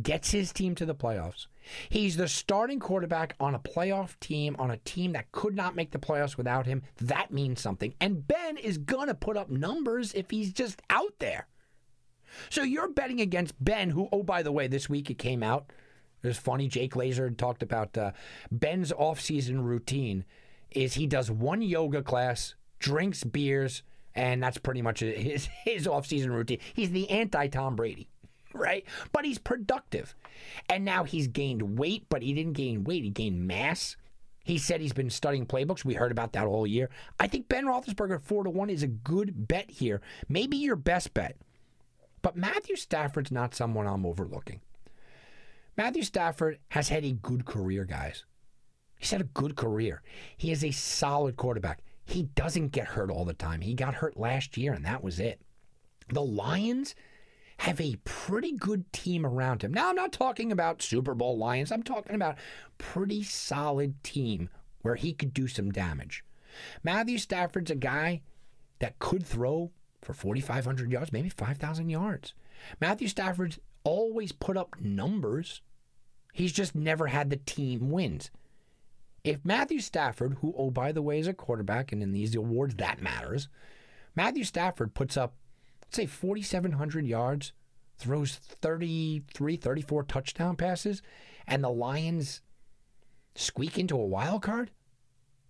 gets 0.00 0.30
his 0.30 0.52
team 0.52 0.76
to 0.76 0.86
the 0.86 0.94
playoffs, 0.94 1.46
he's 1.88 2.16
the 2.16 2.28
starting 2.28 2.78
quarterback 2.78 3.34
on 3.40 3.54
a 3.54 3.58
playoff 3.58 4.18
team, 4.20 4.54
on 4.58 4.70
a 4.70 4.76
team 4.78 5.12
that 5.12 5.32
could 5.32 5.56
not 5.56 5.74
make 5.74 5.90
the 5.90 5.98
playoffs 5.98 6.36
without 6.36 6.66
him. 6.66 6.82
That 7.00 7.32
means 7.32 7.60
something. 7.60 7.94
And 8.00 8.26
Ben 8.26 8.56
is 8.56 8.78
going 8.78 9.08
to 9.08 9.14
put 9.14 9.36
up 9.36 9.50
numbers 9.50 10.12
if 10.14 10.30
he's 10.30 10.52
just 10.52 10.80
out 10.90 11.14
there. 11.18 11.48
So 12.48 12.62
you're 12.62 12.88
betting 12.88 13.20
against 13.20 13.62
Ben, 13.62 13.90
who, 13.90 14.08
oh, 14.12 14.22
by 14.22 14.44
the 14.44 14.52
way, 14.52 14.68
this 14.68 14.88
week 14.88 15.10
it 15.10 15.18
came 15.18 15.42
out. 15.42 15.72
It 16.22 16.28
was 16.28 16.36
funny. 16.36 16.68
Jake 16.68 16.94
Laser 16.94 17.30
talked 17.30 17.62
about 17.62 17.96
uh, 17.96 18.12
Ben's 18.52 18.92
offseason 18.92 19.64
routine 19.64 20.24
is 20.72 20.94
he 20.94 21.06
does 21.06 21.30
one 21.30 21.62
yoga 21.62 22.02
class, 22.02 22.54
drinks 22.78 23.24
beers, 23.24 23.82
and 24.14 24.42
that's 24.42 24.58
pretty 24.58 24.82
much 24.82 25.00
his 25.00 25.48
his 25.64 25.86
off-season 25.86 26.32
routine. 26.32 26.58
He's 26.74 26.90
the 26.90 27.08
anti 27.10 27.46
Tom 27.48 27.76
Brady, 27.76 28.08
right? 28.54 28.84
But 29.12 29.24
he's 29.24 29.38
productive. 29.38 30.14
And 30.68 30.84
now 30.84 31.04
he's 31.04 31.28
gained 31.28 31.78
weight, 31.78 32.06
but 32.08 32.22
he 32.22 32.32
didn't 32.32 32.54
gain 32.54 32.84
weight, 32.84 33.04
he 33.04 33.10
gained 33.10 33.46
mass. 33.46 33.96
He 34.42 34.56
said 34.58 34.80
he's 34.80 34.94
been 34.94 35.10
studying 35.10 35.46
playbooks. 35.46 35.84
We 35.84 35.94
heard 35.94 36.10
about 36.10 36.32
that 36.32 36.46
all 36.46 36.66
year. 36.66 36.88
I 37.20 37.26
think 37.26 37.48
Ben 37.48 37.66
Roethlisberger 37.66 38.22
four 38.22 38.42
to 38.42 38.50
one 38.50 38.70
is 38.70 38.82
a 38.82 38.88
good 38.88 39.46
bet 39.46 39.70
here. 39.70 40.00
Maybe 40.28 40.56
your 40.56 40.76
best 40.76 41.12
bet. 41.14 41.36
But 42.22 42.36
Matthew 42.36 42.76
Stafford's 42.76 43.30
not 43.30 43.54
someone 43.54 43.86
I'm 43.86 44.06
overlooking. 44.06 44.60
Matthew 45.76 46.02
Stafford 46.02 46.58
has 46.70 46.88
had 46.88 47.04
a 47.04 47.12
good 47.12 47.44
career, 47.44 47.84
guys. 47.84 48.24
He's 49.00 49.10
had 49.10 49.22
a 49.22 49.24
good 49.24 49.56
career. 49.56 50.02
He 50.36 50.52
is 50.52 50.62
a 50.62 50.70
solid 50.70 51.36
quarterback. 51.36 51.80
He 52.04 52.24
doesn't 52.34 52.68
get 52.68 52.88
hurt 52.88 53.10
all 53.10 53.24
the 53.24 53.32
time. 53.32 53.62
He 53.62 53.72
got 53.72 53.94
hurt 53.94 54.18
last 54.18 54.58
year, 54.58 54.74
and 54.74 54.84
that 54.84 55.02
was 55.02 55.18
it. 55.18 55.40
The 56.10 56.22
Lions 56.22 56.94
have 57.58 57.80
a 57.80 57.96
pretty 58.04 58.52
good 58.52 58.92
team 58.92 59.24
around 59.24 59.62
him. 59.62 59.72
Now, 59.72 59.88
I'm 59.88 59.96
not 59.96 60.12
talking 60.12 60.52
about 60.52 60.82
Super 60.82 61.14
Bowl 61.14 61.38
Lions. 61.38 61.72
I'm 61.72 61.82
talking 61.82 62.14
about 62.14 62.36
pretty 62.76 63.22
solid 63.22 64.02
team 64.04 64.50
where 64.82 64.96
he 64.96 65.14
could 65.14 65.32
do 65.32 65.48
some 65.48 65.70
damage. 65.70 66.22
Matthew 66.82 67.16
Stafford's 67.16 67.70
a 67.70 67.76
guy 67.76 68.20
that 68.80 68.98
could 68.98 69.24
throw 69.24 69.70
for 70.02 70.12
4,500 70.12 70.92
yards, 70.92 71.12
maybe 71.12 71.30
5,000 71.30 71.88
yards. 71.88 72.34
Matthew 72.82 73.08
Stafford's 73.08 73.58
always 73.82 74.32
put 74.32 74.58
up 74.58 74.78
numbers. 74.78 75.62
He's 76.34 76.52
just 76.52 76.74
never 76.74 77.06
had 77.06 77.30
the 77.30 77.36
team 77.36 77.88
wins. 77.90 78.30
If 79.22 79.44
Matthew 79.44 79.80
Stafford, 79.80 80.38
who, 80.40 80.54
oh, 80.56 80.70
by 80.70 80.92
the 80.92 81.02
way, 81.02 81.18
is 81.18 81.26
a 81.26 81.34
quarterback, 81.34 81.92
and 81.92 82.02
in 82.02 82.12
these 82.12 82.34
awards 82.34 82.74
that 82.76 83.02
matters, 83.02 83.48
Matthew 84.16 84.44
Stafford 84.44 84.94
puts 84.94 85.16
up, 85.16 85.34
let's 85.82 85.96
say, 85.96 86.06
4,700 86.06 87.06
yards, 87.06 87.52
throws 87.98 88.36
33, 88.36 89.56
34 89.56 90.04
touchdown 90.04 90.56
passes, 90.56 91.02
and 91.46 91.62
the 91.62 91.70
Lions 91.70 92.40
squeak 93.34 93.78
into 93.78 93.94
a 93.94 94.06
wild 94.06 94.42
card, 94.42 94.70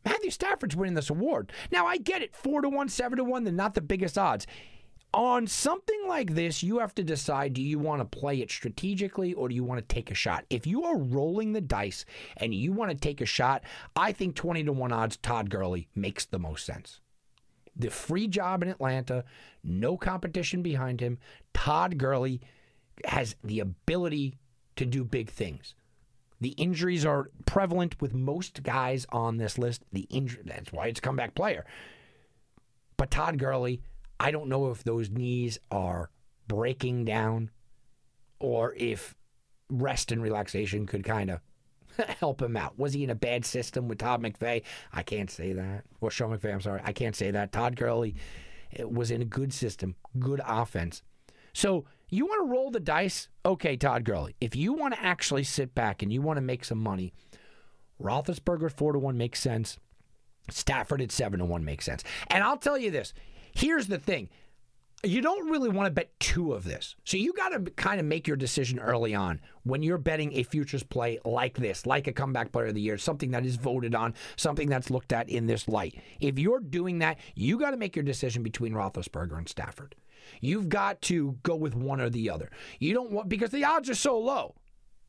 Matthew 0.05 0.31
Stafford's 0.31 0.77
winning 0.77 0.95
this 0.95 1.11
award. 1.11 1.53
Now, 1.71 1.87
I 1.87 1.99
get 1.99 2.23
it 2.23 2.35
4 2.35 2.63
to 2.63 2.69
1, 2.69 2.89
7 2.89 3.19
to 3.19 3.25
1, 3.25 3.45
they're 3.45 3.53
not 3.53 3.75
the 3.75 3.81
biggest 3.81 4.19
odds. 4.19 4.47
On 5.13 5.47
something 5.47 6.03
like 6.07 6.35
this, 6.35 6.63
you 6.63 6.79
have 6.79 6.95
to 6.95 7.03
decide 7.03 7.55
do 7.55 7.63
you 7.63 7.81
want 7.81 8.01
to 8.01 8.19
play 8.19 8.41
it 8.41 8.51
strategically 8.51 9.35
or 9.35 9.49
do 9.49 9.55
you 9.55 9.65
want 9.65 9.81
to 9.81 9.95
take 9.95 10.11
a 10.11 10.15
shot? 10.15 10.45
If 10.51 10.67
you 10.67 10.85
are 10.85 10.97
rolling 10.97 11.53
the 11.53 11.61
dice 11.61 12.05
and 12.37 12.55
you 12.55 12.73
want 12.73 12.93
to 12.93 12.97
take 12.97 13.21
a 13.21 13.27
shot, 13.27 13.65
I 13.97 14.13
think 14.13 14.37
20 14.37 14.65
to 14.65 14.73
1 14.73 14.93
odds 14.93 15.17
Todd 15.17 15.51
Gurley 15.51 15.89
makes 15.97 16.25
the 16.27 16.39
most 16.39 16.65
sense. 16.65 17.01
The 17.75 17.91
free 17.91 18.29
job 18.29 18.63
in 18.63 18.69
Atlanta, 18.69 19.25
no 19.65 19.97
competition 19.97 20.63
behind 20.63 21.01
him. 21.01 21.19
Todd 21.55 21.99
Gurley 21.99 22.41
has 23.05 23.35
the 23.43 23.61
ability 23.61 24.39
to 24.77 24.85
do 24.85 25.03
big 25.03 25.31
things. 25.31 25.75
The 26.41 26.51
injuries 26.51 27.05
are 27.05 27.31
prevalent 27.47 28.01
with 28.01 28.15
most 28.15 28.63
guys 28.63 29.07
on 29.11 29.37
this 29.37 29.59
list. 29.59 29.83
The 29.93 30.07
injury 30.09 30.43
that's 30.45 30.73
why 30.73 30.87
it's 30.87 31.01
comeback 31.01 31.35
player. 31.35 31.67
But 32.97 33.11
Todd 33.11 33.39
Gurley, 33.39 33.81
I 34.21 34.31
don't 34.31 34.49
know 34.49 34.71
if 34.71 34.85
those 34.85 35.09
knees 35.09 35.59
are 35.71 36.11
breaking 36.47 37.07
down 37.07 37.51
or 38.39 38.75
if 38.77 39.17
rest 39.71 40.13
and 40.13 40.23
relaxation 40.23 40.87
could 40.87 41.05
kind 41.05 41.31
of 41.31 41.41
help 42.21 42.43
him 42.43 42.55
out. 42.55 42.79
Was 42.79 42.93
he 42.93 43.03
in 43.03 43.09
a 43.09 43.15
bad 43.15 43.47
system 43.47 43.89
with 43.89 43.99
Todd 43.99 44.23
McVay? 44.23 44.63
I 44.93 45.03
can't 45.03 45.31
say 45.31 45.55
that. 45.55 45.85
Or 46.03 46.11
Sean 46.11 46.37
McVay, 46.37 46.53
I'm 46.53 46.61
sorry. 46.61 46.83
I 46.85 46.93
can't 46.93 47.17
say 47.17 47.31
that. 47.31 47.51
Todd 47.51 47.77
Gurley 47.77 48.15
eh, 48.77 48.85
was 48.85 49.11
in 49.11 49.23
a 49.23 49.25
good 49.25 49.55
system, 49.55 49.97
good 50.19 50.43
offense. 50.47 51.03
So 51.55 51.87
you 52.11 52.27
want 52.27 52.47
to 52.47 52.53
roll 52.53 52.71
the 52.71 52.79
dice? 52.79 53.29
Okay, 53.47 53.77
Todd 53.77 54.05
Gurley. 54.05 54.37
If 54.41 54.55
you 54.55 54.75
want 54.75 54.95
to 54.95 55.03
actually 55.03 55.45
sit 55.45 55.75
back 55.75 56.03
and 56.03 56.13
you 56.13 56.21
want 56.21 56.37
to 56.37 56.43
make 56.43 56.65
some 56.65 56.79
money, 56.79 57.15
Roethlisberger 58.03 58.67
at 58.67 58.77
four 58.77 58.93
to 58.93 58.99
one 58.99 59.17
makes 59.17 59.41
sense. 59.41 59.79
Stafford 60.51 61.01
at 61.01 61.13
seven 61.13 61.39
to 61.39 61.45
one 61.47 61.65
makes 61.65 61.87
sense. 61.87 62.03
And 62.29 62.43
I'll 62.43 62.57
tell 62.57 62.77
you 62.77 62.91
this: 62.91 63.15
here's 63.53 63.87
the 63.87 63.99
thing. 63.99 64.29
You 65.03 65.23
don't 65.23 65.49
really 65.49 65.71
want 65.71 65.87
to 65.87 65.91
bet 65.91 66.19
two 66.21 66.53
of 66.53 66.65
this. 66.65 66.95
So 67.05 67.17
you 67.17 67.33
got 67.33 67.51
to 67.51 67.71
kind 67.71 68.01
of 68.01 68.05
make 68.05 68.29
your 68.29 68.37
decision 68.37 68.79
early 68.79 69.15
on 69.15 69.41
when 69.63 69.83
you're 69.83 69.97
betting 69.97 70.35
a 70.35 70.43
futures 70.43 70.83
play 70.83 71.19
like 71.25 71.57
this, 71.57 71.87
like 71.87 72.07
a 72.07 72.13
comeback 72.13 72.53
player 72.53 72.67
of 72.67 72.75
the 72.75 72.83
year, 72.83 72.99
something 72.99 73.31
that 73.31 73.47
is 73.47 73.57
voted 73.57 73.95
on, 73.95 74.15
something 74.37 74.69
that's 74.69 74.91
looked 74.91 75.15
at 75.15 75.31
in 75.31 75.47
this 75.47 75.69
light. 75.69 75.99
If 76.21 76.39
you're 76.39 76.61
doing 76.61 76.99
that, 76.99 77.19
you 77.35 77.59
got 77.59 77.71
to 77.71 77.79
make 77.79 77.97
your 77.97 78.03
decision 78.03 78.43
between 78.43 78.75
Roethlisberger 78.75 79.39
and 79.39 79.49
Stafford. 79.49 79.95
You've 80.43 80.69
got 80.69 81.01
to 81.03 81.39
go 81.43 81.57
with 81.57 81.75
one 81.75 82.01
or 82.01 82.11
the 82.11 82.29
other. 82.29 82.51
You 82.79 82.93
don't 82.93 83.11
want 83.11 83.31
because 83.31 83.51
the 83.51 83.65
odds 83.65 83.89
are 83.89 83.95
so 83.95 84.19
low 84.19 84.55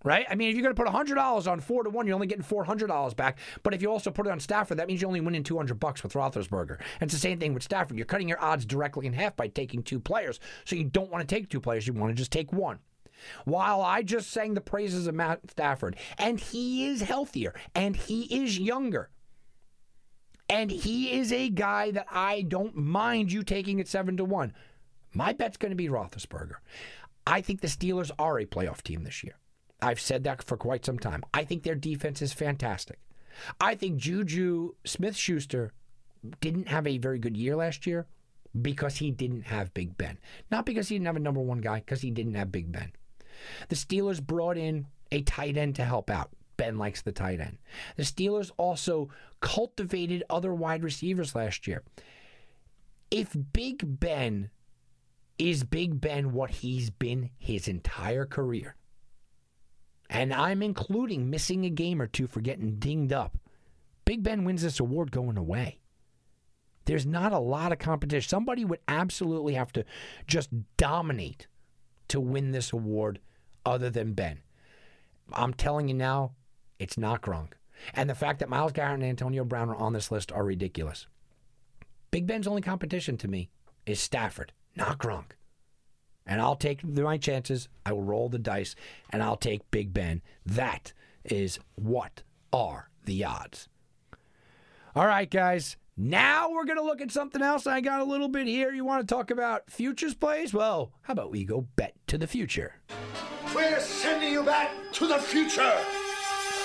right? 0.04 0.26
I 0.30 0.36
mean, 0.36 0.50
if 0.50 0.56
you're 0.56 0.64
going 0.64 0.76
to 0.76 0.84
put 0.84 0.92
$100 0.92 1.52
on 1.52 1.60
4 1.60 1.84
to 1.84 1.90
1, 1.90 2.08
you're 2.08 2.16
only 2.16 2.28
getting 2.28 2.44
$400 2.44 3.16
back. 3.16 3.38
But 3.64 3.74
if 3.74 3.82
you 3.82 3.92
also 3.92 4.12
put 4.12 4.28
it 4.28 4.32
on 4.32 4.40
Stafford, 4.40 4.78
that 4.78 4.88
means 4.88 5.02
you're 5.02 5.08
only 5.08 5.22
winning 5.22 5.44
200 5.44 5.80
bucks 5.80 6.04
with 6.04 6.14
Roethlisberger. 6.14 6.80
And 7.00 7.08
it's 7.08 7.14
the 7.14 7.20
same 7.20 7.40
thing 7.40 7.54
with 7.54 7.64
Stafford. 7.64 7.98
You're 7.98 8.06
cutting 8.06 8.30
your 8.30 8.42
odds 8.44 8.66
directly 8.66 9.06
in 9.08 9.14
half 9.14 9.36
by 9.36 9.48
taking 9.48 9.84
two 9.84 10.00
players. 10.00 10.40
So 10.66 10.76
you 10.76 10.84
don't 10.84 11.12
want 11.12 11.28
to 11.28 11.36
take 11.36 11.50
two 11.50 11.62
players, 11.62 11.88
you 11.88 11.94
want 11.94 12.12
to 12.12 12.16
just 12.16 12.32
take 12.32 12.52
one. 12.52 12.80
While 13.46 13.82
I 13.82 14.02
just 14.02 14.32
sang 14.32 14.54
the 14.54 14.62
praises 14.62 15.08
of 15.08 15.16
Matt 15.16 15.52
Stafford, 15.52 15.96
and 16.18 16.40
he 16.40 16.88
is 16.88 17.02
healthier 17.02 17.54
and 17.76 17.96
he 17.96 18.24
is 18.44 18.58
younger. 18.58 19.10
And 20.50 20.70
he 20.70 21.12
is 21.12 21.32
a 21.32 21.50
guy 21.50 21.92
that 21.92 22.08
I 22.12 22.42
don't 22.42 22.76
mind 22.76 23.32
you 23.32 23.42
taking 23.42 23.80
at 23.80 23.88
7 23.88 24.18
to 24.18 24.26
1. 24.26 24.54
My 25.14 25.32
bet's 25.32 25.58
going 25.58 25.70
to 25.70 25.78
be 25.78 25.88
Roethlisberger. 25.88 26.56
I 27.26 27.42
think 27.42 27.62
the 27.62 27.68
Steelers 27.68 28.12
are 28.20 28.40
a 28.40 28.46
playoff 28.46 28.82
team 28.82 29.04
this 29.04 29.24
year. 29.24 29.36
I've 29.82 30.00
said 30.00 30.24
that 30.24 30.44
for 30.44 30.58
quite 30.58 30.86
some 30.86 31.00
time. 31.00 31.24
I 31.34 31.44
think 31.44 31.64
their 31.64 31.76
defense 31.76 32.22
is 32.22 32.34
fantastic. 32.34 33.00
I 33.60 33.76
think 33.76 33.98
Juju 33.98 34.74
Smith 34.86 35.16
Schuster 35.16 35.74
didn't 36.40 36.68
have 36.68 36.86
a 36.86 36.98
very 36.98 37.20
good 37.20 37.36
year 37.36 37.56
last 37.56 37.88
year 37.88 38.06
because 38.60 38.98
he 38.98 39.12
didn't 39.12 39.44
have 39.44 39.74
Big 39.74 39.98
Ben. 39.98 40.18
Not 40.52 40.66
because 40.66 40.90
he 40.90 40.96
didn't 40.96 41.08
have 41.08 41.16
a 41.16 41.20
number 41.20 41.42
one 41.42 41.62
guy, 41.62 41.80
because 41.80 42.02
he 42.02 42.12
didn't 42.12 42.36
have 42.36 42.52
Big 42.52 42.72
Ben. 42.72 42.92
The 43.70 43.76
Steelers 43.76 44.22
brought 44.22 44.58
in 44.58 44.88
a 45.12 45.22
tight 45.22 45.58
end 45.58 45.76
to 45.76 45.86
help 45.86 46.10
out. 46.10 46.32
Ben 46.58 46.78
likes 46.78 47.02
the 47.02 47.12
tight 47.12 47.40
end. 47.40 47.58
The 47.96 48.04
Steelers 48.04 48.52
also 48.58 49.10
cultivated 49.40 50.24
other 50.30 50.54
wide 50.54 50.84
receivers 50.84 51.34
last 51.34 51.66
year. 51.66 51.82
If 53.10 53.36
Big 53.52 54.00
Ben 54.00 54.52
is 55.40 55.64
Big 55.64 56.00
Ben 56.00 56.34
what 56.34 56.52
he's 56.52 56.92
been 56.92 57.32
his 57.40 57.68
entire 57.68 58.26
career, 58.26 58.76
and 60.12 60.34
I'm 60.34 60.62
including 60.62 61.30
missing 61.30 61.66
a 61.66 61.70
game 61.70 62.02
or 62.02 62.06
two 62.06 62.28
for 62.28 62.42
getting 62.42 62.76
dinged 62.76 63.14
up. 63.14 63.38
Big 64.04 64.22
Ben 64.22 64.44
wins 64.44 64.62
this 64.62 64.82
award 64.82 65.10
going 65.10 65.38
away. 65.38 65.80
There's 66.86 67.06
not 67.06 67.32
a 67.32 67.40
lot 67.40 67.72
of 67.72 67.80
competition. 67.80 68.28
Somebody 68.28 68.66
would 68.66 68.82
absolutely 68.90 69.54
have 69.54 69.72
to 69.74 69.86
just 70.28 70.50
dominate 70.76 71.48
to 72.10 72.20
win 72.20 72.52
this 72.52 72.74
award 72.74 73.20
other 73.66 73.90
than 73.90 74.14
Ben. 74.14 74.42
I'm 75.32 75.54
telling 75.54 75.88
you 75.88 75.94
now, 75.94 76.34
it's 76.78 76.98
not 76.98 77.22
Gronk. 77.22 77.54
And 77.94 78.10
the 78.10 78.16
fact 78.16 78.40
that 78.40 78.50
Myles 78.50 78.74
Garrett 78.74 78.96
and 78.96 79.04
Antonio 79.04 79.46
Brown 79.46 79.70
are 79.70 79.76
on 79.76 79.94
this 79.94 80.12
list 80.12 80.32
are 80.34 80.44
ridiculous. 80.44 81.08
Big 82.10 82.28
Ben's 82.28 82.48
only 82.48 82.62
competition 82.62 83.16
to 83.18 83.30
me 83.30 83.50
is 83.86 84.02
Stafford, 84.02 84.52
not 84.76 84.98
Gronk 84.98 85.32
and 86.26 86.42
I'll 86.42 86.56
take 86.56 86.84
my 86.84 87.18
chances. 87.18 87.68
I 87.86 87.94
will 87.94 88.04
roll 88.04 88.30
the 88.30 88.40
dice 88.40 88.76
and 89.10 89.22
I'll 89.24 89.38
take 89.38 89.70
Big 89.72 89.94
Ben. 89.94 90.22
That 90.46 90.94
is 91.24 91.60
what 91.76 92.24
are 92.54 92.90
the 93.06 93.24
odds. 93.24 93.68
All 94.96 95.08
right, 95.08 95.30
guys. 95.30 95.78
Now 95.98 96.50
we're 96.50 96.66
going 96.66 96.78
to 96.78 96.84
look 96.84 97.02
at 97.02 97.12
something 97.12 97.42
else. 97.42 97.68
I 97.68 97.82
got 97.82 98.02
a 98.02 98.06
little 98.06 98.30
bit 98.30 98.48
here. 98.48 98.72
You 98.72 98.86
want 98.86 99.08
to 99.08 99.14
talk 99.14 99.30
about 99.30 99.70
futures 99.70 100.14
plays? 100.14 100.54
Well, 100.54 100.94
how 101.02 101.14
about 101.14 101.32
we 101.32 101.44
go 101.44 101.68
bet 101.76 101.96
to 102.08 102.18
the 102.18 102.28
future? 102.28 102.76
We're 103.54 103.80
sending 103.80 104.32
you 104.32 104.42
back 104.42 104.72
to 104.94 105.08
the 105.08 105.20
future. 105.20 105.74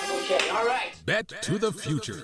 Okay, 0.09 0.49
all 0.49 0.65
right. 0.65 0.93
Bet 1.05 1.27
to 1.41 1.57
the 1.57 1.71
future. 1.71 2.23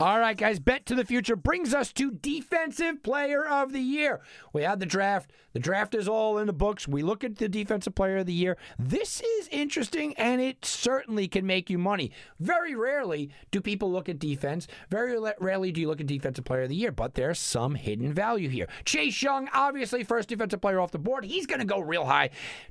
All 0.00 0.18
right, 0.18 0.34
guys, 0.34 0.58
bet 0.58 0.86
to 0.86 0.94
the 0.94 1.04
future 1.04 1.36
brings 1.36 1.74
us 1.74 1.92
to 1.92 2.10
Defensive 2.10 3.02
Player 3.02 3.46
of 3.46 3.74
the 3.74 3.80
Year. 3.80 4.22
We 4.50 4.62
had 4.62 4.80
the 4.80 4.86
draft. 4.86 5.30
The 5.52 5.58
draft 5.58 5.94
is 5.94 6.08
all 6.08 6.38
in 6.38 6.46
the 6.46 6.54
books. 6.54 6.88
We 6.88 7.02
look 7.02 7.22
at 7.22 7.36
the 7.36 7.50
Defensive 7.50 7.94
Player 7.94 8.16
of 8.16 8.26
the 8.26 8.32
Year. 8.32 8.56
This 8.78 9.20
is 9.20 9.48
interesting, 9.48 10.14
and 10.14 10.40
it 10.40 10.64
certainly 10.64 11.28
can 11.28 11.44
make 11.44 11.68
you 11.68 11.76
money. 11.76 12.12
Very 12.38 12.74
rarely 12.74 13.28
do 13.50 13.60
people 13.60 13.92
look 13.92 14.08
at 14.08 14.18
defense. 14.18 14.66
Very 14.88 15.18
rarely 15.38 15.70
do 15.70 15.82
you 15.82 15.88
look 15.88 16.00
at 16.00 16.06
Defensive 16.06 16.46
Player 16.46 16.62
of 16.62 16.70
the 16.70 16.76
Year, 16.76 16.92
but 16.92 17.12
there's 17.12 17.38
some 17.38 17.74
hidden 17.74 18.10
value 18.14 18.48
here. 18.48 18.68
Chase 18.86 19.20
Young, 19.20 19.50
obviously, 19.52 20.02
first 20.02 20.30
defensive 20.30 20.62
player 20.62 20.80
off 20.80 20.92
the 20.92 20.98
board. 20.98 21.26
He's 21.26 21.44
going 21.44 21.60
to 21.60 21.66
go 21.66 21.78
real 21.78 22.06
high 22.06 22.30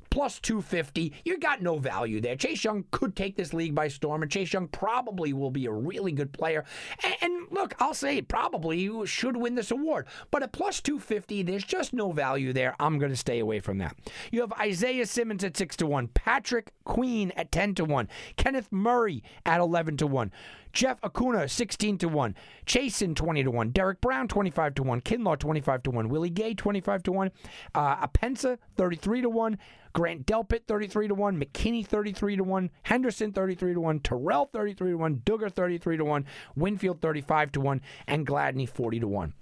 plus 0.09 0.39
250. 0.39 1.13
You 1.23 1.37
got 1.37 1.61
no 1.61 1.77
value 1.77 2.21
there. 2.21 2.35
Chase 2.35 2.63
Young 2.63 2.85
could 2.91 3.15
take 3.15 3.35
this 3.35 3.53
league 3.53 3.75
by 3.75 3.87
storm, 3.87 4.21
and 4.21 4.31
Chase 4.31 4.53
Young 4.53 4.67
probably 4.67 5.33
will 5.33 5.51
be 5.51 5.65
a 5.65 5.71
really 5.71 6.11
good 6.11 6.31
player. 6.31 6.65
And, 7.03 7.15
and 7.21 7.47
look, 7.51 7.75
I'll 7.79 7.93
say 7.93 8.21
probably 8.21 8.79
you 8.79 9.05
should 9.05 9.37
win 9.37 9.55
this 9.55 9.71
award. 9.71 10.07
But 10.31 10.43
at 10.43 10.51
plus 10.51 10.81
250, 10.81 11.43
there's 11.43 11.63
just 11.63 11.93
no 11.93 12.11
value 12.11 12.53
there. 12.53 12.75
I'm 12.79 12.99
going 12.99 13.11
to 13.11 13.17
stay 13.17 13.39
away 13.39 13.59
from 13.59 13.77
that. 13.79 13.95
You 14.31 14.41
have 14.41 14.53
Isaiah 14.53 15.05
Simmons 15.05 15.43
at 15.43 15.57
6 15.57 15.75
to 15.77 15.87
1, 15.87 16.09
Patrick 16.09 16.71
Queen 16.83 17.31
at 17.35 17.51
10 17.51 17.75
to 17.75 17.85
1, 17.85 18.07
Kenneth 18.37 18.71
Murray 18.71 19.23
at 19.45 19.59
11 19.59 19.97
to 19.97 20.07
1. 20.07 20.31
Jeff 20.73 21.01
Okudah, 21.01 21.49
16 21.49 21.97
to 21.99 22.07
1. 22.07 22.35
Chaisson, 22.65 23.15
20 23.15 23.43
to 23.43 23.51
1. 23.51 23.71
Derrick 23.71 24.01
Brown, 24.01 24.27
25 24.27 24.75
to 24.75 24.83
1. 24.83 25.01
Kinlaw, 25.01 25.37
25 25.37 25.83
to 25.83 25.91
1. 25.91 26.09
Willie 26.09 26.29
Gay, 26.29 26.53
25 26.53 27.03
to 27.03 27.11
1. 27.11 27.31
Uh, 27.73 28.07
Epenesa, 28.07 28.57
33 28.77 29.21
to 29.21 29.29
1. 29.29 29.57
Grant 29.99 30.25
Delpit, 30.25 30.61
33 30.65 31.09
to 31.09 31.13
1. 31.13 31.37
McKinney, 31.37 31.85
33 31.85 32.37
to 32.37 32.43
1. 32.45 32.69
Henderson, 32.83 33.33
33 33.33 33.73
to 33.73 33.81
1. 33.81 33.99
Terrell, 33.99 34.49
33 34.53 34.91
to 34.91 34.97
1. 34.97 35.21
Dugger, 35.25 35.51
33 35.51 35.97
to 35.97 36.05
1. 36.05 36.25
Winfield, 36.55 37.01
35 37.01 37.51
to 37.51 37.59
1. 37.59 37.81
And 38.07 38.25
Gladney, 38.25 38.69
40 38.69 39.01
to 39.01 39.07
1. 39.09 39.33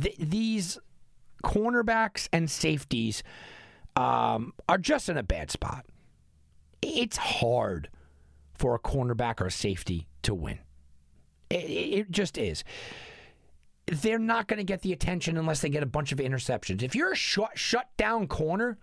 Th- 0.00 0.16
these 0.20 0.78
cornerbacks 1.42 2.28
and 2.32 2.48
safeties 2.48 3.24
um, 3.96 4.52
are 4.68 4.78
just 4.78 5.08
in 5.08 5.16
a 5.16 5.24
bad 5.24 5.50
spot. 5.50 5.84
It's 6.80 7.16
hard 7.16 7.88
for 8.54 8.76
a 8.76 8.78
cornerback 8.78 9.40
or 9.40 9.46
a 9.46 9.50
safety 9.50 10.06
to 10.22 10.32
win. 10.32 10.60
It, 11.50 11.56
it 11.56 12.10
just 12.12 12.38
is. 12.38 12.62
They're 13.86 14.20
not 14.20 14.46
going 14.46 14.58
to 14.58 14.64
get 14.64 14.82
the 14.82 14.92
attention 14.92 15.36
unless 15.36 15.60
they 15.60 15.70
get 15.70 15.82
a 15.82 15.86
bunch 15.86 16.12
of 16.12 16.18
interceptions. 16.18 16.84
If 16.84 16.94
you're 16.94 17.10
a 17.10 17.16
shut, 17.16 17.58
shut 17.58 17.88
down 17.96 18.28
corner, 18.28 18.78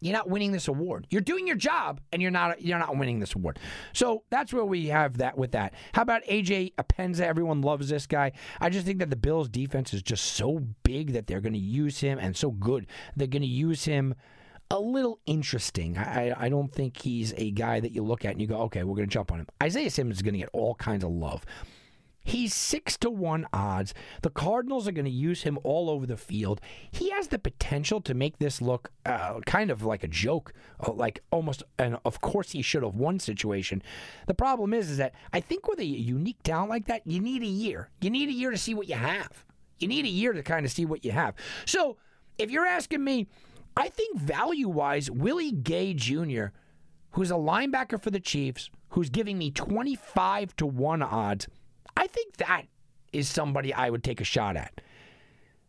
you're 0.00 0.12
not 0.12 0.28
winning 0.28 0.52
this 0.52 0.68
award. 0.68 1.06
You're 1.10 1.20
doing 1.20 1.46
your 1.46 1.56
job, 1.56 2.00
and 2.12 2.20
you're 2.20 2.30
not 2.30 2.62
you're 2.62 2.78
not 2.78 2.96
winning 2.96 3.18
this 3.20 3.34
award. 3.34 3.58
So 3.92 4.24
that's 4.30 4.52
where 4.52 4.64
we 4.64 4.86
have 4.88 5.18
that 5.18 5.36
with 5.36 5.52
that. 5.52 5.74
How 5.92 6.02
about 6.02 6.24
AJ 6.24 6.74
Epenesa? 6.74 7.20
Everyone 7.20 7.62
loves 7.62 7.88
this 7.88 8.06
guy. 8.06 8.32
I 8.60 8.70
just 8.70 8.86
think 8.86 8.98
that 8.98 9.10
the 9.10 9.16
Bills' 9.16 9.48
defense 9.48 9.92
is 9.94 10.02
just 10.02 10.24
so 10.34 10.60
big 10.82 11.12
that 11.12 11.26
they're 11.26 11.40
going 11.40 11.52
to 11.52 11.58
use 11.58 12.00
him, 12.00 12.18
and 12.18 12.36
so 12.36 12.50
good 12.50 12.86
they're 13.16 13.26
going 13.26 13.42
to 13.42 13.48
use 13.48 13.84
him 13.84 14.14
a 14.70 14.78
little 14.80 15.20
interesting. 15.26 15.96
I, 15.96 16.34
I 16.36 16.48
don't 16.48 16.72
think 16.72 17.00
he's 17.00 17.32
a 17.36 17.50
guy 17.52 17.80
that 17.80 17.92
you 17.92 18.02
look 18.02 18.24
at 18.24 18.32
and 18.32 18.40
you 18.40 18.46
go, 18.46 18.62
okay, 18.62 18.82
we're 18.82 18.96
going 18.96 19.08
to 19.08 19.12
jump 19.12 19.30
on 19.32 19.40
him. 19.40 19.46
Isaiah 19.62 19.90
Simmons 19.90 20.16
is 20.16 20.22
going 20.22 20.34
to 20.34 20.40
get 20.40 20.50
all 20.52 20.74
kinds 20.74 21.04
of 21.04 21.10
love. 21.10 21.44
He's 22.26 22.52
six 22.52 22.96
to 22.98 23.08
one 23.08 23.46
odds. 23.52 23.94
The 24.22 24.30
Cardinals 24.30 24.88
are 24.88 24.92
going 24.92 25.04
to 25.04 25.10
use 25.12 25.44
him 25.44 25.60
all 25.62 25.88
over 25.88 26.06
the 26.06 26.16
field. 26.16 26.60
He 26.90 27.10
has 27.10 27.28
the 27.28 27.38
potential 27.38 28.00
to 28.00 28.14
make 28.14 28.38
this 28.38 28.60
look 28.60 28.90
uh, 29.04 29.38
kind 29.46 29.70
of 29.70 29.84
like 29.84 30.02
a 30.02 30.08
joke, 30.08 30.52
uh, 30.84 30.90
like 30.92 31.20
almost 31.30 31.62
an 31.78 31.98
of 32.04 32.20
course 32.20 32.50
he 32.50 32.62
should 32.62 32.82
have 32.82 32.96
won 32.96 33.20
situation. 33.20 33.80
The 34.26 34.34
problem 34.34 34.74
is, 34.74 34.90
is 34.90 34.96
that 34.96 35.14
I 35.32 35.38
think 35.38 35.68
with 35.68 35.78
a 35.78 35.84
unique 35.84 36.42
talent 36.42 36.70
like 36.70 36.86
that, 36.86 37.06
you 37.06 37.20
need 37.20 37.42
a 37.42 37.46
year. 37.46 37.90
You 38.00 38.10
need 38.10 38.28
a 38.28 38.32
year 38.32 38.50
to 38.50 38.58
see 38.58 38.74
what 38.74 38.88
you 38.88 38.96
have. 38.96 39.44
You 39.78 39.86
need 39.86 40.04
a 40.04 40.08
year 40.08 40.32
to 40.32 40.42
kind 40.42 40.66
of 40.66 40.72
see 40.72 40.84
what 40.84 41.04
you 41.04 41.12
have. 41.12 41.36
So 41.64 41.96
if 42.38 42.50
you're 42.50 42.66
asking 42.66 43.04
me, 43.04 43.28
I 43.76 43.88
think 43.88 44.18
value 44.18 44.68
wise, 44.68 45.12
Willie 45.12 45.52
Gay 45.52 45.94
Jr., 45.94 46.46
who's 47.12 47.30
a 47.30 47.34
linebacker 47.34 48.02
for 48.02 48.10
the 48.10 48.18
Chiefs, 48.18 48.68
who's 48.88 49.10
giving 49.10 49.38
me 49.38 49.52
25 49.52 50.56
to 50.56 50.66
1 50.66 51.02
odds, 51.02 51.46
I 51.96 52.06
think 52.06 52.36
that 52.36 52.62
is 53.12 53.28
somebody 53.28 53.72
I 53.72 53.90
would 53.90 54.04
take 54.04 54.20
a 54.20 54.24
shot 54.24 54.56
at. 54.56 54.80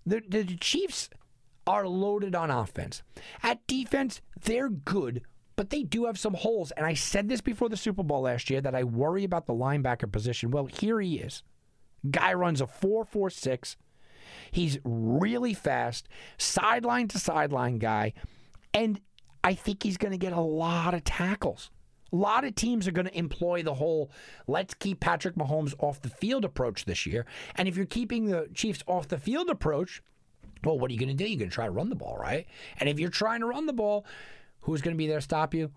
The, 0.06 0.22
the 0.28 0.44
Chiefs 0.44 1.10
are 1.66 1.88
loaded 1.88 2.36
on 2.36 2.50
offense. 2.50 3.04
At 3.44 3.66
defense, 3.68 4.22
they're 4.44 4.70
good, 4.70 5.22
but 5.56 5.70
they 5.70 5.84
do 5.84 6.06
have 6.06 6.18
some 6.18 6.34
holes. 6.34 6.72
And 6.72 6.86
I 6.86 6.94
said 6.94 7.28
this 7.28 7.42
before 7.42 7.70
the 7.70 7.78
Super 7.78 8.04
Bowl 8.04 8.22
last 8.22 8.50
year 8.50 8.62
that 8.62 8.76
I 8.76 8.84
worry 8.84 9.24
about 9.24 9.46
the 9.46 9.54
linebacker 9.54 10.12
position. 10.12 10.52
Well, 10.52 10.66
here 10.66 11.00
he 11.02 11.18
is. 11.18 11.44
Guy 12.10 12.34
runs 12.34 12.62
a 12.62 12.68
4 12.68 13.06
4 13.06 13.30
6. 13.30 13.78
He's 14.52 14.78
really 14.84 15.54
fast, 15.54 16.08
sideline 16.38 17.08
to 17.10 17.20
sideline 17.20 17.80
guy. 17.80 18.14
And 18.74 19.02
I 19.44 19.54
think 19.54 19.84
he's 19.84 19.98
going 19.98 20.12
to 20.12 20.18
get 20.18 20.34
a 20.34 20.42
lot 20.42 20.94
of 20.94 21.04
tackles. 21.04 21.70
A 22.12 22.16
lot 22.16 22.46
of 22.46 22.56
teams 22.56 22.88
are 22.88 22.92
going 22.92 23.08
to 23.08 23.18
employ 23.18 23.64
the 23.64 23.74
whole 23.74 24.12
let's 24.48 24.74
keep 24.74 25.00
Patrick 25.00 25.36
Mahomes 25.36 25.74
off 25.80 26.02
the 26.02 26.10
field 26.10 26.46
approach 26.46 26.86
this 26.86 27.06
year. 27.06 27.26
And 27.56 27.68
if 27.68 27.76
you're 27.76 27.86
keeping 27.86 28.28
the 28.28 28.50
Chiefs 28.54 28.84
off 28.88 29.08
the 29.08 29.18
field 29.18 29.50
approach, 29.50 30.02
well, 30.64 30.80
what 30.80 30.90
are 30.90 30.94
you 30.94 31.00
going 31.00 31.10
to 31.10 31.16
do? 31.16 31.26
You're 31.30 31.40
going 31.40 31.50
to 31.50 31.54
try 31.56 31.66
to 31.66 31.72
run 31.72 31.90
the 31.90 31.96
ball, 31.96 32.18
right? 32.20 32.48
And 32.80 32.90
if 32.90 33.00
you're 33.00 33.10
trying 33.10 33.42
to 33.42 33.46
run 33.46 33.66
the 33.66 33.74
ball, 33.74 34.06
who's 34.62 34.82
going 34.82 34.96
to 34.96 34.98
be 34.98 35.08
there 35.08 35.18
to 35.18 35.22
stop 35.22 35.54
you? 35.54 35.72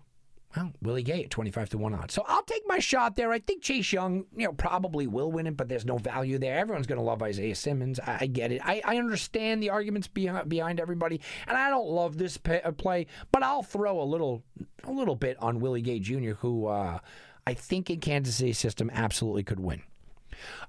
Well, 0.55 0.73
Willie 0.81 1.03
Gay 1.03 1.23
at 1.23 1.29
25 1.29 1.69
to 1.69 1.77
1 1.77 1.95
odds. 1.95 2.13
So 2.13 2.23
I'll 2.27 2.43
take 2.43 2.63
my 2.67 2.79
shot 2.79 3.15
there. 3.15 3.31
I 3.31 3.39
think 3.39 3.61
Chase 3.61 3.93
Young, 3.93 4.25
you 4.35 4.45
know, 4.45 4.53
probably 4.53 5.07
will 5.07 5.31
win 5.31 5.47
it, 5.47 5.55
but 5.55 5.69
there's 5.69 5.85
no 5.85 5.97
value 5.97 6.37
there. 6.37 6.57
Everyone's 6.57 6.87
going 6.87 6.97
to 6.97 7.03
love 7.03 7.23
Isaiah 7.23 7.55
Simmons. 7.55 7.99
I, 7.99 8.17
I 8.21 8.25
get 8.25 8.51
it. 8.51 8.61
I, 8.63 8.81
I, 8.83 8.97
understand 8.97 9.63
the 9.63 9.69
arguments 9.69 10.07
behind, 10.07 10.49
behind 10.49 10.79
everybody, 10.79 11.21
and 11.47 11.57
I 11.57 11.69
don't 11.69 11.87
love 11.87 12.17
this 12.17 12.37
pay, 12.37 12.61
uh, 12.61 12.71
play, 12.71 13.07
but 13.31 13.43
I'll 13.43 13.63
throw 13.63 14.01
a 14.01 14.03
little 14.03 14.43
a 14.83 14.91
little 14.91 15.15
bit 15.15 15.37
on 15.41 15.59
Willie 15.59 15.81
Gay 15.81 15.99
Jr., 15.99 16.31
who 16.31 16.67
uh, 16.67 16.99
I 17.47 17.53
think 17.53 17.89
in 17.89 17.99
Kansas 17.99 18.35
City 18.35 18.53
system 18.53 18.89
absolutely 18.93 19.43
could 19.43 19.59
win. 19.59 19.83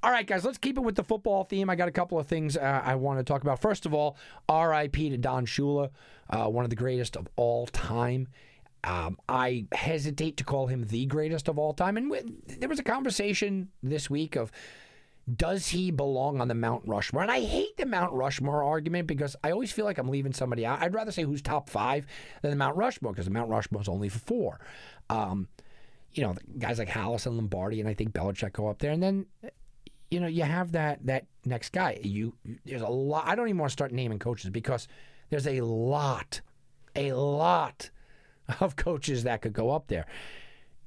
All 0.03 0.11
right, 0.11 0.27
guys, 0.27 0.45
let's 0.45 0.59
keep 0.59 0.77
it 0.77 0.83
with 0.83 0.97
the 0.97 1.05
football 1.05 1.45
theme. 1.45 1.71
I 1.71 1.77
got 1.77 1.89
a 1.89 1.93
couple 1.93 2.19
of 2.19 2.27
things 2.27 2.57
uh, 2.57 2.83
I 2.85 2.95
want 2.97 3.19
to 3.19 3.25
talk 3.25 3.43
about. 3.43 3.61
First 3.61 3.87
of 3.87 3.95
all, 3.95 4.17
RIP 4.51 4.95
to 4.95 5.17
Don 5.17 5.47
Shula, 5.47 5.91
uh, 6.31 6.47
one 6.47 6.65
of 6.65 6.71
the 6.71 6.77
greatest 6.77 7.17
of 7.17 7.29
all 7.37 7.67
time. 7.67 8.29
Um, 8.85 9.19
I 9.29 9.67
hesitate 9.73 10.37
to 10.39 10.45
call 10.45 10.67
him 10.67 10.87
the 10.87 11.07
greatest 11.07 11.49
of 11.49 11.59
all 11.59 11.73
time. 11.73 11.97
And 11.97 12.13
there 12.47 12.69
was 12.69 12.81
a 12.81 12.85
conversation 12.85 13.69
this 13.83 14.11
week 14.11 14.35
of 14.35 14.51
does 15.37 15.69
he 15.69 15.93
belong 15.93 16.41
on 16.41 16.49
the 16.49 16.55
Mount 16.55 16.83
Rushmore? 16.85 17.23
And 17.23 17.31
I 17.31 17.41
hate 17.41 17.77
the 17.77 17.87
Mount 17.87 18.13
Rushmore 18.13 18.65
argument 18.65 19.07
because 19.07 19.37
I 19.45 19.53
always 19.53 19.71
feel 19.71 19.85
like 19.85 19.99
I'm 19.99 20.09
leaving 20.09 20.33
somebody 20.33 20.67
out. 20.67 20.83
I'd 20.83 20.95
rather 20.95 21.13
say 21.13 21.23
who's 21.23 21.43
top 21.43 21.71
five 21.71 22.07
than 22.43 22.51
the 22.51 22.57
Mount 22.57 22.77
Rushmore 22.77 23.13
because 23.13 23.27
the 23.27 23.31
Mount 23.31 23.49
Rushmore 23.49 23.83
is 23.83 23.89
only 23.89 24.09
for 24.09 24.19
four. 24.19 24.61
Um, 25.09 25.47
you 26.13 26.25
know, 26.25 26.35
guys 26.59 26.81
like 26.81 26.89
Halas 26.89 27.27
and 27.27 27.37
Lombardi 27.37 27.79
and 27.79 27.89
I 27.89 27.95
think 27.95 28.13
Belichick 28.13 28.53
go 28.53 28.67
up 28.67 28.81
there. 28.81 28.91
And 28.91 29.03
then, 29.03 29.27
you 30.11 30.19
know, 30.19 30.27
you 30.27 30.43
have 30.43 30.73
that 30.73 31.07
that 31.07 31.27
next 31.45 31.71
guy. 31.71 32.01
You 32.03 32.35
There's 32.65 32.83
a 32.83 32.89
lot. 32.89 33.29
I 33.29 33.37
don't 33.37 33.47
even 33.47 33.59
want 33.59 33.71
to 33.71 33.75
start 33.75 33.93
naming 33.93 34.19
coaches 34.19 34.51
because 34.51 34.89
there's 35.31 35.47
a 35.47 35.61
lot, 35.61 36.41
a 36.97 37.13
lot– 37.13 37.91
of 38.61 38.77
coaches 38.77 39.25
that 39.25 39.43
could 39.43 39.53
go 39.53 39.71
up 39.71 39.89
there. 39.89 40.07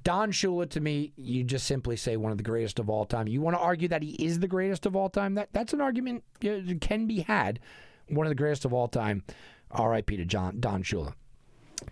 Don 0.03 0.32
Shula, 0.32 0.70
to 0.70 0.80
me, 0.80 1.13
you 1.18 1.43
just 1.43 1.66
simply 1.66 1.95
say 1.95 2.16
one 2.16 2.32
of 2.32 2.38
the 2.38 2.43
greatest 2.43 2.78
of 2.78 2.91
all 2.91 3.05
time. 3.05 3.28
You 3.28 3.41
want 3.41 3.57
to 3.57 3.61
argue 3.61 3.88
that 3.88 4.03
he 4.03 4.11
is 4.11 4.39
the 4.39 4.47
greatest 4.47 4.86
of 4.86 4.95
all 4.95 5.09
time? 5.09 5.34
That 5.34 5.49
that's 5.51 5.74
an 5.74 5.82
argument 5.82 6.24
that 6.41 6.78
can 6.80 7.07
be 7.07 7.22
had. 7.22 7.59
One 8.07 8.28
of 8.28 8.30
the 8.30 8.36
greatest 8.36 8.66
of 8.66 8.74
all 8.74 8.88
time. 8.88 9.24
R.I.P. 9.72 10.18
to 10.18 10.26
John 10.26 10.59
Don 10.59 10.84
Shula. 10.84 11.13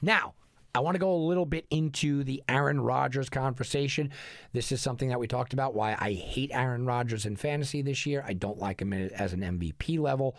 Now, 0.01 0.35
I 0.75 0.79
want 0.79 0.95
to 0.95 0.99
go 0.99 1.13
a 1.13 1.27
little 1.27 1.45
bit 1.45 1.65
into 1.69 2.23
the 2.23 2.43
Aaron 2.49 2.81
Rodgers 2.81 3.29
conversation. 3.29 4.11
This 4.53 4.71
is 4.71 4.81
something 4.81 5.09
that 5.09 5.19
we 5.19 5.27
talked 5.27 5.53
about. 5.53 5.73
Why 5.73 5.95
I 5.99 6.13
hate 6.13 6.51
Aaron 6.53 6.85
Rodgers 6.85 7.25
in 7.25 7.35
fantasy 7.35 7.81
this 7.81 8.05
year. 8.05 8.23
I 8.27 8.33
don't 8.33 8.59
like 8.59 8.81
him 8.81 8.93
as 8.93 9.33
an 9.33 9.41
MVP 9.41 9.99
level. 9.99 10.35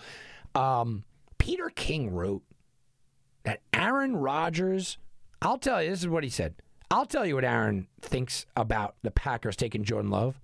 Um, 0.55 1.05
Peter 1.39 1.71
King 1.71 2.11
wrote 2.13 2.43
that 3.45 3.61
Aaron 3.73 4.17
Rodgers 4.17 4.99
I'll 5.45 5.59
tell 5.59 5.83
you, 5.83 5.91
this 5.91 6.01
is 6.01 6.09
what 6.09 6.25
he 6.25 6.31
said. 6.31 6.55
I'll 6.91 7.05
tell 7.05 7.27
you 7.27 7.35
what 7.35 7.45
Aaron 7.45 7.89
thinks 8.01 8.47
about 8.57 8.95
the 9.03 9.11
Packers 9.11 9.57
taking 9.57 9.85
Jordan 9.85 10.11
Love. 10.11 10.41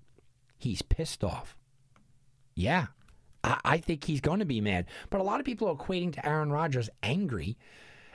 He's 0.57 0.83
pissed 0.83 1.23
off. 1.23 1.57
Yeah, 2.53 2.87
I, 3.43 3.59
I 3.65 3.77
think 3.77 4.03
he's 4.03 4.21
going 4.21 4.39
to 4.39 4.45
be 4.45 4.61
mad. 4.61 4.85
But 5.09 5.21
a 5.21 5.23
lot 5.23 5.39
of 5.39 5.45
people 5.45 5.67
are 5.67 5.75
equating 5.75 6.13
to 6.13 6.27
Aaron 6.27 6.51
Rodgers 6.51 6.89
angry 7.01 7.57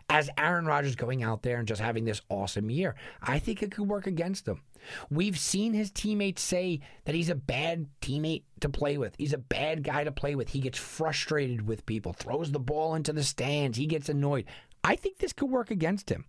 as 0.09 0.31
Aaron 0.39 0.67
Rodgers 0.67 0.95
going 0.95 1.25
out 1.25 1.43
there 1.43 1.59
and 1.59 1.67
just 1.67 1.81
having 1.81 2.05
this 2.05 2.23
awesome 2.29 2.71
year. 2.71 2.95
I 3.21 3.41
think 3.41 3.63
it 3.63 3.73
could 3.73 3.89
work 3.89 4.07
against 4.07 4.47
him. 4.47 4.63
We've 5.11 5.39
seen 5.39 5.73
his 5.73 5.91
teammates 5.91 6.43
say 6.43 6.81
that 7.05 7.17
he's 7.17 7.31
a 7.31 7.35
bad 7.35 7.89
teammate 8.01 8.45
to 8.61 8.69
play 8.69 8.99
with. 8.99 9.17
He's 9.19 9.33
a 9.33 9.39
bad 9.39 9.83
guy 9.83 10.05
to 10.05 10.13
play 10.13 10.37
with. 10.37 10.51
He 10.51 10.61
gets 10.61 10.79
frustrated 10.79 11.67
with 11.67 11.87
people, 11.87 12.13
throws 12.13 12.53
the 12.53 12.61
ball 12.61 12.95
into 12.95 13.13
the 13.13 13.25
stands, 13.25 13.79
he 13.79 13.87
gets 13.87 14.09
annoyed. 14.09 14.45
I 14.85 14.95
think 14.95 15.19
this 15.19 15.33
could 15.33 15.51
work 15.51 15.73
against 15.73 16.11
him. 16.11 16.27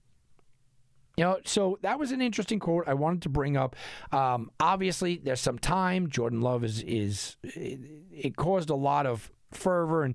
You 1.18 1.24
know, 1.24 1.40
so 1.46 1.80
that 1.82 1.98
was 1.98 2.12
an 2.12 2.22
interesting 2.22 2.60
quote 2.60 2.88
I 2.88 2.94
wanted 2.94 3.24
to 3.24 3.30
bring 3.30 3.58
up. 3.58 3.76
Um, 4.12 4.52
obviously, 4.60 5.18
there's 5.18 5.42
some 5.42 5.58
time. 5.58 6.10
Jordan 6.10 6.42
Love 6.42 6.64
is 6.64 6.84
is 6.84 7.38
it, 7.42 7.80
it 8.12 8.36
caused 8.36 8.70
a 8.70 8.76
lot 8.76 9.08
of 9.08 9.32
fervor, 9.52 10.04
and 10.04 10.14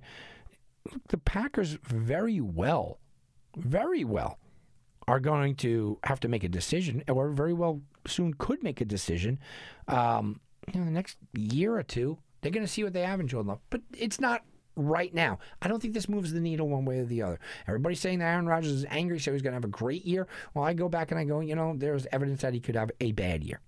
the 1.09 1.19
Packers 1.19 1.77
very 1.83 2.41
well, 2.41 3.01
very 3.57 4.05
well, 4.05 4.39
are 5.09 5.19
going 5.19 5.57
to 5.57 5.99
have 6.05 6.21
to 6.21 6.29
make 6.29 6.45
a 6.45 6.49
decision, 6.49 7.03
or 7.09 7.31
very 7.31 7.53
well 7.53 7.83
soon 8.07 8.35
could 8.35 8.63
make 8.63 8.81
a 8.81 8.85
decision. 8.85 9.41
Um, 9.89 10.41
you 10.73 10.79
know, 10.79 10.87
the 10.87 10.93
next 10.93 11.19
year 11.33 11.77
or 11.77 11.83
two, 11.83 12.19
they're 12.41 12.53
going 12.53 12.65
to 12.65 12.73
see 12.73 12.85
what 12.85 12.93
they 12.93 13.03
have 13.03 13.19
in 13.19 13.27
Jordan 13.27 13.49
Love, 13.49 13.61
but 13.71 13.81
it's 13.99 14.21
not 14.21 14.43
right 14.77 15.13
now. 15.13 15.39
I 15.61 15.69
don't 15.69 15.81
think 15.81 15.95
this 15.95 16.09
moves 16.09 16.33
the 16.33 16.41
needle 16.41 16.69
one 16.69 16.85
way 16.85 16.99
or 16.99 17.05
the 17.05 17.23
other. 17.23 17.41
Everybody's 17.67 18.01
saying 18.01 18.21
that 18.21 18.27
Aaron 18.33 18.47
Rodgers 18.47 18.73
is 18.73 18.87
angry, 18.89 19.19
so 19.19 19.33
he's 19.33 19.43
going 19.43 19.53
to 19.53 19.57
have 19.57 19.65
a 19.65 19.69
great 19.69 20.05
year. 20.05 20.27
Well, 20.55 20.65
I 20.65 20.73
go 20.73 20.89
back 20.89 21.11
and 21.11 21.21
I 21.21 21.25
go, 21.25 21.41
you 21.41 21.55
know, 21.55 21.75
there's 21.77 22.07
evidence 22.13 22.43
that 22.43 22.55
he 22.55 22.61
could 22.61 22.77
have 22.77 22.91
a 23.01 23.13
bad 23.13 23.45
year. 23.45 23.61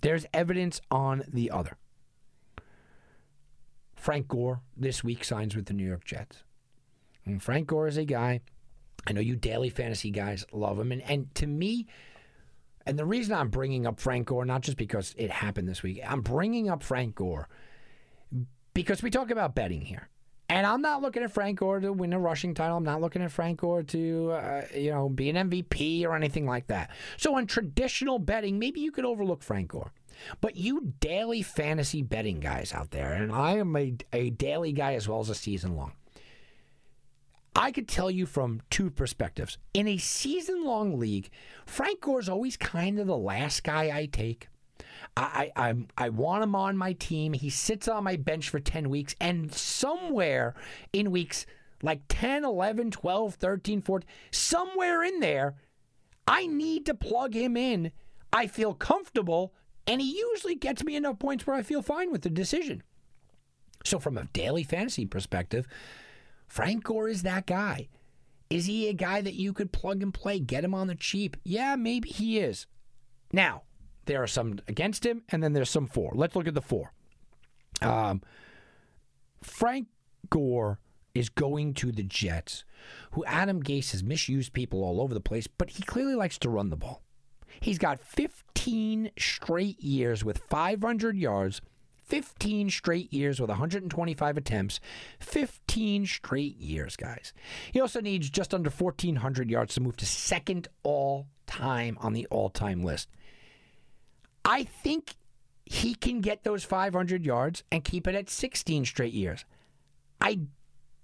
There's 0.00 0.26
evidence 0.32 0.80
on 0.90 1.22
the 1.28 1.50
other. 1.50 1.76
Frank 3.94 4.26
Gore 4.26 4.62
this 4.76 5.04
week 5.04 5.22
signs 5.22 5.54
with 5.54 5.66
the 5.66 5.74
New 5.74 5.86
York 5.86 6.04
Jets. 6.04 6.42
And 7.24 7.40
Frank 7.40 7.68
Gore 7.68 7.86
is 7.86 7.96
a 7.96 8.04
guy, 8.04 8.40
I 9.06 9.12
know 9.12 9.20
you 9.20 9.36
daily 9.36 9.70
fantasy 9.70 10.10
guys 10.10 10.44
love 10.50 10.80
him. 10.80 10.90
And, 10.90 11.02
and 11.02 11.32
to 11.36 11.46
me, 11.46 11.86
And 12.86 12.98
the 12.98 13.04
reason 13.04 13.34
I'm 13.34 13.48
bringing 13.48 13.86
up 13.86 14.00
Frank 14.00 14.26
Gore, 14.26 14.44
not 14.44 14.62
just 14.62 14.76
because 14.76 15.14
it 15.16 15.30
happened 15.30 15.68
this 15.68 15.82
week, 15.82 16.00
I'm 16.06 16.20
bringing 16.20 16.68
up 16.68 16.82
Frank 16.82 17.14
Gore 17.14 17.48
because 18.74 19.02
we 19.02 19.10
talk 19.10 19.30
about 19.30 19.54
betting 19.54 19.82
here. 19.82 20.08
And 20.52 20.66
I'm 20.66 20.82
not 20.82 21.00
looking 21.00 21.22
at 21.22 21.32
Frank 21.32 21.60
Gore 21.60 21.80
to 21.80 21.94
win 21.94 22.12
a 22.12 22.18
rushing 22.18 22.52
title. 22.52 22.76
I'm 22.76 22.84
not 22.84 23.00
looking 23.00 23.22
at 23.22 23.32
Frank 23.32 23.60
Gore 23.60 23.82
to, 23.84 24.32
uh, 24.32 24.62
you 24.76 24.90
know, 24.90 25.08
be 25.08 25.30
an 25.30 25.48
MVP 25.48 26.04
or 26.04 26.14
anything 26.14 26.44
like 26.44 26.66
that. 26.66 26.90
So 27.16 27.38
in 27.38 27.46
traditional 27.46 28.18
betting, 28.18 28.58
maybe 28.58 28.80
you 28.80 28.92
could 28.92 29.06
overlook 29.06 29.42
Frank 29.42 29.68
Gore. 29.68 29.92
But 30.42 30.56
you 30.56 30.92
daily 31.00 31.40
fantasy 31.40 32.02
betting 32.02 32.38
guys 32.38 32.74
out 32.74 32.90
there, 32.90 33.14
and 33.14 33.32
I 33.32 33.56
am 33.56 33.74
a, 33.74 33.96
a 34.12 34.28
daily 34.28 34.72
guy 34.72 34.92
as 34.92 35.08
well 35.08 35.20
as 35.20 35.30
a 35.30 35.34
season 35.34 35.74
long. 35.74 35.92
I 37.56 37.72
could 37.72 37.88
tell 37.88 38.10
you 38.10 38.26
from 38.26 38.60
two 38.68 38.90
perspectives. 38.90 39.56
In 39.72 39.88
a 39.88 39.96
season 39.96 40.66
long 40.66 40.98
league, 40.98 41.30
Frank 41.64 42.02
Gore's 42.02 42.28
always 42.28 42.58
kind 42.58 42.98
of 42.98 43.06
the 43.06 43.16
last 43.16 43.64
guy 43.64 43.84
I 43.84 44.04
take. 44.04 44.48
I, 45.16 45.52
I'm, 45.56 45.88
I 45.96 46.08
want 46.08 46.42
him 46.42 46.54
on 46.54 46.76
my 46.76 46.94
team. 46.94 47.34
He 47.34 47.50
sits 47.50 47.86
on 47.86 48.04
my 48.04 48.16
bench 48.16 48.48
for 48.48 48.60
10 48.60 48.88
weeks, 48.88 49.14
and 49.20 49.52
somewhere 49.52 50.54
in 50.92 51.10
weeks 51.10 51.44
like 51.82 52.02
10, 52.08 52.44
11, 52.44 52.92
12, 52.92 53.34
13, 53.34 53.82
14, 53.82 54.08
somewhere 54.30 55.02
in 55.02 55.20
there, 55.20 55.56
I 56.26 56.46
need 56.46 56.86
to 56.86 56.94
plug 56.94 57.34
him 57.34 57.56
in. 57.56 57.92
I 58.32 58.46
feel 58.46 58.72
comfortable, 58.72 59.52
and 59.86 60.00
he 60.00 60.16
usually 60.16 60.54
gets 60.54 60.82
me 60.82 60.96
enough 60.96 61.18
points 61.18 61.46
where 61.46 61.56
I 61.56 61.62
feel 61.62 61.82
fine 61.82 62.10
with 62.10 62.22
the 62.22 62.30
decision. 62.30 62.82
So, 63.84 63.98
from 63.98 64.16
a 64.16 64.28
daily 64.32 64.62
fantasy 64.62 65.04
perspective, 65.04 65.66
Frank 66.46 66.84
Gore 66.84 67.08
is 67.08 67.22
that 67.22 67.46
guy. 67.46 67.88
Is 68.48 68.66
he 68.66 68.88
a 68.88 68.94
guy 68.94 69.20
that 69.20 69.34
you 69.34 69.52
could 69.52 69.72
plug 69.72 70.02
and 70.02 70.14
play, 70.14 70.38
get 70.38 70.64
him 70.64 70.74
on 70.74 70.86
the 70.86 70.94
cheap? 70.94 71.36
Yeah, 71.44 71.74
maybe 71.76 72.10
he 72.10 72.38
is. 72.38 72.66
Now, 73.32 73.62
there 74.06 74.22
are 74.22 74.26
some 74.26 74.58
against 74.68 75.04
him, 75.04 75.22
and 75.28 75.42
then 75.42 75.52
there's 75.52 75.70
some 75.70 75.86
for. 75.86 76.12
Let's 76.14 76.36
look 76.36 76.48
at 76.48 76.54
the 76.54 76.62
four. 76.62 76.92
Um, 77.80 78.22
Frank 79.42 79.88
Gore 80.30 80.78
is 81.14 81.28
going 81.28 81.74
to 81.74 81.92
the 81.92 82.02
Jets, 82.02 82.64
who 83.12 83.24
Adam 83.24 83.62
Gase 83.62 83.92
has 83.92 84.02
misused 84.02 84.52
people 84.52 84.82
all 84.82 85.00
over 85.00 85.14
the 85.14 85.20
place, 85.20 85.46
but 85.46 85.70
he 85.70 85.82
clearly 85.82 86.14
likes 86.14 86.38
to 86.38 86.50
run 86.50 86.70
the 86.70 86.76
ball. 86.76 87.02
He's 87.60 87.78
got 87.78 88.00
15 88.00 89.10
straight 89.18 89.80
years 89.80 90.24
with 90.24 90.38
500 90.38 91.16
yards 91.16 91.60
15 92.12 92.68
straight 92.68 93.10
years 93.10 93.40
with 93.40 93.48
125 93.48 94.36
attempts. 94.36 94.80
15 95.20 96.04
straight 96.04 96.58
years, 96.58 96.94
guys. 96.94 97.32
He 97.72 97.80
also 97.80 98.02
needs 98.02 98.28
just 98.28 98.52
under 98.52 98.68
1,400 98.68 99.50
yards 99.50 99.74
to 99.74 99.80
move 99.80 99.96
to 99.96 100.04
second 100.04 100.68
all 100.82 101.28
time 101.46 101.96
on 102.02 102.12
the 102.12 102.26
all 102.26 102.50
time 102.50 102.82
list. 102.82 103.08
I 104.44 104.64
think 104.64 105.14
he 105.64 105.94
can 105.94 106.20
get 106.20 106.44
those 106.44 106.64
500 106.64 107.24
yards 107.24 107.62
and 107.70 107.84
keep 107.84 108.06
it 108.06 108.14
at 108.14 108.28
16 108.28 108.84
straight 108.84 109.12
years. 109.12 109.44
I 110.20 110.40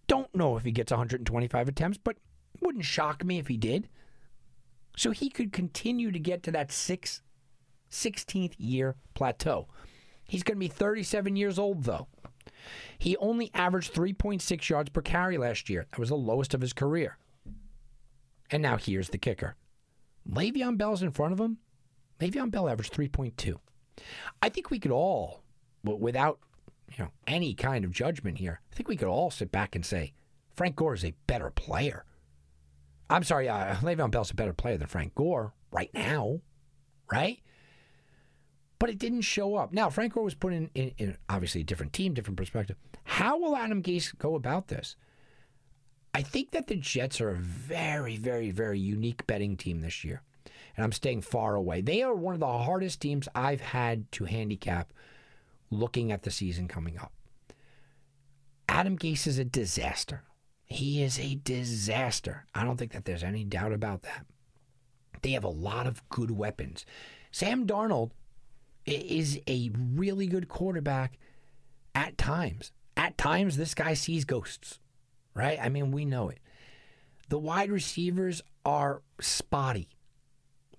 don't 0.07 0.35
know 0.35 0.57
if 0.57 0.65
he 0.65 0.73
gets 0.73 0.91
125 0.91 1.69
attempts, 1.69 1.99
but 2.03 2.17
wouldn't 2.61 2.85
shock 2.85 3.25
me 3.25 3.39
if 3.39 3.49
he 3.49 3.57
did. 3.57 3.89
So 4.97 5.13
he 5.13 5.29
could 5.29 5.53
continue 5.53 6.11
to 6.11 6.19
get 6.19 6.43
to 6.45 6.51
that 6.53 6.73
six, 6.73 7.23
16th 7.91 8.55
year 8.59 8.97
plateau. 9.15 9.69
He's 10.25 10.43
going 10.43 10.57
to 10.57 10.61
be 10.61 10.69
37 10.69 11.37
years 11.37 11.59
old, 11.59 11.85
though. 11.85 12.09
He 12.99 13.17
only 13.19 13.51
averaged 13.55 13.95
3.6 13.95 14.69
yards 14.69 14.91
per 14.91 15.01
carry 15.01 15.39
last 15.39 15.71
year. 15.71 15.87
That 15.91 16.01
was 16.01 16.09
the 16.09 16.17
lowest 16.17 16.53
of 16.53 16.61
his 16.61 16.73
career. 16.73 17.17
And 18.51 18.63
now 18.63 18.77
here's 18.77 19.11
the 19.11 19.19
kicker 19.19 19.55
Le'Veon 20.29 20.77
Bell's 20.77 21.03
in 21.03 21.13
front 21.13 21.33
of 21.33 21.41
him. 21.41 21.59
Le'Veon 22.21 22.51
Bell 22.51 22.69
averaged 22.69 22.95
3.2. 22.95 23.57
I 24.43 24.49
think 24.49 24.71
we 24.71 24.79
could 24.79 24.91
all, 24.91 25.43
without 25.85 26.39
you 26.97 27.05
know 27.05 27.11
any 27.27 27.55
kind 27.55 27.85
of 27.85 27.91
judgment 27.91 28.39
here, 28.39 28.61
I 28.73 28.75
think 28.75 28.89
we 28.89 28.97
could 28.97 29.09
all 29.09 29.31
sit 29.31 29.53
back 29.53 29.75
and 29.75 29.85
say 29.85 30.13
Frank 30.55 30.77
Gore 30.77 30.95
is 30.95 31.05
a 31.05 31.15
better 31.27 31.51
player. 31.51 32.05
I'm 33.11 33.25
sorry, 33.25 33.49
uh, 33.49 33.77
Le'Veon 33.77 34.11
Bell's 34.11 34.31
a 34.31 34.35
better 34.35 34.53
player 34.53 34.77
than 34.77 34.87
Frank 34.87 35.15
Gore 35.15 35.55
right 35.71 35.91
now, 35.95 36.41
right? 37.11 37.41
but 38.79 38.91
it 38.91 38.99
didn't 38.99 39.23
show 39.23 39.57
up. 39.57 39.73
Now, 39.73 39.91
Frank 39.91 40.15
Gore 40.15 40.25
was 40.25 40.35
put 40.35 40.53
in, 40.53 40.71
in, 40.75 40.93
in, 40.99 41.17
obviously 41.29 41.63
a 41.63 41.65
different 41.65 41.93
team, 41.93 42.15
different 42.15 42.37
perspective. 42.37 42.77
How 43.05 43.39
will 43.39 43.57
Adam 43.57 43.83
Gase 43.83 44.17
go 44.19 44.35
about 44.35 44.69
this? 44.69 44.97
I 46.15 46.23
think 46.23 46.53
that 46.53 46.69
the 46.69 46.77
Jets 46.77 47.21
are 47.21 47.31
a 47.31 47.37
very, 47.37 48.17
very, 48.17 48.51
very 48.51 48.79
unique 48.79 49.27
betting 49.27 49.57
team 49.57 49.81
this 49.81 50.05
year, 50.05 50.23
and 50.79 50.85
I'm 50.85 50.93
staying 50.93 51.23
far 51.23 51.57
away. 51.57 51.81
They 51.81 52.05
are 52.05 52.15
one 52.15 52.35
of 52.35 52.41
the 52.41 52.47
hardest 52.47 53.01
teams 53.01 53.29
I've 53.35 53.61
had 53.61 54.11
to 54.13 54.27
handicap 54.27 54.93
looking 55.73 56.13
at 56.13 56.23
the 56.23 56.31
season 56.31 56.69
coming 56.69 56.97
up. 56.97 57.13
Adam 58.69 58.97
Gase 58.97 59.27
is 59.27 59.41
a 59.41 59.45
disaster. 59.45 60.23
He 60.67 61.03
is 61.03 61.19
a 61.19 61.35
disaster. 61.35 62.47
I 62.55 62.63
don't 62.63 62.77
think 62.77 62.93
that 62.93 63.07
there's 63.07 63.25
any 63.25 63.43
doubt 63.43 63.73
about 63.73 64.03
that. 64.03 64.25
They 65.23 65.33
have 65.33 65.43
a 65.43 65.49
lot 65.49 65.89
of 65.89 66.09
good 66.11 66.31
weapons. 66.31 66.87
Sam 67.33 67.67
Darnold 67.67 68.13
is 68.87 69.41
a 69.49 69.73
really 69.75 70.29
good 70.29 70.49
quarterback 70.49 71.19
at 71.93 72.17
times. 72.17 72.71
At 72.97 73.19
times, 73.19 73.57
this 73.57 73.75
guy 73.75 73.95
sees 73.95 74.25
ghosts, 74.25 74.79
right? 75.35 75.59
I 75.61 75.71
mean, 75.71 75.91
we 75.91 76.05
know 76.05 76.29
it. 76.29 76.39
The 77.31 77.39
wide 77.39 77.73
receivers 77.73 78.43
are 78.65 79.03
spotty, 79.21 79.89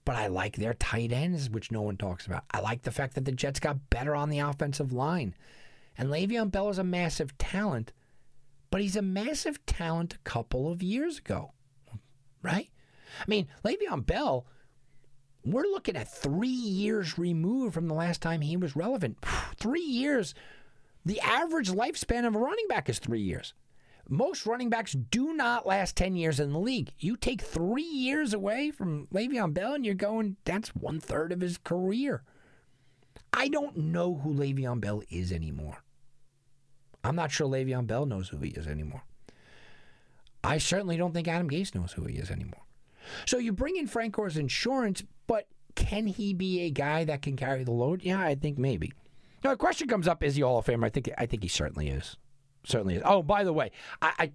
but 0.05 0.15
I 0.15 0.27
like 0.27 0.55
their 0.55 0.73
tight 0.73 1.11
ends, 1.11 1.49
which 1.49 1.71
no 1.71 1.81
one 1.81 1.97
talks 1.97 2.25
about. 2.25 2.43
I 2.51 2.59
like 2.59 2.83
the 2.83 2.91
fact 2.91 3.15
that 3.15 3.25
the 3.25 3.31
Jets 3.31 3.59
got 3.59 3.89
better 3.89 4.15
on 4.15 4.29
the 4.29 4.39
offensive 4.39 4.91
line. 4.91 5.35
And 5.97 6.09
Le'Veon 6.09 6.51
Bell 6.51 6.69
is 6.69 6.77
a 6.77 6.83
massive 6.83 7.37
talent, 7.37 7.91
but 8.71 8.81
he's 8.81 8.95
a 8.95 9.01
massive 9.01 9.65
talent 9.65 10.15
a 10.15 10.29
couple 10.29 10.71
of 10.71 10.81
years 10.81 11.17
ago, 11.17 11.51
right? 12.41 12.69
I 13.19 13.25
mean, 13.27 13.47
Le'Veon 13.63 14.05
Bell 14.05 14.45
we're 15.45 15.63
looking 15.63 15.95
at 15.95 16.11
three 16.11 16.47
years 16.47 17.17
removed 17.17 17.73
from 17.73 17.87
the 17.87 17.93
last 17.93 18.21
time 18.21 18.41
he 18.41 18.57
was 18.57 18.75
relevant. 18.75 19.17
three 19.57 19.81
years. 19.81 20.33
The 21.05 21.19
average 21.21 21.71
lifespan 21.71 22.27
of 22.27 22.35
a 22.35 22.39
running 22.39 22.67
back 22.67 22.89
is 22.89 22.99
three 22.99 23.21
years. 23.21 23.53
Most 24.11 24.47
running 24.47 24.69
backs 24.69 24.93
do 24.93 25.33
not 25.33 25.67
last 25.67 25.95
10 25.95 26.15
years 26.15 26.39
in 26.39 26.51
the 26.51 26.59
league. 26.59 26.91
You 26.97 27.15
take 27.15 27.41
three 27.41 27.83
years 27.83 28.33
away 28.33 28.71
from 28.71 29.07
Le'Veon 29.13 29.53
Bell 29.53 29.75
and 29.75 29.85
you're 29.85 29.93
going, 29.93 30.35
that's 30.45 30.69
one 30.69 30.99
third 30.99 31.31
of 31.31 31.41
his 31.41 31.59
career. 31.59 32.23
I 33.31 33.47
don't 33.49 33.77
know 33.77 34.15
who 34.15 34.33
Le'Veon 34.33 34.81
Bell 34.81 35.03
is 35.11 35.31
anymore. 35.31 35.83
I'm 37.03 37.15
not 37.15 37.31
sure 37.31 37.47
Le'Veon 37.47 37.85
Bell 37.85 38.07
knows 38.07 38.29
who 38.29 38.37
he 38.37 38.49
is 38.49 38.65
anymore. 38.65 39.03
I 40.43 40.57
certainly 40.57 40.97
don't 40.97 41.13
think 41.13 41.27
Adam 41.27 41.47
Gase 41.47 41.75
knows 41.75 41.91
who 41.91 42.05
he 42.05 42.17
is 42.17 42.31
anymore. 42.31 42.63
So 43.27 43.37
you 43.37 43.53
bring 43.53 43.77
in 43.77 43.85
Frank 43.85 44.15
Gore's 44.15 44.37
insurance, 44.37 45.03
but 45.27 45.47
can 45.75 46.07
he 46.07 46.33
be 46.33 46.61
a 46.61 46.71
guy 46.71 47.03
that 47.03 47.21
can 47.21 47.35
carry 47.35 47.63
the 47.63 47.71
load? 47.71 48.01
Yeah, 48.03 48.21
I 48.21 48.33
think 48.33 48.57
maybe. 48.57 48.91
Now, 49.43 49.51
the 49.51 49.57
question 49.57 49.87
comes 49.87 50.07
up: 50.07 50.23
Is 50.23 50.35
he 50.35 50.41
Hall 50.41 50.57
of 50.57 50.65
Famer? 50.65 50.85
I 50.85 50.89
think 50.89 51.09
I 51.17 51.25
think 51.25 51.43
he 51.43 51.49
certainly 51.49 51.89
is. 51.89 52.17
Certainly 52.69 52.95
is. 52.95 53.01
Oh, 53.03 53.23
by 53.23 53.43
the 53.43 53.51
way, 53.53 53.71
I, 54.01 54.13
I 54.19 54.31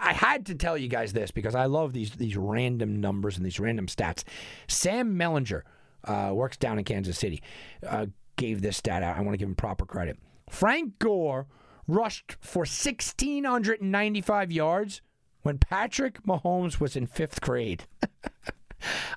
I 0.00 0.12
had 0.14 0.46
to 0.46 0.54
tell 0.54 0.78
you 0.78 0.88
guys 0.88 1.12
this 1.12 1.30
because 1.30 1.54
I 1.54 1.66
love 1.66 1.92
these 1.92 2.12
these 2.12 2.36
random 2.36 3.00
numbers 3.00 3.36
and 3.36 3.44
these 3.44 3.60
random 3.60 3.86
stats. 3.86 4.24
Sam 4.66 5.16
Mellinger 5.16 5.62
uh, 6.04 6.30
works 6.32 6.56
down 6.56 6.78
in 6.78 6.84
Kansas 6.84 7.18
City. 7.18 7.42
Uh, 7.86 8.06
gave 8.36 8.62
this 8.62 8.78
stat 8.78 9.02
out. 9.02 9.16
I 9.16 9.20
want 9.20 9.34
to 9.34 9.38
give 9.38 9.48
him 9.48 9.54
proper 9.54 9.84
credit. 9.84 10.18
Frank 10.48 10.98
Gore 10.98 11.46
rushed 11.86 12.36
for 12.40 12.60
1,695 12.60 14.52
yards 14.52 15.02
when 15.42 15.58
Patrick 15.58 16.22
Mahomes 16.22 16.80
was 16.80 16.96
in 16.96 17.06
fifth 17.06 17.40
grade. 17.40 17.84
uh, 18.02 18.08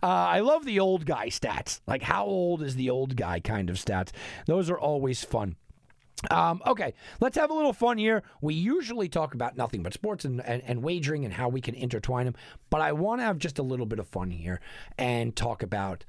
I 0.02 0.42
love 0.42 0.66
the 0.66 0.80
old 0.80 1.06
guy 1.06 1.30
stats, 1.30 1.82
like 1.88 2.04
how 2.04 2.26
old 2.26 2.62
is 2.62 2.76
the 2.76 2.90
old 2.90 3.16
guy 3.16 3.40
kind 3.40 3.70
of 3.70 3.78
stats. 3.78 4.12
Those 4.46 4.70
are 4.70 4.80
always 4.80 5.24
fun. 5.24 5.56
Um, 6.32 6.64
okay, 6.66 6.94
let's 7.20 7.38
have 7.38 7.52
a 7.52 7.54
little 7.54 7.74
fun 7.74 7.98
here. 7.98 8.24
We 8.42 8.56
usually 8.56 9.08
talk 9.08 9.36
about 9.36 9.56
nothing 9.56 9.84
but 9.84 9.94
sports 9.94 10.26
and, 10.26 10.44
and, 10.44 10.64
and 10.66 10.82
wagering 10.82 11.26
and 11.26 11.34
how 11.34 11.48
we 11.48 11.62
can 11.62 11.76
intertwine 11.76 12.26
them, 12.26 12.36
but 12.70 12.82
I 12.82 12.92
want 12.92 13.22
to 13.22 13.26
have 13.26 13.38
just 13.38 13.60
a 13.60 13.64
little 13.64 13.86
bit 13.86 14.00
of 14.00 14.08
fun 14.08 14.32
here 14.32 14.60
and 14.98 15.36
talk 15.36 15.62
about 15.62 16.06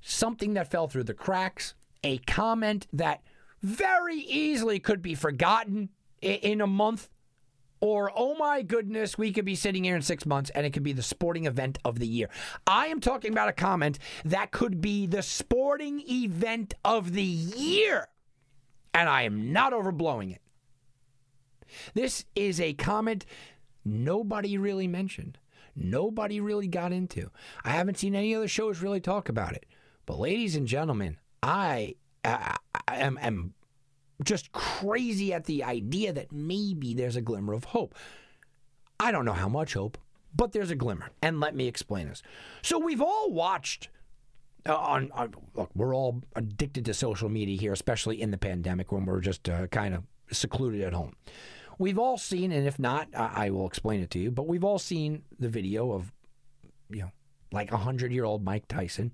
something 0.00 0.54
that 0.54 0.70
fell 0.70 0.88
through 0.88 1.04
the 1.04 1.14
cracks, 1.14 1.74
a 2.02 2.18
comment 2.18 2.86
that 2.92 3.22
very 3.62 4.16
easily 4.16 4.78
could 4.78 5.02
be 5.02 5.14
forgotten 5.14 5.90
in, 6.22 6.34
in 6.36 6.60
a 6.60 6.66
month 6.66 7.08
or 7.80 8.10
oh 8.14 8.34
my 8.34 8.62
goodness, 8.62 9.16
we 9.16 9.32
could 9.32 9.44
be 9.44 9.54
sitting 9.54 9.84
here 9.84 9.94
in 9.94 10.02
six 10.02 10.26
months 10.26 10.50
and 10.50 10.66
it 10.66 10.72
could 10.72 10.82
be 10.82 10.92
the 10.92 11.02
sporting 11.02 11.46
event 11.46 11.78
of 11.84 11.98
the 11.98 12.06
year. 12.06 12.28
I 12.66 12.86
am 12.86 13.00
talking 13.00 13.32
about 13.32 13.48
a 13.48 13.52
comment 13.52 13.98
that 14.24 14.50
could 14.50 14.80
be 14.80 15.06
the 15.06 15.22
sporting 15.22 16.02
event 16.08 16.74
of 16.84 17.12
the 17.12 17.22
year, 17.22 18.08
and 18.98 19.08
I 19.08 19.22
am 19.22 19.52
not 19.52 19.72
overblowing 19.72 20.34
it. 20.34 20.42
This 21.94 22.24
is 22.34 22.60
a 22.60 22.72
comment 22.72 23.24
nobody 23.84 24.58
really 24.58 24.88
mentioned. 24.88 25.38
nobody 25.78 26.40
really 26.40 26.66
got 26.68 26.92
into. 26.92 27.30
I 27.64 27.70
haven't 27.70 27.98
seen 27.98 28.14
any 28.14 28.34
other 28.34 28.48
shows 28.48 28.82
really 28.82 29.00
talk 29.00 29.28
about 29.28 29.54
it. 29.54 29.66
But, 30.06 30.18
ladies 30.18 30.56
and 30.56 30.66
gentlemen, 30.66 31.18
I, 31.42 31.94
I, 32.24 32.56
I 32.86 32.96
am, 32.96 33.18
am 33.20 33.54
just 34.24 34.52
crazy 34.52 35.32
at 35.32 35.44
the 35.44 35.64
idea 35.64 36.12
that 36.12 36.32
maybe 36.32 36.94
there's 36.94 37.16
a 37.16 37.20
glimmer 37.20 37.52
of 37.52 37.64
hope. 37.64 37.94
I 38.98 39.12
don't 39.12 39.24
know 39.24 39.32
how 39.32 39.48
much 39.48 39.74
hope, 39.74 39.98
but 40.34 40.52
there's 40.52 40.70
a 40.70 40.76
glimmer. 40.76 41.10
And 41.22 41.40
let 41.40 41.54
me 41.54 41.68
explain 41.68 42.08
this. 42.08 42.22
So, 42.62 42.78
we've 42.78 43.02
all 43.02 43.30
watched. 43.30 43.88
Uh, 44.66 44.76
on, 44.76 45.10
on 45.12 45.34
look, 45.54 45.70
we're 45.74 45.94
all 45.94 46.22
addicted 46.36 46.84
to 46.84 46.94
social 46.94 47.28
media 47.28 47.58
here, 47.58 47.72
especially 47.72 48.20
in 48.20 48.30
the 48.30 48.38
pandemic 48.38 48.92
when 48.92 49.04
we're 49.04 49.20
just 49.20 49.48
uh, 49.48 49.66
kind 49.68 49.94
of 49.94 50.04
secluded 50.30 50.82
at 50.82 50.92
home. 50.92 51.14
We've 51.78 51.98
all 51.98 52.18
seen, 52.18 52.50
and 52.52 52.66
if 52.66 52.78
not, 52.78 53.08
I, 53.14 53.46
I 53.46 53.50
will 53.50 53.66
explain 53.66 54.00
it 54.00 54.10
to 54.10 54.18
you. 54.18 54.30
But 54.30 54.46
we've 54.46 54.64
all 54.64 54.78
seen 54.78 55.22
the 55.38 55.48
video 55.48 55.92
of, 55.92 56.12
you 56.90 57.02
know, 57.02 57.12
like 57.52 57.72
a 57.72 57.76
hundred 57.76 58.12
year 58.12 58.24
old 58.24 58.44
Mike 58.44 58.68
Tyson 58.68 59.12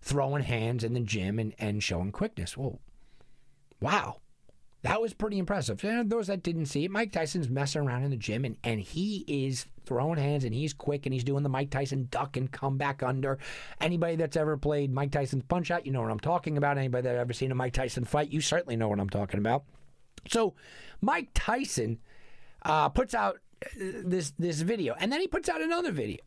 throwing 0.00 0.42
hands 0.42 0.82
in 0.82 0.94
the 0.94 1.00
gym 1.00 1.38
and, 1.38 1.54
and 1.58 1.82
showing 1.82 2.10
quickness. 2.10 2.56
Well, 2.56 2.80
wow. 3.80 4.21
That 4.82 5.00
was 5.00 5.14
pretty 5.14 5.38
impressive. 5.38 5.82
And 5.84 6.10
those 6.10 6.26
that 6.26 6.42
didn't 6.42 6.66
see 6.66 6.84
it, 6.84 6.90
Mike 6.90 7.12
Tyson's 7.12 7.48
messing 7.48 7.82
around 7.82 8.02
in 8.02 8.10
the 8.10 8.16
gym 8.16 8.44
and, 8.44 8.56
and 8.64 8.80
he 8.80 9.24
is 9.28 9.66
throwing 9.84 10.18
hands 10.18 10.44
and 10.44 10.52
he's 10.52 10.72
quick 10.72 11.06
and 11.06 11.12
he's 11.12 11.24
doing 11.24 11.44
the 11.44 11.48
Mike 11.48 11.70
Tyson 11.70 12.08
duck 12.10 12.36
and 12.36 12.50
come 12.50 12.78
back 12.78 13.02
under. 13.02 13.38
Anybody 13.80 14.16
that's 14.16 14.36
ever 14.36 14.56
played 14.56 14.92
Mike 14.92 15.12
Tyson's 15.12 15.44
punch 15.44 15.70
out, 15.70 15.86
you 15.86 15.92
know 15.92 16.02
what 16.02 16.10
I'm 16.10 16.20
talking 16.20 16.56
about. 16.56 16.78
Anybody 16.78 17.02
that 17.02 17.16
ever 17.16 17.32
seen 17.32 17.52
a 17.52 17.54
Mike 17.54 17.74
Tyson 17.74 18.04
fight, 18.04 18.30
you 18.30 18.40
certainly 18.40 18.76
know 18.76 18.88
what 18.88 18.98
I'm 18.98 19.10
talking 19.10 19.38
about. 19.38 19.64
So 20.28 20.54
Mike 21.00 21.28
Tyson 21.32 21.98
uh, 22.64 22.88
puts 22.88 23.14
out 23.14 23.38
uh, 23.64 23.68
this 24.04 24.32
this 24.38 24.60
video 24.62 24.94
and 24.98 25.12
then 25.12 25.20
he 25.20 25.28
puts 25.28 25.48
out 25.48 25.60
another 25.60 25.92
video 25.92 26.18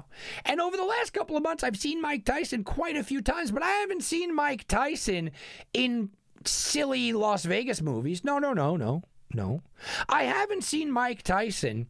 and 0.46 0.62
over 0.62 0.78
the 0.78 0.86
last 0.86 1.12
couple 1.12 1.36
of 1.36 1.44
months 1.44 1.64
i've 1.64 1.76
seen 1.76 2.02
mike 2.02 2.24
tyson 2.24 2.64
quite 2.64 2.96
a 2.96 3.04
few 3.04 3.22
times 3.22 3.52
but 3.52 3.62
i 3.62 3.70
haven't 3.70 4.04
seen 4.04 4.34
mike 4.34 4.66
tyson 4.70 5.32
in 5.74 6.10
silly 6.48 7.14
las 7.14 7.46
vegas 7.46 7.82
movies 7.82 8.24
no 8.24 8.40
no 8.40 8.54
no 8.54 8.76
no 8.76 9.04
no 9.34 9.62
i 10.10 10.24
haven't 10.24 10.64
seen 10.64 10.92
mike 10.92 11.22
tyson 11.24 11.88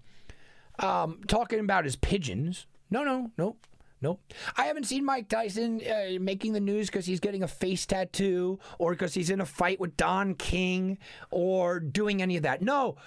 um, 0.79 1.21
talking 1.27 1.59
about 1.59 1.85
his 1.85 1.95
pigeons 1.95 2.67
no 2.89 3.03
no 3.03 3.31
no 3.37 3.55
Nope. 4.01 4.21
I 4.55 4.65
haven't 4.65 4.83
seen 4.83 5.03
Mike 5.03 5.29
Tyson 5.29 5.81
uh, 5.81 6.19
making 6.19 6.53
the 6.53 6.59
news 6.59 6.87
because 6.87 7.07
he's 7.07 7.19
getting 7.19 7.41
a 7.41 7.47
face 7.47 7.87
tattoo 7.87 8.59
or 8.77 8.91
because 8.91 9.15
he's 9.15 9.31
in 9.31 9.41
a 9.41 9.47
fight 9.47 9.79
with 9.79 9.97
Don 9.97 10.35
King 10.35 10.99
or 11.31 11.79
doing 11.79 12.21
any 12.21 12.37
of 12.37 12.43
that. 12.43 12.61
No. 12.61 12.97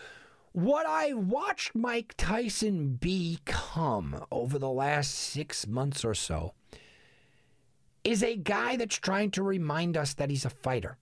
What 0.52 0.86
I 0.86 1.12
watched 1.12 1.74
Mike 1.74 2.14
Tyson 2.16 2.94
become 2.94 4.24
over 4.32 4.58
the 4.58 4.70
last 4.70 5.14
six 5.14 5.68
months 5.68 6.04
or 6.04 6.14
so 6.14 6.54
is 8.02 8.24
a 8.24 8.34
guy 8.34 8.76
that's 8.76 8.96
trying 8.96 9.30
to 9.32 9.42
remind 9.42 9.96
us 9.96 10.14
that 10.14 10.30
he's 10.30 10.46
a 10.46 10.50
fighter. 10.50 10.98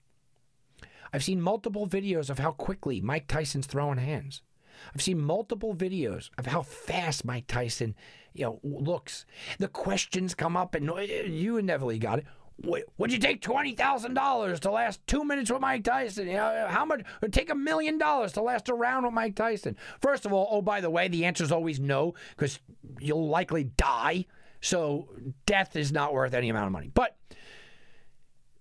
I've 1.13 1.23
seen 1.23 1.41
multiple 1.41 1.87
videos 1.87 2.29
of 2.29 2.39
how 2.39 2.51
quickly 2.51 3.01
Mike 3.01 3.27
Tyson's 3.27 3.67
throwing 3.67 3.97
hands. 3.97 4.41
I've 4.93 5.01
seen 5.01 5.19
multiple 5.19 5.73
videos 5.73 6.29
of 6.37 6.45
how 6.45 6.61
fast 6.61 7.25
Mike 7.25 7.47
Tyson, 7.47 7.95
you 8.33 8.45
know, 8.45 8.59
looks. 8.63 9.25
The 9.57 9.67
questions 9.67 10.35
come 10.35 10.55
up, 10.55 10.75
and 10.75 10.89
uh, 10.89 10.95
you 10.95 11.57
inevitably 11.57 11.99
got 11.99 12.19
it. 12.19 12.25
Would 12.97 13.11
you 13.11 13.19
take 13.19 13.41
twenty 13.41 13.73
thousand 13.75 14.15
dollars 14.15 14.59
to 14.61 14.71
last 14.71 15.05
two 15.05 15.23
minutes 15.23 15.51
with 15.51 15.61
Mike 15.61 15.83
Tyson? 15.83 16.27
You 16.27 16.33
know, 16.33 16.65
how 16.69 16.85
much? 16.85 17.03
Would 17.21 17.31
take 17.31 17.51
a 17.51 17.55
million 17.55 17.99
dollars 17.99 18.33
to 18.33 18.41
last 18.41 18.67
a 18.69 18.73
round 18.73 19.05
with 19.05 19.13
Mike 19.13 19.35
Tyson? 19.35 19.77
First 20.01 20.25
of 20.25 20.33
all, 20.33 20.47
oh 20.49 20.63
by 20.63 20.81
the 20.81 20.89
way, 20.89 21.07
the 21.07 21.25
answer 21.25 21.43
is 21.43 21.51
always 21.51 21.79
no 21.79 22.15
because 22.31 22.59
you'll 22.99 23.27
likely 23.27 23.65
die. 23.65 24.25
So 24.59 25.07
death 25.45 25.75
is 25.75 25.91
not 25.91 26.13
worth 26.13 26.33
any 26.33 26.49
amount 26.49 26.65
of 26.65 26.71
money. 26.71 26.89
But 26.91 27.15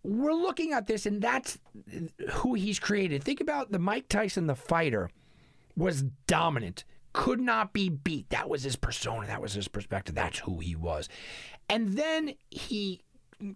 we're 0.06 0.32
looking 0.32 0.72
at 0.72 0.86
this, 0.86 1.04
and 1.06 1.20
that's 1.20 1.58
who 2.30 2.54
he's 2.54 2.78
created. 2.78 3.24
Think 3.24 3.40
about 3.40 3.72
the 3.72 3.78
Mike 3.78 4.08
Tyson, 4.08 4.46
the 4.46 4.54
fighter 4.54 5.10
was 5.76 6.02
dominant, 6.26 6.84
could 7.12 7.40
not 7.40 7.72
be 7.72 7.88
beat. 7.88 8.30
That 8.30 8.48
was 8.48 8.62
his 8.62 8.76
persona, 8.76 9.26
that 9.26 9.42
was 9.42 9.54
his 9.54 9.68
perspective, 9.68 10.14
that's 10.14 10.38
who 10.40 10.60
he 10.60 10.76
was. 10.76 11.08
And 11.68 11.94
then 11.98 12.34
he 12.50 13.02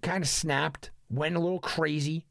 kind 0.03 0.23
of 0.23 0.29
snapped, 0.29 0.91
went 1.09 1.37
a 1.37 1.41
little 1.41 1.61
crazy, 1.61 2.27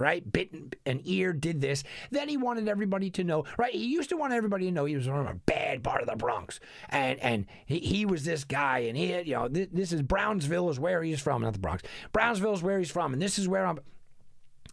right? 0.00 0.30
Bit 0.30 0.76
an 0.86 1.00
ear, 1.04 1.32
did 1.32 1.60
this. 1.60 1.84
Then 2.10 2.28
he 2.28 2.36
wanted 2.36 2.68
everybody 2.68 3.10
to 3.10 3.24
know, 3.24 3.44
right? 3.58 3.72
He 3.72 3.86
used 3.86 4.08
to 4.08 4.16
want 4.16 4.32
everybody 4.32 4.66
to 4.66 4.72
know 4.72 4.84
he 4.86 4.96
was 4.96 5.06
from 5.06 5.26
a 5.26 5.34
bad 5.34 5.84
part 5.84 6.00
of 6.00 6.08
the 6.08 6.16
Bronx, 6.16 6.58
and 6.88 7.20
and 7.20 7.46
he, 7.66 7.78
he 7.78 8.06
was 8.06 8.24
this 8.24 8.44
guy, 8.44 8.80
and 8.80 8.96
he, 8.96 9.10
had, 9.10 9.26
you 9.26 9.34
know, 9.34 9.48
this, 9.48 9.68
this 9.72 9.92
is 9.92 10.02
Brownsville 10.02 10.70
is 10.70 10.80
where 10.80 11.02
he's 11.02 11.20
from, 11.20 11.42
not 11.42 11.52
the 11.52 11.58
Bronx. 11.58 11.82
Brownsville 12.12 12.54
is 12.54 12.62
where 12.62 12.78
he's 12.78 12.90
from, 12.90 13.12
and 13.12 13.22
this 13.22 13.38
is 13.38 13.48
where 13.48 13.66
I'm. 13.66 13.78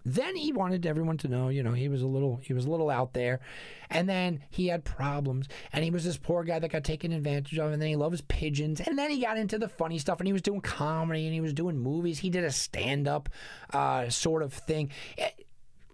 Then 0.10 0.38
he 0.38 0.54
wanted 0.54 0.86
everyone 0.86 1.18
to 1.18 1.28
know, 1.28 1.50
you 1.50 1.62
know, 1.62 1.74
he 1.74 1.90
was 1.90 2.02
a 2.02 2.08
little 2.08 2.38
he 2.38 2.54
was 2.54 2.64
a 2.64 2.70
little 2.70 2.90
out 2.90 3.12
there. 3.12 3.42
And 3.90 4.08
then 4.08 4.42
he 4.50 4.68
had 4.68 4.86
problems 4.86 5.50
and 5.74 5.84
he 5.84 5.92
was 5.92 6.06
this 6.06 6.16
poor 6.16 6.46
guy 6.46 6.60
that 6.60 6.72
got 6.72 6.86
taken 6.86 7.12
advantage 7.12 7.60
of 7.60 7.74
and 7.74 7.82
then 7.82 7.90
he 7.90 7.98
loved 7.98 8.26
pigeons 8.30 8.80
and 8.80 8.98
then 8.98 9.12
he 9.12 9.20
got 9.22 9.38
into 9.38 9.60
the 9.60 9.68
funny 9.68 10.00
stuff 10.00 10.20
and 10.20 10.28
he 10.28 10.32
was 10.32 10.42
doing 10.42 10.62
comedy 10.62 11.26
and 11.26 11.34
he 11.34 11.42
was 11.42 11.52
doing 11.54 11.78
movies. 11.78 12.20
He 12.20 12.30
did 12.30 12.46
a 12.46 12.52
stand-up 12.52 13.28
uh, 13.74 14.08
sort 14.08 14.44
of 14.44 14.54
thing. 14.54 14.92
Eh, 15.18 15.30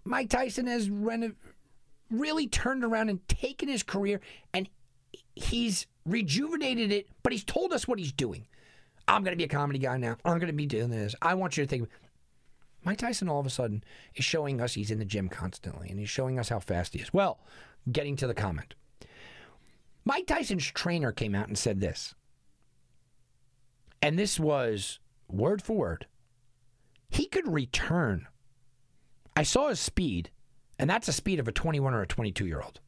Mike 0.04 0.28
Tyson 0.28 0.68
has 0.68 0.88
reno- 0.88 1.34
really 2.08 2.46
turned 2.46 2.84
around 2.84 3.08
and 3.08 3.26
taken 3.28 3.68
his 3.68 3.82
career 3.82 4.20
and 4.52 4.68
he's 5.34 5.88
rejuvenated 6.06 6.92
it, 6.92 7.08
but 7.24 7.32
he's 7.32 7.44
told 7.44 7.72
us 7.72 7.88
what 7.88 7.98
he's 7.98 8.12
doing. 8.12 8.46
I'm 9.08 9.24
going 9.24 9.32
to 9.32 9.36
be 9.36 9.44
a 9.44 9.48
comedy 9.48 9.80
guy 9.80 9.96
now. 9.96 10.16
I'm 10.24 10.38
going 10.38 10.46
to 10.46 10.52
be 10.52 10.66
doing 10.66 10.90
this. 10.90 11.16
I 11.20 11.34
want 11.34 11.56
you 11.56 11.64
to 11.64 11.68
think 11.68 11.88
Mike 12.84 12.98
Tyson 12.98 13.28
all 13.28 13.40
of 13.40 13.46
a 13.46 13.50
sudden 13.50 13.82
is 14.14 14.24
showing 14.24 14.60
us 14.60 14.74
he's 14.74 14.90
in 14.90 14.98
the 14.98 15.04
gym 15.04 15.28
constantly 15.28 15.88
and 15.88 15.98
he's 15.98 16.10
showing 16.10 16.38
us 16.38 16.50
how 16.50 16.58
fast 16.58 16.92
he 16.92 17.00
is. 17.00 17.12
Well, 17.12 17.40
getting 17.90 18.16
to 18.16 18.26
the 18.26 18.34
comment. 18.34 18.74
Mike 20.04 20.26
Tyson's 20.26 20.70
trainer 20.70 21.12
came 21.12 21.34
out 21.34 21.48
and 21.48 21.56
said 21.56 21.80
this. 21.80 22.14
And 24.02 24.18
this 24.18 24.38
was 24.38 25.00
word 25.30 25.62
for 25.62 25.76
word. 25.76 26.06
He 27.08 27.26
could 27.26 27.50
return. 27.50 28.26
I 29.34 29.44
saw 29.44 29.68
his 29.68 29.80
speed, 29.80 30.30
and 30.78 30.90
that's 30.90 31.06
the 31.06 31.12
speed 31.12 31.38
of 31.38 31.48
a 31.48 31.52
21 31.52 31.94
or 31.94 32.02
a 32.02 32.06
22 32.06 32.46
year 32.46 32.60
old. 32.60 32.80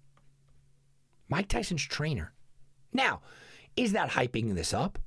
Mike 1.28 1.49
Tyson's 1.49 1.82
trainer. 1.82 2.32
Now, 2.92 3.22
is 3.76 3.92
that 3.92 4.11
hyping 4.11 4.55
this 4.55 4.74
up? 4.74 4.99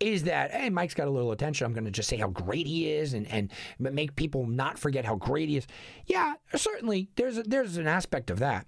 Is 0.00 0.24
that 0.24 0.50
hey 0.52 0.70
mike's 0.70 0.94
got 0.94 1.08
a 1.08 1.10
little 1.10 1.32
attention. 1.32 1.64
I'm 1.66 1.72
going 1.72 1.84
to 1.84 1.90
just 1.90 2.08
say 2.08 2.16
how 2.16 2.28
great 2.28 2.66
he 2.66 2.90
is 2.90 3.14
and, 3.14 3.26
and 3.30 3.50
make 3.78 4.16
people 4.16 4.46
not 4.46 4.78
forget 4.78 5.04
how 5.04 5.16
great 5.16 5.48
he 5.48 5.56
is. 5.56 5.66
Yeah 6.06 6.34
certainly 6.54 7.08
there's 7.16 7.38
a, 7.38 7.42
there's 7.42 7.76
an 7.76 7.86
aspect 7.86 8.30
of 8.30 8.38
that. 8.38 8.66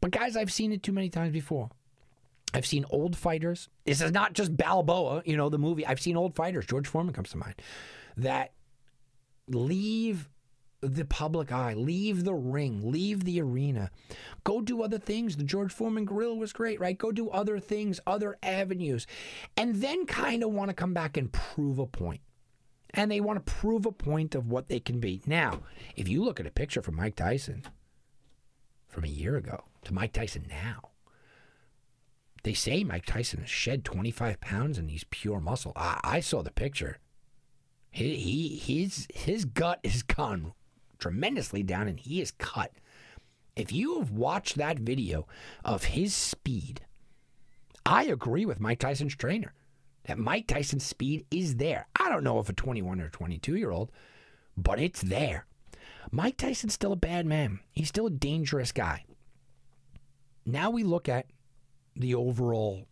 But 0.00 0.10
guys 0.12 0.36
i've 0.36 0.52
seen 0.52 0.72
it 0.72 0.82
too 0.82 0.92
many 0.92 1.08
times 1.08 1.32
before. 1.32 1.70
I've 2.52 2.66
seen 2.66 2.84
old 2.90 3.16
fighters 3.16 3.68
this 3.84 4.00
is 4.00 4.12
not 4.12 4.32
just 4.32 4.56
balboa 4.56 5.22
you 5.24 5.36
know 5.36 5.48
the 5.48 5.58
movie. 5.58 5.86
I've 5.86 6.00
seen 6.00 6.16
old 6.16 6.34
fighters 6.34 6.66
george 6.66 6.88
foreman 6.88 7.14
comes 7.14 7.30
to 7.30 7.38
mind 7.38 7.54
that 8.16 8.52
leave 9.48 10.28
the 10.80 11.04
public 11.04 11.52
eye, 11.52 11.74
leave 11.74 12.24
the 12.24 12.34
ring, 12.34 12.90
leave 12.90 13.24
the 13.24 13.40
arena. 13.40 13.90
Go 14.44 14.60
do 14.60 14.82
other 14.82 14.98
things. 14.98 15.36
The 15.36 15.44
George 15.44 15.72
Foreman 15.72 16.04
grill 16.04 16.36
was 16.36 16.52
great, 16.52 16.80
right? 16.80 16.96
Go 16.96 17.12
do 17.12 17.28
other 17.30 17.58
things, 17.58 18.00
other 18.06 18.38
avenues. 18.42 19.06
And 19.56 19.76
then 19.76 20.06
kind 20.06 20.42
of 20.42 20.52
want 20.52 20.70
to 20.70 20.74
come 20.74 20.94
back 20.94 21.16
and 21.16 21.32
prove 21.32 21.78
a 21.78 21.86
point. 21.86 22.22
And 22.92 23.10
they 23.10 23.20
want 23.20 23.44
to 23.44 23.52
prove 23.52 23.86
a 23.86 23.92
point 23.92 24.34
of 24.34 24.50
what 24.50 24.68
they 24.68 24.80
can 24.80 25.00
be. 25.00 25.22
Now, 25.26 25.60
if 25.96 26.08
you 26.08 26.24
look 26.24 26.40
at 26.40 26.46
a 26.46 26.50
picture 26.50 26.82
from 26.82 26.96
Mike 26.96 27.14
Tyson 27.14 27.64
from 28.88 29.04
a 29.04 29.08
year 29.08 29.36
ago 29.36 29.64
to 29.84 29.94
Mike 29.94 30.12
Tyson 30.12 30.46
now, 30.48 30.90
they 32.42 32.54
say 32.54 32.82
Mike 32.82 33.04
Tyson 33.04 33.40
has 33.40 33.50
shed 33.50 33.84
25 33.84 34.40
pounds 34.40 34.78
and 34.78 34.90
he's 34.90 35.04
pure 35.04 35.40
muscle. 35.40 35.72
I, 35.76 36.00
I 36.02 36.20
saw 36.20 36.42
the 36.42 36.50
picture. 36.50 36.98
He, 37.90 38.16
he 38.16 38.56
his 38.56 39.06
his 39.12 39.44
gut 39.44 39.80
is 39.82 40.02
gone 40.02 40.54
tremendously 41.00 41.62
down 41.62 41.88
and 41.88 41.98
he 41.98 42.20
is 42.20 42.30
cut. 42.32 42.72
If 43.56 43.72
you 43.72 43.98
have 43.98 44.10
watched 44.10 44.56
that 44.56 44.78
video 44.78 45.26
of 45.64 45.84
his 45.84 46.14
speed, 46.14 46.82
I 47.84 48.04
agree 48.04 48.46
with 48.46 48.60
Mike 48.60 48.78
Tyson's 48.78 49.16
trainer 49.16 49.54
that 50.04 50.18
Mike 50.18 50.46
Tyson's 50.46 50.84
speed 50.84 51.26
is 51.30 51.56
there. 51.56 51.86
I 51.98 52.08
don't 52.08 52.24
know 52.24 52.38
if 52.38 52.48
a 52.48 52.52
21 52.52 53.00
or 53.00 53.08
22 53.08 53.56
year 53.56 53.70
old, 53.70 53.90
but 54.56 54.80
it's 54.80 55.02
there. 55.02 55.46
Mike 56.10 56.36
Tyson's 56.36 56.74
still 56.74 56.92
a 56.92 56.96
bad 56.96 57.26
man. 57.26 57.60
He's 57.70 57.88
still 57.88 58.06
a 58.06 58.10
dangerous 58.10 58.72
guy. 58.72 59.04
Now 60.46 60.70
we 60.70 60.82
look 60.82 61.08
at 61.08 61.26
the 61.94 62.14
overall 62.14 62.86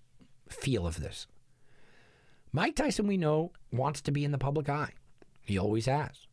feel 0.48 0.86
of 0.86 1.00
this. 1.00 1.26
Mike 2.52 2.76
Tyson, 2.76 3.06
we 3.06 3.16
know, 3.16 3.52
wants 3.72 4.00
to 4.02 4.12
be 4.12 4.24
in 4.24 4.32
the 4.32 4.38
public 4.38 4.68
eye. 4.68 4.92
He 5.42 5.58
always 5.58 5.86
has. 5.86 6.27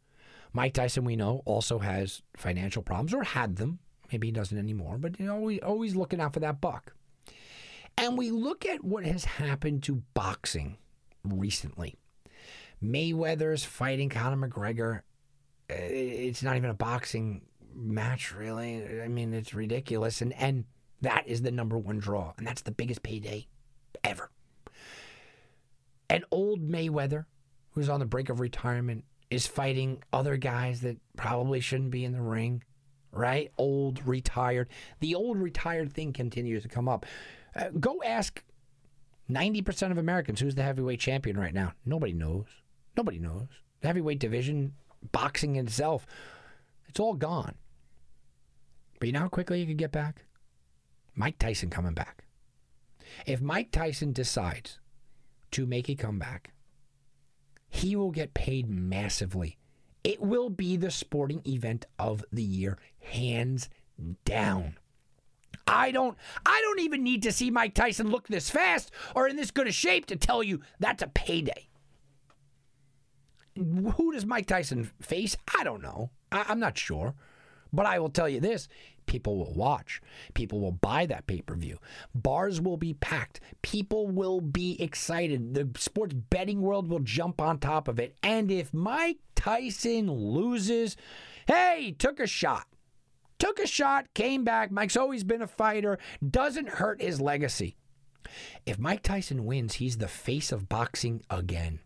Mike 0.56 0.74
Tyson, 0.74 1.04
we 1.04 1.18
know, 1.18 1.42
also 1.44 1.80
has 1.80 2.22
financial 2.38 2.82
problems 2.82 3.14
or 3.14 3.24
had 3.24 3.58
them. 3.58 3.80
Maybe 4.10 4.28
he 4.28 4.32
doesn't 4.32 4.58
anymore, 4.58 4.98
but 4.98 5.20
you 5.20 5.26
know, 5.26 5.36
always, 5.36 5.60
always 5.62 5.96
looking 5.98 6.22
out 6.22 6.34
for 6.34 6.40
that 6.40 6.62
buck. 6.62 6.94
And 7.98 8.18
we 8.18 8.32
look 8.32 8.66
at 8.66 8.82
what 8.82 9.06
has 9.06 9.26
happened 9.26 9.84
to 9.84 10.02
boxing 10.14 10.78
recently. 11.26 11.96
Mayweather's 12.82 13.66
fighting 13.66 14.08
Conor 14.08 14.48
McGregor. 14.48 15.02
It's 15.68 16.42
not 16.42 16.56
even 16.56 16.70
a 16.70 16.76
boxing 16.76 17.42
match, 17.74 18.34
really. 18.34 19.02
I 19.02 19.10
mean, 19.10 19.34
it's 19.34 19.54
ridiculous. 19.54 20.22
And, 20.22 20.32
and 20.34 20.64
that 21.02 21.28
is 21.28 21.42
the 21.42 21.52
number 21.52 21.78
one 21.78 22.00
draw. 22.00 22.32
And 22.38 22.48
that's 22.48 22.62
the 22.62 22.72
biggest 22.72 23.04
payday 23.04 23.48
ever. 24.06 24.30
And 26.10 26.24
old 26.32 26.62
Mayweather, 26.62 27.26
who's 27.72 27.90
on 27.90 28.00
the 28.00 28.06
brink 28.06 28.30
of 28.30 28.40
retirement, 28.40 29.04
is 29.30 29.48
fighting 29.48 30.04
other 30.14 30.38
guys 30.38 30.82
that 30.82 30.98
probably 31.18 31.60
shouldn't 31.60 31.92
be 31.92 32.06
in 32.06 32.12
the 32.12 32.22
ring, 32.22 32.64
right? 33.12 33.52
Old, 33.58 34.06
retired. 34.06 34.70
The 35.00 35.16
old 35.16 35.38
retired 35.38 35.94
thing 35.94 36.14
continues 36.14 36.64
to 36.64 36.70
come 36.70 36.88
up. 36.88 37.06
Uh, 37.56 37.70
go 37.80 38.02
ask 38.04 38.44
90% 39.30 39.92
of 39.92 39.98
Americans 39.98 40.40
who's 40.40 40.56
the 40.56 40.64
heavyweight 40.64 41.00
champion 41.00 41.38
right 41.38 41.54
now. 41.54 41.74
Nobody 41.86 42.14
knows. 42.14 42.46
Nobody 42.96 43.20
knows. 43.20 43.48
The 43.82 43.88
heavyweight 43.88 44.20
division, 44.20 44.74
boxing 45.12 45.56
itself, 45.56 46.06
it's 46.88 47.00
all 47.00 47.14
gone. 47.14 47.56
But 49.00 49.08
you 49.08 49.14
know 49.14 49.22
how 49.22 49.28
quickly 49.28 49.60
you 49.60 49.68
could 49.68 49.78
get 49.78 49.92
back? 49.92 50.26
Mike 51.16 51.40
Tyson 51.40 51.70
coming 51.70 51.94
back. 51.94 52.26
If 53.26 53.42
Mike 53.42 53.72
Tyson 53.72 54.14
decides 54.14 54.80
to 55.52 55.66
make 55.66 55.90
a 55.90 55.96
comeback, 55.96 56.52
he 57.76 57.96
will 57.96 58.12
get 58.12 58.34
paid 58.34 58.70
massively. 58.70 59.58
It 60.02 60.22
will 60.22 60.50
be 60.50 60.78
the 60.78 60.92
sporting 60.92 61.42
event 61.46 61.86
of 62.00 62.24
the 62.32 62.42
year, 62.42 62.78
hands 63.02 63.70
down. 64.24 64.78
I 65.68 65.92
don't 65.92 66.18
I 66.46 66.62
don't 66.62 66.80
even 66.80 67.04
need 67.04 67.24
to 67.24 67.32
see 67.32 67.52
Mike 67.52 67.74
Tyson 67.74 68.10
look 68.10 68.28
this 68.28 68.50
fast 68.50 68.92
or 69.14 69.28
in 69.28 69.36
this 69.36 69.52
good 69.52 69.68
a 69.68 69.72
shape 69.72 70.06
to 70.06 70.16
tell 70.16 70.42
you 70.42 70.62
that's 70.80 71.04
a 71.04 71.08
payday. 71.08 71.68
Who 73.56 74.14
does 74.14 74.26
Mike 74.26 74.46
Tyson 74.46 74.92
face? 75.02 75.36
I 75.58 75.64
don't 75.64 75.82
know. 75.82 76.12
I, 76.32 76.46
I'm 76.48 76.60
not 76.60 76.78
sure. 76.78 77.14
But 77.76 77.86
I 77.86 78.00
will 78.00 78.10
tell 78.10 78.30
you 78.30 78.40
this 78.40 78.68
people 79.06 79.38
will 79.38 79.54
watch. 79.54 80.02
People 80.34 80.60
will 80.60 80.72
buy 80.72 81.06
that 81.06 81.28
pay 81.28 81.42
per 81.42 81.56
view. 81.56 81.78
Bars 82.14 82.60
will 82.60 82.78
be 82.78 82.94
packed. 82.94 83.40
People 83.62 84.08
will 84.08 84.42
be 84.42 84.82
excited. 84.82 85.54
The 85.54 85.70
sports 85.80 86.14
betting 86.14 86.62
world 86.62 86.88
will 86.90 87.00
jump 87.00 87.42
on 87.42 87.60
top 87.60 87.88
of 87.88 88.00
it. 88.00 88.16
And 88.24 88.52
if 88.52 88.74
Mike 88.74 89.18
Tyson 89.36 90.10
loses, 90.10 90.98
hey, 91.48 91.96
took 91.98 92.20
a 92.20 92.28
shot. 92.28 92.68
Took 93.38 93.60
a 93.60 93.68
shot, 93.68 94.14
came 94.14 94.44
back. 94.44 94.72
Mike's 94.72 94.98
always 94.98 95.24
been 95.24 95.42
a 95.42 95.48
fighter, 95.48 96.00
doesn't 96.28 96.70
hurt 96.70 97.02
his 97.02 97.20
legacy. 97.20 97.76
If 98.66 98.80
Mike 98.80 99.04
Tyson 99.04 99.46
wins, 99.46 99.76
he's 99.76 99.98
the 99.98 100.08
face 100.08 100.52
of 100.52 100.70
boxing 100.70 101.22
again. 101.30 101.80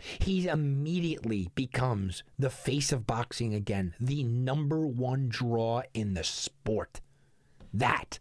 He 0.00 0.46
immediately 0.46 1.50
becomes 1.54 2.22
the 2.38 2.50
face 2.50 2.92
of 2.92 3.06
boxing 3.06 3.54
again, 3.54 3.94
the 3.98 4.22
number 4.22 4.86
one 4.86 5.28
draw 5.28 5.82
in 5.94 6.14
the 6.14 6.24
sport. 6.24 7.00
That 7.72 8.18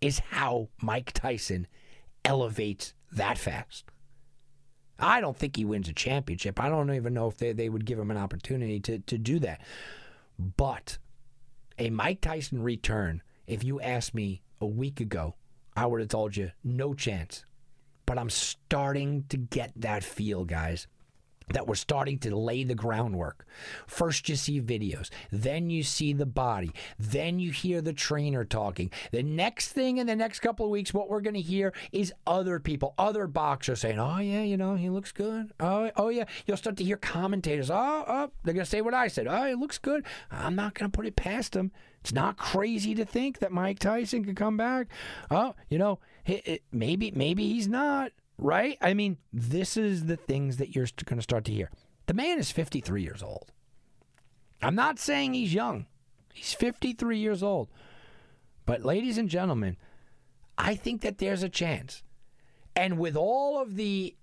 is 0.00 0.18
how 0.18 0.68
Mike 0.82 1.12
Tyson 1.12 1.66
elevates 2.24 2.94
that 3.12 3.38
fast. 3.38 3.84
I 4.98 5.20
don't 5.20 5.36
think 5.36 5.56
he 5.56 5.64
wins 5.64 5.88
a 5.88 5.92
championship. 5.92 6.60
I 6.60 6.68
don't 6.68 6.92
even 6.92 7.14
know 7.14 7.28
if 7.28 7.38
they, 7.38 7.52
they 7.52 7.68
would 7.68 7.84
give 7.84 7.98
him 7.98 8.10
an 8.10 8.16
opportunity 8.16 8.78
to, 8.80 8.98
to 9.00 9.18
do 9.18 9.38
that. 9.40 9.60
But 10.38 10.98
a 11.78 11.90
Mike 11.90 12.20
Tyson 12.20 12.62
return, 12.62 13.22
if 13.46 13.64
you 13.64 13.80
asked 13.80 14.14
me 14.14 14.42
a 14.60 14.66
week 14.66 15.00
ago, 15.00 15.34
I 15.76 15.86
would 15.86 16.00
have 16.00 16.10
told 16.10 16.36
you 16.36 16.52
no 16.62 16.94
chance. 16.94 17.44
But 18.06 18.18
I'm 18.18 18.30
starting 18.30 19.24
to 19.30 19.36
get 19.36 19.72
that 19.76 20.04
feel, 20.04 20.44
guys 20.44 20.86
that 21.50 21.66
we're 21.66 21.74
starting 21.74 22.18
to 22.18 22.36
lay 22.36 22.64
the 22.64 22.74
groundwork. 22.74 23.46
First, 23.86 24.28
you 24.28 24.36
see 24.36 24.60
videos, 24.60 25.10
then 25.30 25.70
you 25.70 25.82
see 25.82 26.12
the 26.12 26.26
body, 26.26 26.72
then 26.98 27.38
you 27.38 27.50
hear 27.50 27.80
the 27.80 27.92
trainer 27.92 28.44
talking. 28.44 28.90
The 29.12 29.22
next 29.22 29.68
thing 29.68 29.98
in 29.98 30.06
the 30.06 30.16
next 30.16 30.40
couple 30.40 30.66
of 30.66 30.70
weeks, 30.70 30.94
what 30.94 31.08
we're 31.08 31.20
going 31.20 31.34
to 31.34 31.40
hear 31.40 31.72
is 31.92 32.12
other 32.26 32.58
people, 32.58 32.94
other 32.98 33.26
boxers 33.26 33.80
saying, 33.80 33.98
"Oh 33.98 34.18
yeah, 34.18 34.42
you 34.42 34.56
know, 34.56 34.74
he 34.74 34.88
looks 34.88 35.12
good." 35.12 35.52
Oh, 35.60 35.90
oh 35.96 36.08
yeah, 36.08 36.24
you'll 36.46 36.56
start 36.56 36.76
to 36.78 36.84
hear 36.84 36.96
commentators. 36.96 37.70
Oh, 37.70 38.04
oh, 38.06 38.30
they're 38.42 38.54
going 38.54 38.64
to 38.64 38.70
say 38.70 38.80
what 38.80 38.94
I 38.94 39.08
said. 39.08 39.26
Oh, 39.26 39.44
he 39.44 39.54
looks 39.54 39.78
good. 39.78 40.04
I'm 40.30 40.54
not 40.54 40.74
going 40.74 40.90
to 40.90 40.96
put 40.96 41.06
it 41.06 41.16
past 41.16 41.54
him. 41.54 41.72
It's 42.00 42.12
not 42.12 42.36
crazy 42.36 42.94
to 42.96 43.04
think 43.04 43.38
that 43.38 43.50
Mike 43.50 43.78
Tyson 43.78 44.24
could 44.24 44.36
come 44.36 44.58
back. 44.58 44.88
Oh, 45.30 45.54
you 45.70 45.78
know, 45.78 46.00
maybe 46.70 47.10
maybe 47.10 47.48
he's 47.48 47.68
not 47.68 48.12
right? 48.38 48.78
I 48.80 48.94
mean, 48.94 49.18
this 49.32 49.76
is 49.76 50.06
the 50.06 50.16
things 50.16 50.56
that 50.58 50.74
you're 50.74 50.86
going 51.04 51.18
to 51.18 51.22
start 51.22 51.44
to 51.46 51.52
hear. 51.52 51.70
The 52.06 52.14
man 52.14 52.38
is 52.38 52.50
53 52.50 53.02
years 53.02 53.22
old. 53.22 53.52
I'm 54.62 54.74
not 54.74 54.98
saying 54.98 55.34
he's 55.34 55.54
young, 55.54 55.86
he's 56.32 56.54
53 56.54 57.18
years 57.18 57.42
old. 57.42 57.68
But, 58.66 58.82
ladies 58.82 59.18
and 59.18 59.28
gentlemen, 59.28 59.76
I 60.56 60.74
think 60.74 61.02
that 61.02 61.18
there's 61.18 61.42
a 61.42 61.50
chance. 61.50 62.02
And 62.74 62.98
with 62.98 63.14
all 63.14 63.60
of 63.60 63.76
the 63.76 64.16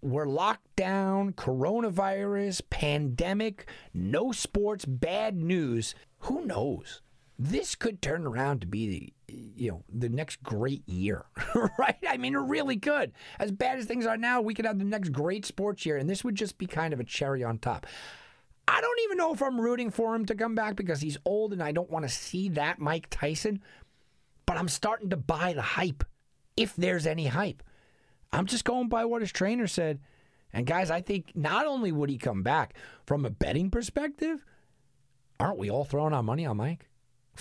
we're 0.00 0.26
locked 0.26 0.76
down, 0.76 1.32
coronavirus, 1.32 2.62
pandemic, 2.70 3.68
no 3.92 4.30
sports, 4.32 4.84
bad 4.84 5.36
news, 5.36 5.94
who 6.20 6.44
knows? 6.44 7.02
This 7.38 7.74
could 7.74 8.00
turn 8.00 8.26
around 8.26 8.60
to 8.60 8.66
be 8.66 8.88
the 8.88 9.12
you 9.28 9.70
know 9.70 9.84
the 9.92 10.08
next 10.08 10.42
great 10.42 10.88
year, 10.88 11.26
right? 11.78 11.98
I 12.08 12.16
mean, 12.16 12.34
it 12.34 12.38
really 12.38 12.78
could. 12.78 13.12
As 13.38 13.50
bad 13.52 13.78
as 13.78 13.86
things 13.86 14.06
are 14.06 14.16
now, 14.16 14.40
we 14.40 14.54
could 14.54 14.64
have 14.64 14.78
the 14.78 14.84
next 14.84 15.10
great 15.10 15.44
sports 15.44 15.84
year, 15.84 15.96
and 15.96 16.08
this 16.08 16.24
would 16.24 16.34
just 16.34 16.58
be 16.58 16.66
kind 16.66 16.92
of 16.92 17.00
a 17.00 17.04
cherry 17.04 17.44
on 17.44 17.58
top. 17.58 17.86
I 18.66 18.80
don't 18.80 19.00
even 19.04 19.16
know 19.16 19.32
if 19.32 19.42
I'm 19.42 19.60
rooting 19.60 19.90
for 19.90 20.14
him 20.14 20.26
to 20.26 20.34
come 20.34 20.54
back 20.54 20.76
because 20.76 21.00
he's 21.00 21.16
old 21.24 21.54
and 21.54 21.62
I 21.62 21.72
don't 21.72 21.90
want 21.90 22.04
to 22.04 22.08
see 22.08 22.50
that 22.50 22.78
Mike 22.78 23.06
Tyson, 23.08 23.62
but 24.44 24.58
I'm 24.58 24.68
starting 24.68 25.10
to 25.10 25.16
buy 25.16 25.54
the 25.54 25.62
hype, 25.62 26.04
if 26.56 26.76
there's 26.76 27.06
any 27.06 27.26
hype. 27.26 27.62
I'm 28.30 28.44
just 28.44 28.64
going 28.64 28.88
by 28.88 29.06
what 29.06 29.22
his 29.22 29.32
trainer 29.32 29.66
said. 29.66 30.00
And 30.52 30.66
guys, 30.66 30.90
I 30.90 31.00
think 31.00 31.32
not 31.34 31.66
only 31.66 31.92
would 31.92 32.10
he 32.10 32.18
come 32.18 32.42
back 32.42 32.74
from 33.06 33.24
a 33.24 33.30
betting 33.30 33.70
perspective, 33.70 34.44
aren't 35.40 35.58
we 35.58 35.70
all 35.70 35.84
throwing 35.84 36.12
our 36.12 36.22
money 36.22 36.44
on 36.44 36.58
Mike? 36.58 36.88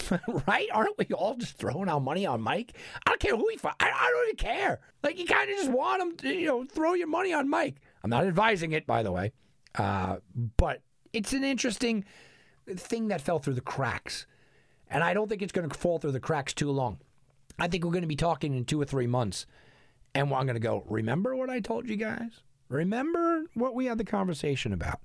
right? 0.47 0.67
Aren't 0.73 0.97
we 0.97 1.05
all 1.13 1.35
just 1.35 1.57
throwing 1.57 1.89
our 1.89 1.99
money 1.99 2.25
on 2.25 2.41
Mike? 2.41 2.73
I 3.05 3.11
don't 3.11 3.19
care 3.19 3.35
who 3.35 3.47
he 3.49 3.57
fights. 3.57 3.77
I, 3.79 3.89
I 3.89 4.11
don't 4.11 4.23
even 4.25 4.35
care. 4.37 4.79
Like 5.03 5.17
you 5.19 5.25
kind 5.25 5.49
of 5.49 5.57
just 5.57 5.71
want 5.71 6.01
him 6.01 6.15
to, 6.17 6.33
you 6.33 6.47
know, 6.47 6.65
throw 6.65 6.93
your 6.93 7.07
money 7.07 7.33
on 7.33 7.49
Mike. 7.49 7.75
I'm 8.03 8.09
not 8.09 8.25
advising 8.25 8.71
it, 8.71 8.85
by 8.87 9.03
the 9.03 9.11
way, 9.11 9.33
uh, 9.75 10.17
but 10.57 10.81
it's 11.13 11.33
an 11.33 11.43
interesting 11.43 12.05
thing 12.69 13.07
that 13.09 13.21
fell 13.21 13.39
through 13.39 13.55
the 13.55 13.61
cracks, 13.61 14.25
and 14.89 15.03
I 15.03 15.13
don't 15.13 15.27
think 15.27 15.41
it's 15.41 15.51
going 15.51 15.69
to 15.69 15.77
fall 15.77 15.99
through 15.99 16.11
the 16.11 16.19
cracks 16.19 16.53
too 16.53 16.71
long. 16.71 16.99
I 17.59 17.67
think 17.67 17.83
we're 17.83 17.91
going 17.91 18.01
to 18.01 18.07
be 18.07 18.15
talking 18.15 18.53
in 18.55 18.65
two 18.65 18.79
or 18.79 18.85
three 18.85 19.07
months, 19.07 19.45
and 20.13 20.31
I'm 20.33 20.45
going 20.45 20.55
to 20.55 20.59
go. 20.59 20.83
Remember 20.87 21.35
what 21.35 21.49
I 21.49 21.59
told 21.59 21.89
you 21.89 21.95
guys? 21.95 22.41
Remember 22.69 23.45
what 23.53 23.73
we 23.73 23.85
had 23.85 23.97
the 23.97 24.03
conversation 24.03 24.73
about. 24.73 24.99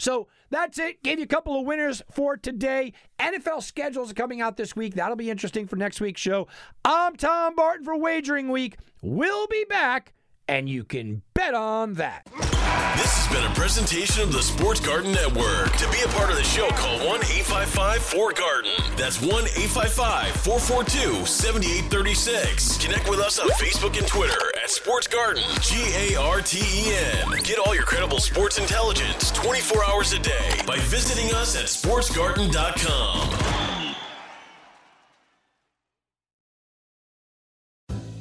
So 0.00 0.28
that's 0.48 0.78
it. 0.78 1.02
Gave 1.02 1.18
you 1.18 1.24
a 1.24 1.28
couple 1.28 1.60
of 1.60 1.66
winners 1.66 2.02
for 2.10 2.38
today. 2.38 2.94
NFL 3.18 3.62
schedules 3.62 4.10
are 4.10 4.14
coming 4.14 4.40
out 4.40 4.56
this 4.56 4.74
week. 4.74 4.94
That'll 4.94 5.14
be 5.14 5.30
interesting 5.30 5.66
for 5.66 5.76
next 5.76 6.00
week's 6.00 6.22
show. 6.22 6.48
I'm 6.86 7.16
Tom 7.16 7.54
Barton 7.54 7.84
for 7.84 7.96
Wagering 7.98 8.48
Week. 8.48 8.78
We'll 9.02 9.46
be 9.46 9.66
back, 9.68 10.14
and 10.48 10.70
you 10.70 10.84
can 10.84 11.20
bet 11.34 11.52
on 11.52 11.94
that. 11.94 12.26
This 13.00 13.16
has 13.16 13.32
been 13.34 13.42
a 13.50 13.54
presentation 13.54 14.22
of 14.22 14.30
the 14.30 14.42
Sports 14.42 14.78
Garten 14.78 15.12
Network. 15.12 15.72
To 15.78 15.90
be 15.90 16.02
a 16.04 16.08
part 16.08 16.28
of 16.28 16.36
the 16.36 16.44
show, 16.44 16.68
call 16.68 16.98
1 16.98 17.24
855 17.32 18.02
4 18.02 18.32
Garten. 18.34 18.70
That's 18.94 19.22
1 19.22 19.32
855 19.32 20.36
442 20.36 21.24
7836. 21.24 22.76
Connect 22.76 23.08
with 23.08 23.20
us 23.20 23.38
on 23.38 23.48
Facebook 23.56 23.96
and 23.96 24.06
Twitter 24.06 24.52
at 24.62 24.68
Sports 24.68 25.06
Garten, 25.06 25.42
G 25.62 25.76
A 25.96 26.14
R 26.20 26.42
T 26.42 26.60
E 26.60 26.92
N. 27.22 27.40
Get 27.42 27.58
all 27.58 27.74
your 27.74 27.84
credible 27.84 28.20
sports 28.20 28.58
intelligence 28.58 29.30
24 29.30 29.82
hours 29.82 30.12
a 30.12 30.18
day 30.18 30.60
by 30.66 30.76
visiting 30.80 31.34
us 31.34 31.56
at 31.56 31.68
sportsgarten.com. 31.72 33.79